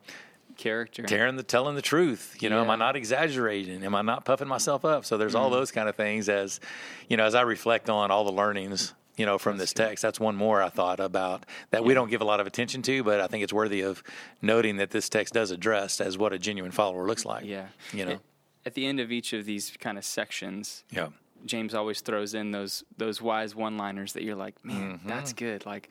Character. 0.57 1.03
tearing 1.05 1.37
the, 1.37 1.43
telling 1.43 1.75
the 1.77 1.83
truth? 1.83 2.37
You 2.41 2.51
know, 2.51 2.61
am 2.63 2.71
I 2.71 2.77
not 2.77 2.97
exaggerating? 2.97 3.85
Am 3.85 3.95
I 3.95 4.03
not 4.03 4.25
puffing 4.25 4.49
myself 4.49 4.85
up? 4.85 5.05
So 5.05 5.17
there's 5.17 5.35
Mm. 5.35 5.41
all 5.41 5.51
those 5.51 5.71
kind 5.73 5.89
of 5.89 5.97
things 5.97 6.29
as, 6.29 6.61
you 7.09 7.17
know, 7.17 7.25
as 7.25 7.35
I 7.35 7.43
reflect 7.43 7.89
on 7.91 8.11
all 8.11 8.25
the 8.25 8.33
learnings, 8.33 8.95
you 9.17 9.25
know, 9.27 9.39
from 9.39 9.57
this 9.57 9.73
text, 9.73 10.03
that's 10.03 10.21
one 10.21 10.37
more 10.37 10.63
I 10.63 10.69
thought 10.69 11.01
about 11.01 11.45
that 11.71 11.85
we 11.85 11.95
don't 11.95 12.11
give 12.11 12.21
a 12.21 12.25
lot 12.25 12.39
of 12.41 12.47
attention 12.47 12.83
to, 12.83 13.03
but 13.03 13.21
I 13.21 13.27
think 13.29 13.43
it's 13.45 13.53
worthy 13.53 13.81
of 13.81 14.03
noting 14.43 14.77
that 14.77 14.91
this 14.91 15.09
text 15.09 15.33
does 15.35 15.51
address 15.51 16.01
as 16.01 16.19
what 16.19 16.33
a 16.33 16.39
genuine 16.39 16.73
follower 16.73 17.07
looks 17.07 17.25
like. 17.25 17.45
Yeah. 17.47 17.69
You 17.93 18.05
know, 18.05 18.19
At, 18.67 18.75
the 18.75 18.85
end 18.87 19.01
of 19.01 19.11
each 19.13 19.33
of 19.33 19.45
these 19.47 19.73
kind 19.81 19.97
of 19.97 20.05
sections, 20.05 20.85
yeah. 20.91 21.09
James 21.45 21.75
always 21.75 22.01
throws 22.01 22.35
in 22.35 22.51
those 22.51 22.83
those 22.97 23.23
wise 23.23 23.55
one-liners 23.55 24.15
that 24.15 24.23
you're 24.25 24.35
like, 24.35 24.63
man, 24.65 25.01
that's 25.07 25.33
good. 25.33 25.65
Like, 25.65 25.89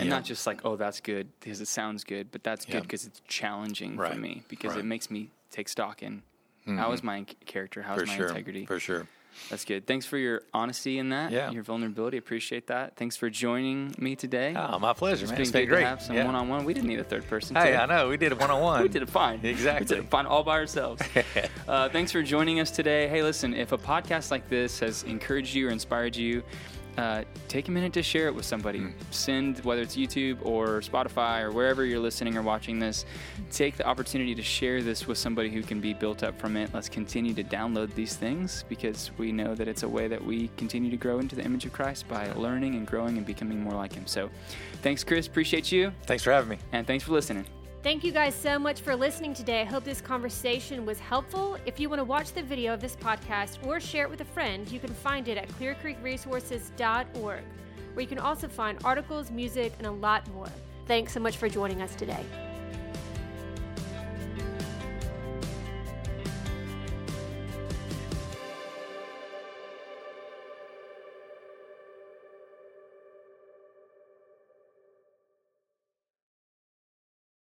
and 0.00 0.06
Mm-hmm. 0.08 0.12
Yeah. 0.12 0.16
not 0.18 0.24
just 0.24 0.46
like, 0.46 0.64
oh, 0.64 0.76
that's 0.76 1.00
good 1.00 1.28
because 1.40 1.60
it 1.60 1.68
sounds 1.68 2.04
good, 2.04 2.30
but 2.32 2.42
that's 2.42 2.66
Yeah. 2.66 2.74
good 2.76 2.82
because 2.82 3.06
it's 3.06 3.20
challenging 3.28 3.96
Right. 3.96 4.12
for 4.14 4.18
me 4.18 4.42
because 4.48 4.70
Right. 4.72 4.80
it 4.80 4.84
makes 4.84 5.10
me 5.10 5.30
take 5.50 5.68
stock 5.68 6.02
in 6.02 6.22
how 6.66 6.92
is 6.92 7.02
my 7.02 7.24
character, 7.46 7.82
how's 7.82 7.98
For 8.00 8.06
my 8.06 8.16
sure. 8.16 8.28
integrity. 8.28 8.64
For 8.66 8.78
sure. 8.78 9.06
That's 9.48 9.64
good. 9.64 9.86
Thanks 9.86 10.06
for 10.06 10.18
your 10.18 10.42
honesty 10.52 10.98
in 10.98 11.08
that. 11.10 11.30
Yeah. 11.32 11.50
Your 11.50 11.62
vulnerability. 11.62 12.16
Appreciate 12.18 12.66
that. 12.66 12.96
Thanks 12.96 13.16
for 13.16 13.30
joining 13.30 13.94
me 13.98 14.14
today. 14.16 14.54
Oh, 14.56 14.78
my 14.78 14.92
pleasure, 14.92 15.22
it's 15.24 15.30
man. 15.30 15.36
been 15.36 15.42
It's 15.42 15.50
been 15.52 15.68
great. 15.68 15.80
to 15.80 15.86
have 15.86 16.02
some 16.02 16.16
Yeah. 16.16 16.26
one-on-one. 16.26 16.64
We 16.64 16.74
didn't 16.74 16.88
need 16.88 16.98
a 17.00 17.04
third 17.04 17.26
person. 17.28 17.56
Hey, 17.56 17.76
I 17.76 17.86
know. 17.86 18.08
We 18.08 18.16
did 18.16 18.32
it 18.32 18.38
one 18.40 18.50
on 18.50 18.60
one. 18.60 18.82
we 18.82 18.88
did 18.88 19.02
it 19.02 19.08
fine. 19.08 19.40
Exactly. 19.44 19.84
We 19.84 19.88
did 20.00 20.04
it 20.06 20.10
fine 20.10 20.26
all 20.26 20.42
by 20.42 20.58
ourselves. 20.58 21.02
uh, 21.68 21.88
thanks 21.88 22.12
for 22.12 22.22
joining 22.22 22.60
us 22.60 22.70
today. 22.70 23.08
Hey, 23.08 23.22
listen, 23.22 23.54
if 23.54 23.72
a 23.72 23.78
podcast 23.78 24.30
like 24.32 24.48
this 24.48 24.80
has 24.80 25.04
encouraged 25.04 25.54
you 25.54 25.68
or 25.68 25.70
inspired 25.70 26.16
you, 26.16 26.42
uh, 26.96 27.24
take 27.48 27.68
a 27.68 27.70
minute 27.70 27.92
to 27.94 28.02
share 28.02 28.26
it 28.26 28.34
with 28.34 28.44
somebody. 28.44 28.80
Hmm. 28.80 28.90
Send, 29.10 29.58
whether 29.60 29.82
it's 29.82 29.96
YouTube 29.96 30.38
or 30.44 30.80
Spotify 30.80 31.42
or 31.42 31.52
wherever 31.52 31.84
you're 31.84 32.00
listening 32.00 32.36
or 32.36 32.42
watching 32.42 32.78
this, 32.78 33.04
take 33.50 33.76
the 33.76 33.86
opportunity 33.86 34.34
to 34.34 34.42
share 34.42 34.82
this 34.82 35.06
with 35.06 35.18
somebody 35.18 35.50
who 35.50 35.62
can 35.62 35.80
be 35.80 35.94
built 35.94 36.22
up 36.22 36.38
from 36.38 36.56
it. 36.56 36.70
Let's 36.72 36.88
continue 36.88 37.34
to 37.34 37.44
download 37.44 37.94
these 37.94 38.16
things 38.16 38.64
because 38.68 39.10
we 39.18 39.32
know 39.32 39.54
that 39.54 39.68
it's 39.68 39.82
a 39.82 39.88
way 39.88 40.08
that 40.08 40.24
we 40.24 40.50
continue 40.56 40.90
to 40.90 40.96
grow 40.96 41.18
into 41.18 41.36
the 41.36 41.44
image 41.44 41.66
of 41.66 41.72
Christ 41.72 42.08
by 42.08 42.30
learning 42.32 42.74
and 42.74 42.86
growing 42.86 43.16
and 43.16 43.26
becoming 43.26 43.62
more 43.62 43.74
like 43.74 43.92
Him. 43.92 44.06
So 44.06 44.30
thanks, 44.82 45.04
Chris. 45.04 45.26
Appreciate 45.26 45.70
you. 45.72 45.92
Thanks 46.06 46.24
for 46.24 46.32
having 46.32 46.50
me. 46.50 46.58
And 46.72 46.86
thanks 46.86 47.04
for 47.04 47.12
listening. 47.12 47.46
Thank 47.82 48.04
you 48.04 48.12
guys 48.12 48.34
so 48.34 48.58
much 48.58 48.82
for 48.82 48.94
listening 48.94 49.32
today. 49.32 49.62
I 49.62 49.64
hope 49.64 49.84
this 49.84 50.02
conversation 50.02 50.84
was 50.84 50.98
helpful. 50.98 51.56
If 51.64 51.80
you 51.80 51.88
want 51.88 52.00
to 52.00 52.04
watch 52.04 52.34
the 52.34 52.42
video 52.42 52.74
of 52.74 52.80
this 52.82 52.94
podcast 52.94 53.66
or 53.66 53.80
share 53.80 54.04
it 54.04 54.10
with 54.10 54.20
a 54.20 54.24
friend, 54.26 54.70
you 54.70 54.78
can 54.78 54.92
find 54.92 55.28
it 55.28 55.38
at 55.38 55.48
clearcreekresources.org, 55.48 57.42
where 57.94 58.02
you 58.02 58.06
can 58.06 58.18
also 58.18 58.48
find 58.48 58.78
articles, 58.84 59.30
music, 59.30 59.72
and 59.78 59.86
a 59.86 59.92
lot 59.92 60.28
more. 60.34 60.50
Thanks 60.86 61.14
so 61.14 61.20
much 61.20 61.38
for 61.38 61.48
joining 61.48 61.80
us 61.80 61.94
today. 61.94 62.22